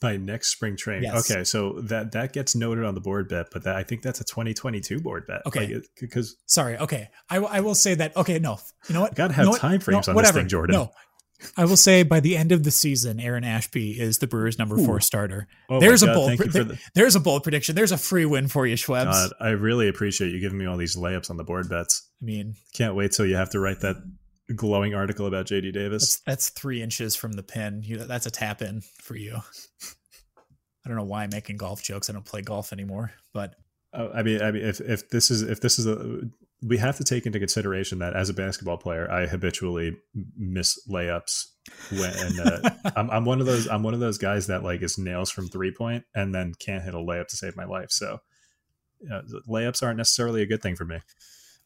By 0.02 0.18
next 0.18 0.48
spring 0.48 0.76
training. 0.76 1.04
Yes. 1.04 1.30
Okay, 1.30 1.44
so 1.44 1.80
that 1.82 2.14
that 2.14 2.34
gets 2.34 2.56
noted 2.56 2.86
on 2.86 2.96
the 2.96 3.02
board 3.02 3.30
bet, 3.30 3.48
but 3.52 3.64
that, 3.66 3.76
I 3.76 3.84
think 3.84 4.02
that's 4.02 4.20
a 4.20 4.24
2022 4.24 5.00
board 5.00 5.28
bet. 5.28 5.42
Okay. 5.46 5.80
because 6.02 6.36
Sorry. 6.48 6.76
Okay. 6.78 7.10
I, 7.30 7.38
will- 7.40 7.48
I 7.50 7.60
will 7.62 7.76
say 7.76 7.94
that. 7.94 8.18
Okay. 8.18 8.40
No. 8.40 8.58
You 8.88 8.96
know 8.96 9.02
what? 9.02 9.14
Gotta 9.14 9.34
have 9.36 9.44
You 9.44 9.46
know 9.46 9.52
what? 9.52 9.62
time 9.62 9.80
frames 9.80 10.08
No, 10.08 10.14
on 10.16 10.24
this 10.24 10.32
thing, 10.32 10.48
Jordan. 10.48 10.74
No. 10.76 10.92
I 11.58 11.66
will 11.66 11.78
say 11.78 12.04
by 12.04 12.20
the 12.22 12.38
end 12.38 12.52
of 12.52 12.64
the 12.64 12.72
season, 12.72 13.20
Aaron 13.20 13.44
Ashby 13.44 13.92
is 14.00 14.18
the 14.20 14.26
Brewers' 14.26 14.58
number 14.58 14.78
four 14.78 15.02
starter. 15.02 15.48
oh 15.70 15.80
There's 15.80 16.02
a 16.02 16.08
bold. 16.08 16.38
Pre- 16.38 16.48
the, 16.48 16.80
there's 16.96 17.16
a 17.16 17.20
bold 17.20 17.44
prediction. 17.44 17.76
There's 17.76 17.92
a 17.92 17.98
free 17.98 18.26
win 18.26 18.48
for 18.48 18.66
you, 18.66 18.76
Schwebs. 18.76 19.12
God, 19.12 19.32
I 19.40 19.50
really 19.50 19.88
appreciate 19.90 20.32
you 20.32 20.40
giving 20.40 20.58
me 20.58 20.66
all 20.66 20.78
these 20.78 20.96
layups 20.96 21.30
on 21.30 21.38
the 21.38 21.44
board 21.44 21.70
bets. 21.70 22.10
I 22.22 22.26
mean, 22.26 22.56
Can't 22.74 22.96
wait 22.96 23.12
till 23.12 23.26
you 23.26 23.36
have 23.36 23.50
to 23.52 23.60
write 23.60 23.82
that 23.82 23.98
glowing 24.54 24.94
article 24.94 25.26
about 25.26 25.48
JD 25.48 25.74
Davis. 25.74 26.18
that's 26.18 26.22
that's 26.22 26.50
three 26.50 26.82
inches 26.82 27.16
from 27.16 27.34
the 27.34 27.44
pin. 27.44 27.82
You, 27.84 27.98
that's 27.98 28.26
a 28.26 28.32
tap 28.32 28.62
in 28.62 28.82
for 29.00 29.16
you. 29.16 29.38
I 30.86 30.88
don't 30.90 30.98
know 30.98 31.04
why 31.04 31.24
I'm 31.24 31.32
making 31.32 31.58
golf 31.58 31.82
jokes. 31.82 32.10
I 32.10 32.14
don't 32.14 32.26
play 32.26 32.42
golf 32.42 32.72
anymore, 32.72 33.12
but 33.34 33.56
Oh, 33.96 34.12
I 34.14 34.24
mean, 34.24 34.42
I 34.42 34.52
mean, 34.52 34.64
if 34.64 34.82
if 34.82 35.10
this 35.10 35.32
is 35.32 35.42
if 35.42 35.62
this 35.62 35.80
is 35.80 35.88
a, 35.88 36.22
we 36.62 36.78
have 36.78 36.98
to 36.98 37.04
take 37.04 37.26
into 37.26 37.40
consideration 37.40 38.00
that 38.00 38.14
as 38.14 38.30
a 38.30 38.34
basketball 38.34 38.78
player, 38.78 39.10
I 39.10 39.26
habitually 39.26 39.98
miss 40.38 40.78
layups. 40.88 41.46
When 41.92 42.40
uh, 42.40 42.70
I'm, 42.96 43.10
I'm 43.10 43.26
one 43.26 43.40
of 43.40 43.46
those, 43.46 43.68
I'm 43.68 43.84
one 43.84 43.94
of 43.94 44.00
those 44.02 44.18
guys 44.18 44.48
that 44.48 44.64
like 44.64 44.82
is 44.82 44.98
nails 44.98 45.32
from 45.32 45.48
three 45.48 45.72
point 45.72 46.04
and 46.14 46.36
then 46.36 46.54
can't 46.60 46.84
hit 46.84 46.94
a 46.94 46.98
layup 46.98 47.28
to 47.28 47.38
save 47.38 47.56
my 47.56 47.66
life. 47.66 47.90
So, 47.90 48.20
uh, 49.12 49.22
layups 49.48 49.82
aren't 49.82 49.98
necessarily 49.98 50.42
a 50.42 50.46
good 50.46 50.62
thing 50.62 50.76
for 50.76 50.86
me. 50.86 51.00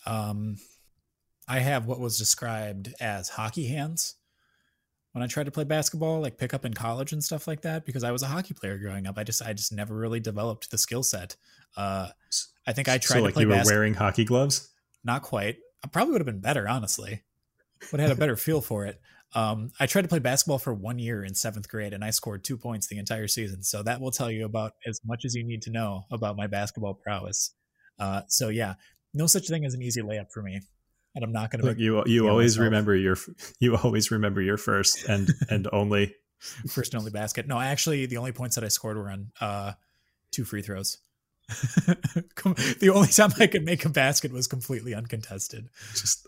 um, 0.05 0.57
I 1.49 1.59
have 1.59 1.87
what 1.87 1.99
was 1.99 2.17
described 2.17 2.93
as 3.01 3.29
hockey 3.29 3.67
hands 3.67 4.15
when 5.13 5.23
I 5.23 5.27
tried 5.27 5.45
to 5.45 5.51
play 5.51 5.63
basketball, 5.63 6.21
like 6.21 6.37
pick 6.37 6.53
up 6.53 6.63
in 6.63 6.73
college 6.73 7.11
and 7.11 7.23
stuff 7.23 7.47
like 7.47 7.61
that. 7.61 7.85
Because 7.85 8.03
I 8.03 8.11
was 8.11 8.21
a 8.21 8.27
hockey 8.27 8.53
player 8.53 8.77
growing 8.77 9.07
up, 9.07 9.17
I 9.17 9.23
just 9.23 9.41
I 9.41 9.53
just 9.53 9.73
never 9.73 9.95
really 9.95 10.19
developed 10.19 10.69
the 10.69 10.77
skill 10.77 11.03
set. 11.03 11.35
Uh, 11.75 12.09
I 12.67 12.73
think 12.73 12.87
I 12.87 12.99
tried 12.99 13.15
so, 13.15 13.19
to 13.19 13.25
like 13.25 13.33
play 13.33 13.43
you 13.43 13.49
were 13.49 13.55
basketball. 13.55 13.79
wearing 13.79 13.93
hockey 13.95 14.25
gloves. 14.25 14.69
not 15.03 15.23
quite. 15.23 15.57
I 15.83 15.87
probably 15.87 16.11
would 16.11 16.21
have 16.21 16.27
been 16.27 16.41
better, 16.41 16.67
honestly. 16.67 17.23
Would 17.91 17.99
have 17.99 18.09
had 18.09 18.17
a 18.17 18.19
better 18.19 18.35
feel 18.35 18.61
for 18.61 18.85
it. 18.85 18.99
Um, 19.33 19.71
I 19.79 19.85
tried 19.85 20.01
to 20.01 20.07
play 20.07 20.19
basketball 20.19 20.59
for 20.59 20.73
one 20.73 20.99
year 20.99 21.23
in 21.23 21.33
seventh 21.33 21.69
grade, 21.69 21.93
and 21.93 22.03
I 22.03 22.09
scored 22.09 22.43
two 22.43 22.57
points 22.57 22.87
the 22.87 22.97
entire 22.97 23.27
season. 23.27 23.63
So 23.63 23.81
that 23.83 24.01
will 24.01 24.11
tell 24.11 24.29
you 24.29 24.45
about 24.45 24.73
as 24.85 24.99
much 25.05 25.23
as 25.23 25.33
you 25.33 25.43
need 25.43 25.61
to 25.63 25.71
know 25.71 26.03
about 26.11 26.35
my 26.35 26.47
basketball 26.47 26.93
prowess. 26.93 27.51
Uh, 27.97 28.21
so 28.27 28.49
yeah, 28.49 28.75
no 29.13 29.27
such 29.27 29.47
thing 29.47 29.65
as 29.65 29.73
an 29.73 29.81
easy 29.81 30.01
layup 30.01 30.31
for 30.31 30.41
me, 30.41 30.61
and 31.15 31.23
I'm 31.23 31.31
not 31.31 31.51
going 31.51 31.61
to. 31.61 31.67
Look, 31.67 31.79
you 31.79 32.03
you 32.05 32.27
always 32.27 32.55
myself. 32.57 32.65
remember 32.65 32.95
your 32.95 33.17
you 33.59 33.75
always 33.75 34.11
remember 34.11 34.41
your 34.41 34.57
first 34.57 35.05
and 35.07 35.29
and 35.49 35.67
only. 35.71 36.15
first 36.69 36.93
and 36.93 36.99
only 36.99 37.11
basket. 37.11 37.47
No, 37.47 37.59
actually, 37.59 38.05
the 38.05 38.17
only 38.17 38.31
points 38.31 38.55
that 38.55 38.63
I 38.63 38.69
scored 38.69 38.97
were 38.97 39.09
on 39.09 39.31
uh, 39.41 39.73
two 40.31 40.45
free 40.45 40.61
throws. 40.61 40.97
The 42.79 42.91
only 42.93 43.09
time 43.09 43.33
I 43.39 43.47
could 43.47 43.65
make 43.65 43.83
a 43.83 43.89
basket 43.89 44.31
was 44.31 44.47
completely 44.47 44.93
uncontested. 44.93 45.67
Just 45.91 46.25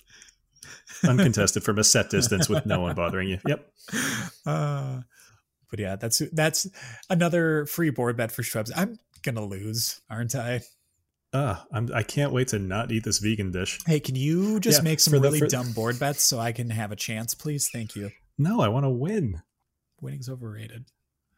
uncontested 1.04 1.64
from 1.64 1.80
a 1.80 1.84
set 1.84 2.10
distance 2.10 2.50
with 2.50 2.66
no 2.66 2.82
one 2.82 2.96
bothering 2.96 3.30
you. 3.30 3.40
Yep. 3.48 3.72
Uh, 4.46 5.02
but 5.70 5.80
yeah, 5.80 5.96
that's 5.96 6.22
that's 6.34 6.68
another 7.10 7.66
free 7.66 7.90
board 7.92 8.18
bet 8.18 8.32
for 8.32 8.42
Schwebs. 8.42 8.72
I'm 8.76 9.00
gonna 9.24 9.46
lose, 9.46 10.02
aren't 10.10 10.36
I? 10.36 10.62
Ah, 11.34 11.66
I'm, 11.72 11.90
I 11.94 12.04
can't 12.04 12.34
wait 12.34 12.50
to 12.50 12.60
not 12.60 12.92
eat 12.92 13.04
this 13.06 13.20
vegan 13.20 13.52
dish. 13.52 13.80
Hey, 13.86 14.00
can 14.00 14.16
you 14.16 14.60
just 14.60 14.80
Yeah, 14.80 14.84
make 14.84 15.00
some 15.00 15.12
for 15.12 15.18
the- 15.20 15.24
really 15.24 15.40
for- 15.40 15.48
dumb 15.48 15.72
board 15.72 15.98
bets 16.00 16.24
so 16.24 16.40
I 16.40 16.52
can 16.52 16.70
have 16.70 16.92
a 16.92 16.96
chance, 16.96 17.34
please? 17.34 17.70
Thank 17.72 17.96
you. 17.96 18.12
No, 18.38 18.60
I 18.62 18.68
want 18.68 18.86
to 18.86 18.90
win. 18.90 19.42
Winning's 20.02 20.28
overrated. 20.30 20.86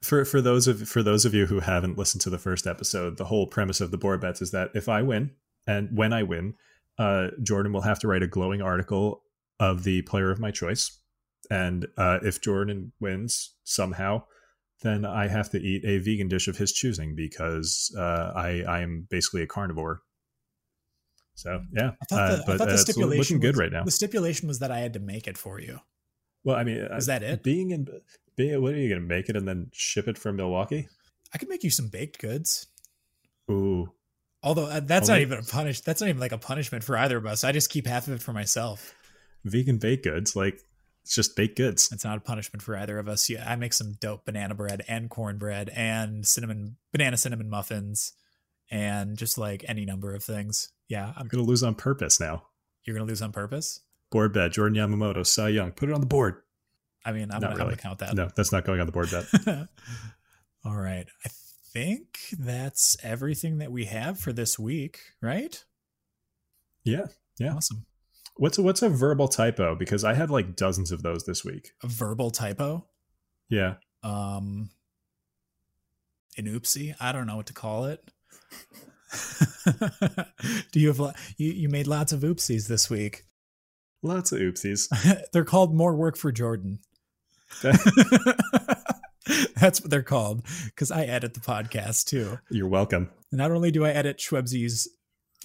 For 0.02 0.26
for 0.26 0.42
those 0.42 0.68
of 0.68 0.88
for 0.90 1.02
those 1.04 1.24
of 1.26 1.34
you 1.34 1.46
who 1.46 1.60
haven't 1.62 1.98
listened 1.98 2.22
to 2.22 2.30
the 2.30 2.38
first 2.38 2.66
episode, 2.68 3.18
the 3.18 3.26
whole 3.26 3.48
premise 3.48 3.80
of 3.82 3.92
the 3.92 3.98
board 3.98 4.20
bets 4.20 4.42
is 4.42 4.52
that 4.52 4.72
if 4.74 4.90
I 4.90 5.02
win 5.02 5.32
and 5.68 5.96
when 5.96 6.12
I 6.12 6.24
win, 6.24 6.56
uh, 6.98 7.28
Jordan 7.42 7.72
will 7.72 7.82
have 7.82 8.00
to 8.00 8.08
write 8.08 8.24
a 8.24 8.28
glowing 8.28 8.62
article 8.62 9.24
of 9.60 9.84
the 9.84 10.02
player 10.02 10.30
of 10.30 10.40
my 10.40 10.52
choice, 10.52 11.00
and 11.50 11.88
uh, 11.98 12.20
if 12.22 12.42
Jordan 12.42 12.92
wins 13.00 13.54
somehow, 13.64 14.24
then 14.84 15.06
I 15.06 15.28
have 15.28 15.50
to 15.52 15.58
eat 15.60 15.84
a 15.86 15.98
vegan 16.00 16.28
dish 16.28 16.48
of 16.48 16.58
his 16.58 16.72
choosing 16.72 17.16
because 17.16 17.94
uh, 17.98 18.32
I 18.36 18.64
I 18.68 18.82
am 18.82 19.08
basically 19.10 19.42
a 19.42 19.48
carnivore. 19.48 20.02
So 21.36 21.62
yeah, 21.76 21.92
I 22.02 22.06
thought 22.06 22.20
uh, 22.22 22.36
the, 22.36 22.42
I 22.44 22.46
but 22.46 22.58
thought 22.58 22.62
uh, 22.62 22.66
the 22.68 22.74
it's 22.74 22.82
stipulation 22.84 23.18
looking 23.20 23.40
good 23.40 23.56
was- 23.56 23.60
right 23.60 23.72
now. 23.72 23.84
The 23.84 23.92
stipulation 23.92 24.48
was 24.48 24.60
that 24.60 24.72
I 24.72 24.80
had 24.80 24.94
to 24.94 25.00
make 25.00 25.28
it 25.28 25.38
for 25.38 25.60
you. 25.60 25.80
Well, 26.44 26.58
I 26.58 26.64
mean, 26.66 26.78
Is 26.78 27.08
uh, 27.10 27.14
that 27.20 27.24
it? 27.24 27.44
being 27.44 27.72
in 27.72 27.88
being 28.36 28.62
what 28.62 28.74
are 28.74 28.78
you 28.78 28.90
going 28.90 29.02
to 29.02 29.08
make 29.08 29.30
it 29.30 29.36
and 29.36 29.48
then 29.48 29.70
ship 29.74 30.08
it 30.08 30.18
from 30.18 30.36
Milwaukee? 30.36 30.90
I 31.34 31.38
could 31.38 31.50
make 31.50 31.64
you 31.64 31.70
some 31.72 31.88
baked 31.88 32.20
goods. 32.20 32.68
Ooh, 33.50 33.92
Although 34.44 34.66
uh, 34.66 34.82
that's 34.82 35.08
not 35.08 35.22
even 35.22 35.40
a 35.40 35.44
punish. 35.44 35.82
That's 35.82 36.02
not 36.02 36.10
even 36.10 36.20
like 36.20 36.34
a 36.34 36.38
punishment 36.38 36.84
for 36.84 36.98
either 36.98 37.18
of 37.18 37.26
us. 37.26 37.44
I 37.46 37.52
just 37.54 37.70
keep 37.70 37.88
half 37.88 38.08
of 38.08 38.14
it 38.14 38.22
for 38.22 38.34
myself. 38.34 38.94
vegan 39.46 39.78
baked 39.78 40.04
goods 40.04 40.36
like 40.36 40.60
it's 41.04 41.16
just 41.16 41.36
baked 41.36 41.58
goods 41.58 41.90
It's 41.92 42.06
not 42.06 42.18
a 42.18 42.22
punishment 42.22 42.62
for 42.64 42.76
either 42.78 42.98
of 42.98 43.08
us. 43.10 43.30
Yeah, 43.30 43.50
I 43.50 43.56
make 43.56 43.74
some 43.74 43.94
dope 44.00 44.26
banana 44.26 44.56
bread 44.56 44.84
and 44.88 45.10
cornbread 45.10 45.70
and 45.76 46.26
cinnamon 46.26 46.78
banana 46.92 47.18
cinnamon 47.18 47.50
muffins 47.50 48.14
and 48.72 49.18
just 49.18 49.38
like 49.38 49.64
any 49.68 49.86
number 49.86 50.16
of 50.16 50.24
things. 50.24 50.70
Yeah, 50.88 51.08
I'm, 51.08 51.14
i'm 51.24 51.28
gonna 51.28 51.44
lose 51.44 51.64
on 51.64 51.76
purpose 51.76 52.20
now 52.20 52.44
you're 52.84 52.96
gonna 52.96 53.08
lose 53.08 53.22
on 53.22 53.32
purpose. 53.32 53.82
board 54.12 54.34
bet 54.34 54.52
jordan 54.52 54.78
yamamoto 54.78 55.26
cy 55.26 55.50
young 55.50 55.72
put 55.72 55.90
it 55.90 55.94
on 55.94 56.02
the 56.02 56.08
board 56.08 56.36
I 57.06 57.12
mean, 57.12 57.24
I'm, 57.32 57.42
Not 57.42 57.42
gonna, 57.42 57.52
I'm 57.52 57.58
really. 57.58 57.70
gonna 57.72 57.82
count 57.82 58.00
that. 58.00 58.14
no 58.16 58.30
that's 58.36 58.52
not 58.54 58.64
going 58.64 58.80
on 58.80 58.86
the 58.86 58.92
board 58.94 59.10
bet 59.12 59.28
All 60.66 60.76
right, 60.78 61.06
I 61.26 61.30
think 61.74 62.20
that's 62.40 62.96
everything 63.04 63.58
that 63.58 63.72
we 63.72 63.86
have 63.86 64.18
for 64.20 64.32
this 64.32 64.58
week, 64.58 65.00
right? 65.22 65.62
yeah 66.86 67.08
Yeah. 67.40 67.56
Awesome. 67.56 67.86
What's 68.36 68.58
a, 68.58 68.62
what's 68.64 68.82
a 68.82 68.90
verbal 68.90 69.28
typo? 69.28 69.76
Because 69.76 70.04
i 70.04 70.14
had 70.14 70.30
like 70.30 70.56
dozens 70.56 70.92
of 70.92 71.04
those 71.04 71.26
this 71.26 71.44
week. 71.46 71.72
A 71.84 71.88
verbal 71.88 72.32
typo. 72.32 72.86
yeah. 73.50 73.76
Um 74.04 74.70
an 76.38 76.46
oopsie? 76.46 76.96
I 77.00 77.12
don't 77.12 77.28
know 77.28 77.36
what 77.36 77.46
to 77.48 77.54
call 77.54 77.86
it. 77.86 78.04
Do 80.72 80.80
you 80.80 80.92
have 80.92 81.00
you, 81.38 81.52
you 81.52 81.70
made 81.70 81.86
lots 81.88 82.12
of 82.12 82.22
oopsies 82.22 82.68
this 82.68 82.90
week. 82.90 83.24
Lots 84.02 84.32
of 84.32 84.40
oopsies. 84.40 84.88
They're 85.32 85.46
called 85.46 85.76
more 85.76 85.96
work 85.96 86.18
for 86.18 86.32
jordan. 86.32 86.80
That's 89.56 89.80
what 89.80 89.90
they're 89.92 90.02
called 90.04 90.46
because 90.66 90.90
i 90.92 91.04
edit 91.04 91.34
the 91.36 91.40
podcast 91.40 92.06
too. 92.06 92.40
You're 92.50 92.68
welcome. 92.68 93.10
Not 93.32 93.52
only 93.52 93.72
do 93.72 93.86
i 93.86 93.92
edit 93.92 94.18
schwebsy's 94.18 94.88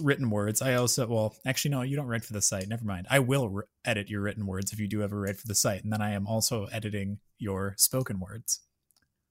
written 0.00 0.30
words. 0.30 0.62
I 0.62 0.74
also 0.74 1.06
well 1.06 1.34
actually 1.46 1.72
no 1.72 1.82
you 1.82 1.96
don't 1.96 2.06
write 2.06 2.24
for 2.24 2.32
the 2.32 2.42
site. 2.42 2.68
Never 2.68 2.84
mind. 2.84 3.06
I 3.10 3.18
will 3.18 3.48
re- 3.48 3.64
edit 3.84 4.08
your 4.08 4.20
written 4.20 4.46
words 4.46 4.72
if 4.72 4.80
you 4.80 4.88
do 4.88 5.02
ever 5.02 5.20
write 5.20 5.38
for 5.38 5.46
the 5.46 5.54
site. 5.54 5.82
And 5.84 5.92
then 5.92 6.00
i 6.00 6.12
am 6.12 6.26
also 6.26 6.66
editing 6.66 7.18
your 7.38 7.74
spoken 7.76 8.20
words. 8.20 8.60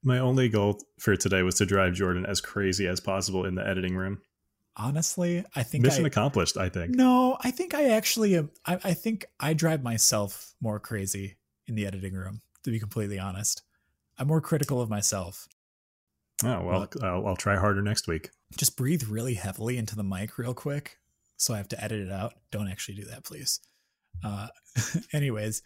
My 0.03 0.19
only 0.19 0.47
goal 0.49 0.79
for 0.99 1.15
today 1.15 1.41
was 1.41 1.55
to 1.55 1.65
drive 1.65 1.93
jordan 1.93 2.25
as 2.25 2.41
crazy 2.41 2.87
as 2.87 2.99
possible 2.99 3.45
in 3.45 3.55
the 3.55 3.67
editing 3.67 3.95
room. 3.95 4.21
Honestly 4.75 5.43
i 5.55 5.63
think 5.63 5.83
mission 5.83 6.05
I, 6.05 6.07
accomplished 6.07 6.57
i 6.57 6.69
think. 6.69 6.95
No, 6.95 7.37
I 7.41 7.51
think 7.51 7.73
I 7.73 7.89
actually 7.89 8.35
am. 8.35 8.51
I, 8.65 8.75
I 8.83 8.93
think 8.93 9.25
I 9.39 9.53
drive 9.53 9.83
myself 9.83 10.53
more 10.61 10.79
crazy 10.79 11.37
in 11.67 11.75
the 11.75 11.85
editing 11.85 12.13
room, 12.13 12.41
to 12.63 12.71
be 12.71 12.79
completely 12.79 13.19
honest. 13.19 13.63
I'm 14.17 14.27
more 14.27 14.41
critical 14.41 14.81
of 14.81 14.89
myself. 14.89 15.47
oh 16.43 16.61
well 16.63 16.87
I'll, 17.01 17.27
I'll 17.27 17.35
try 17.35 17.55
harder 17.57 17.81
next 17.81 18.07
week 18.07 18.29
Just 18.55 18.77
breathe 18.77 19.03
really 19.03 19.33
heavily 19.33 19.77
into 19.77 19.95
the 19.95 20.03
mic 20.03 20.37
real 20.37 20.53
quick. 20.53 20.97
So 21.35 21.53
I 21.53 21.57
have 21.57 21.67
to 21.69 21.83
edit 21.83 21.99
it 21.99 22.11
out. 22.11 22.33
Don't 22.51 22.69
actually 22.69 22.95
do 22.95 23.05
that, 23.05 23.23
please. 23.23 23.59
Uh, 24.23 24.47
anyways, 25.13 25.61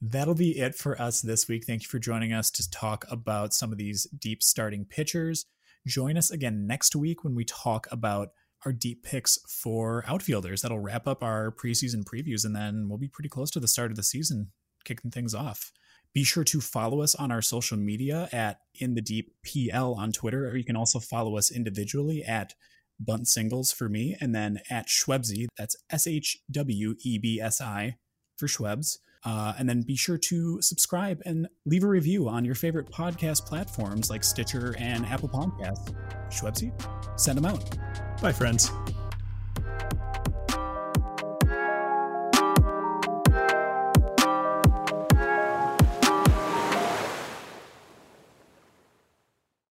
that'll 0.00 0.34
be 0.34 0.58
it 0.58 0.74
for 0.74 1.00
us 1.00 1.20
this 1.20 1.48
week. 1.48 1.64
Thank 1.64 1.82
you 1.82 1.88
for 1.88 1.98
joining 1.98 2.32
us 2.32 2.50
to 2.52 2.70
talk 2.70 3.04
about 3.10 3.54
some 3.54 3.72
of 3.72 3.78
these 3.78 4.04
deep 4.04 4.42
starting 4.42 4.84
pitchers. 4.84 5.46
Join 5.86 6.16
us 6.16 6.30
again 6.30 6.66
next 6.66 6.94
week 6.94 7.24
when 7.24 7.34
we 7.34 7.44
talk 7.44 7.86
about 7.90 8.28
our 8.64 8.72
deep 8.72 9.02
picks 9.04 9.38
for 9.48 10.04
outfielders. 10.06 10.62
That'll 10.62 10.80
wrap 10.80 11.06
up 11.06 11.22
our 11.22 11.50
preseason 11.52 12.04
previews, 12.04 12.44
and 12.44 12.54
then 12.54 12.88
we'll 12.88 12.98
be 12.98 13.08
pretty 13.08 13.28
close 13.28 13.50
to 13.52 13.60
the 13.60 13.68
start 13.68 13.90
of 13.90 13.96
the 13.96 14.02
season, 14.02 14.50
kicking 14.84 15.10
things 15.10 15.34
off. 15.34 15.72
Be 16.16 16.24
sure 16.24 16.44
to 16.44 16.62
follow 16.62 17.02
us 17.02 17.14
on 17.14 17.30
our 17.30 17.42
social 17.42 17.76
media 17.76 18.26
at 18.32 18.60
In 18.80 18.94
the 18.94 19.02
Deep 19.02 19.34
PL 19.44 19.92
on 19.92 20.12
Twitter, 20.12 20.48
or 20.48 20.56
you 20.56 20.64
can 20.64 20.74
also 20.74 20.98
follow 20.98 21.36
us 21.36 21.52
individually 21.52 22.24
at 22.24 22.54
Bunt 22.98 23.26
Singles 23.28 23.70
for 23.70 23.90
me, 23.90 24.16
and 24.18 24.34
then 24.34 24.60
at 24.70 24.86
Schwebsy, 24.86 25.44
that's 25.58 25.76
S 25.90 26.06
H 26.06 26.38
W 26.50 26.94
E 27.04 27.18
B 27.18 27.38
S 27.38 27.60
I 27.60 27.98
for 28.38 28.46
Schwebs. 28.46 28.96
Uh, 29.26 29.52
and 29.58 29.68
then 29.68 29.82
be 29.82 29.94
sure 29.94 30.16
to 30.16 30.62
subscribe 30.62 31.20
and 31.26 31.48
leave 31.66 31.84
a 31.84 31.86
review 31.86 32.30
on 32.30 32.46
your 32.46 32.54
favorite 32.54 32.90
podcast 32.90 33.44
platforms 33.44 34.08
like 34.08 34.24
Stitcher 34.24 34.74
and 34.78 35.04
Apple 35.04 35.28
Podcasts. 35.28 35.94
Schwebsy, 36.30 36.72
send 37.20 37.36
them 37.36 37.44
out. 37.44 37.76
bye 38.22 38.32
friends 38.32 38.70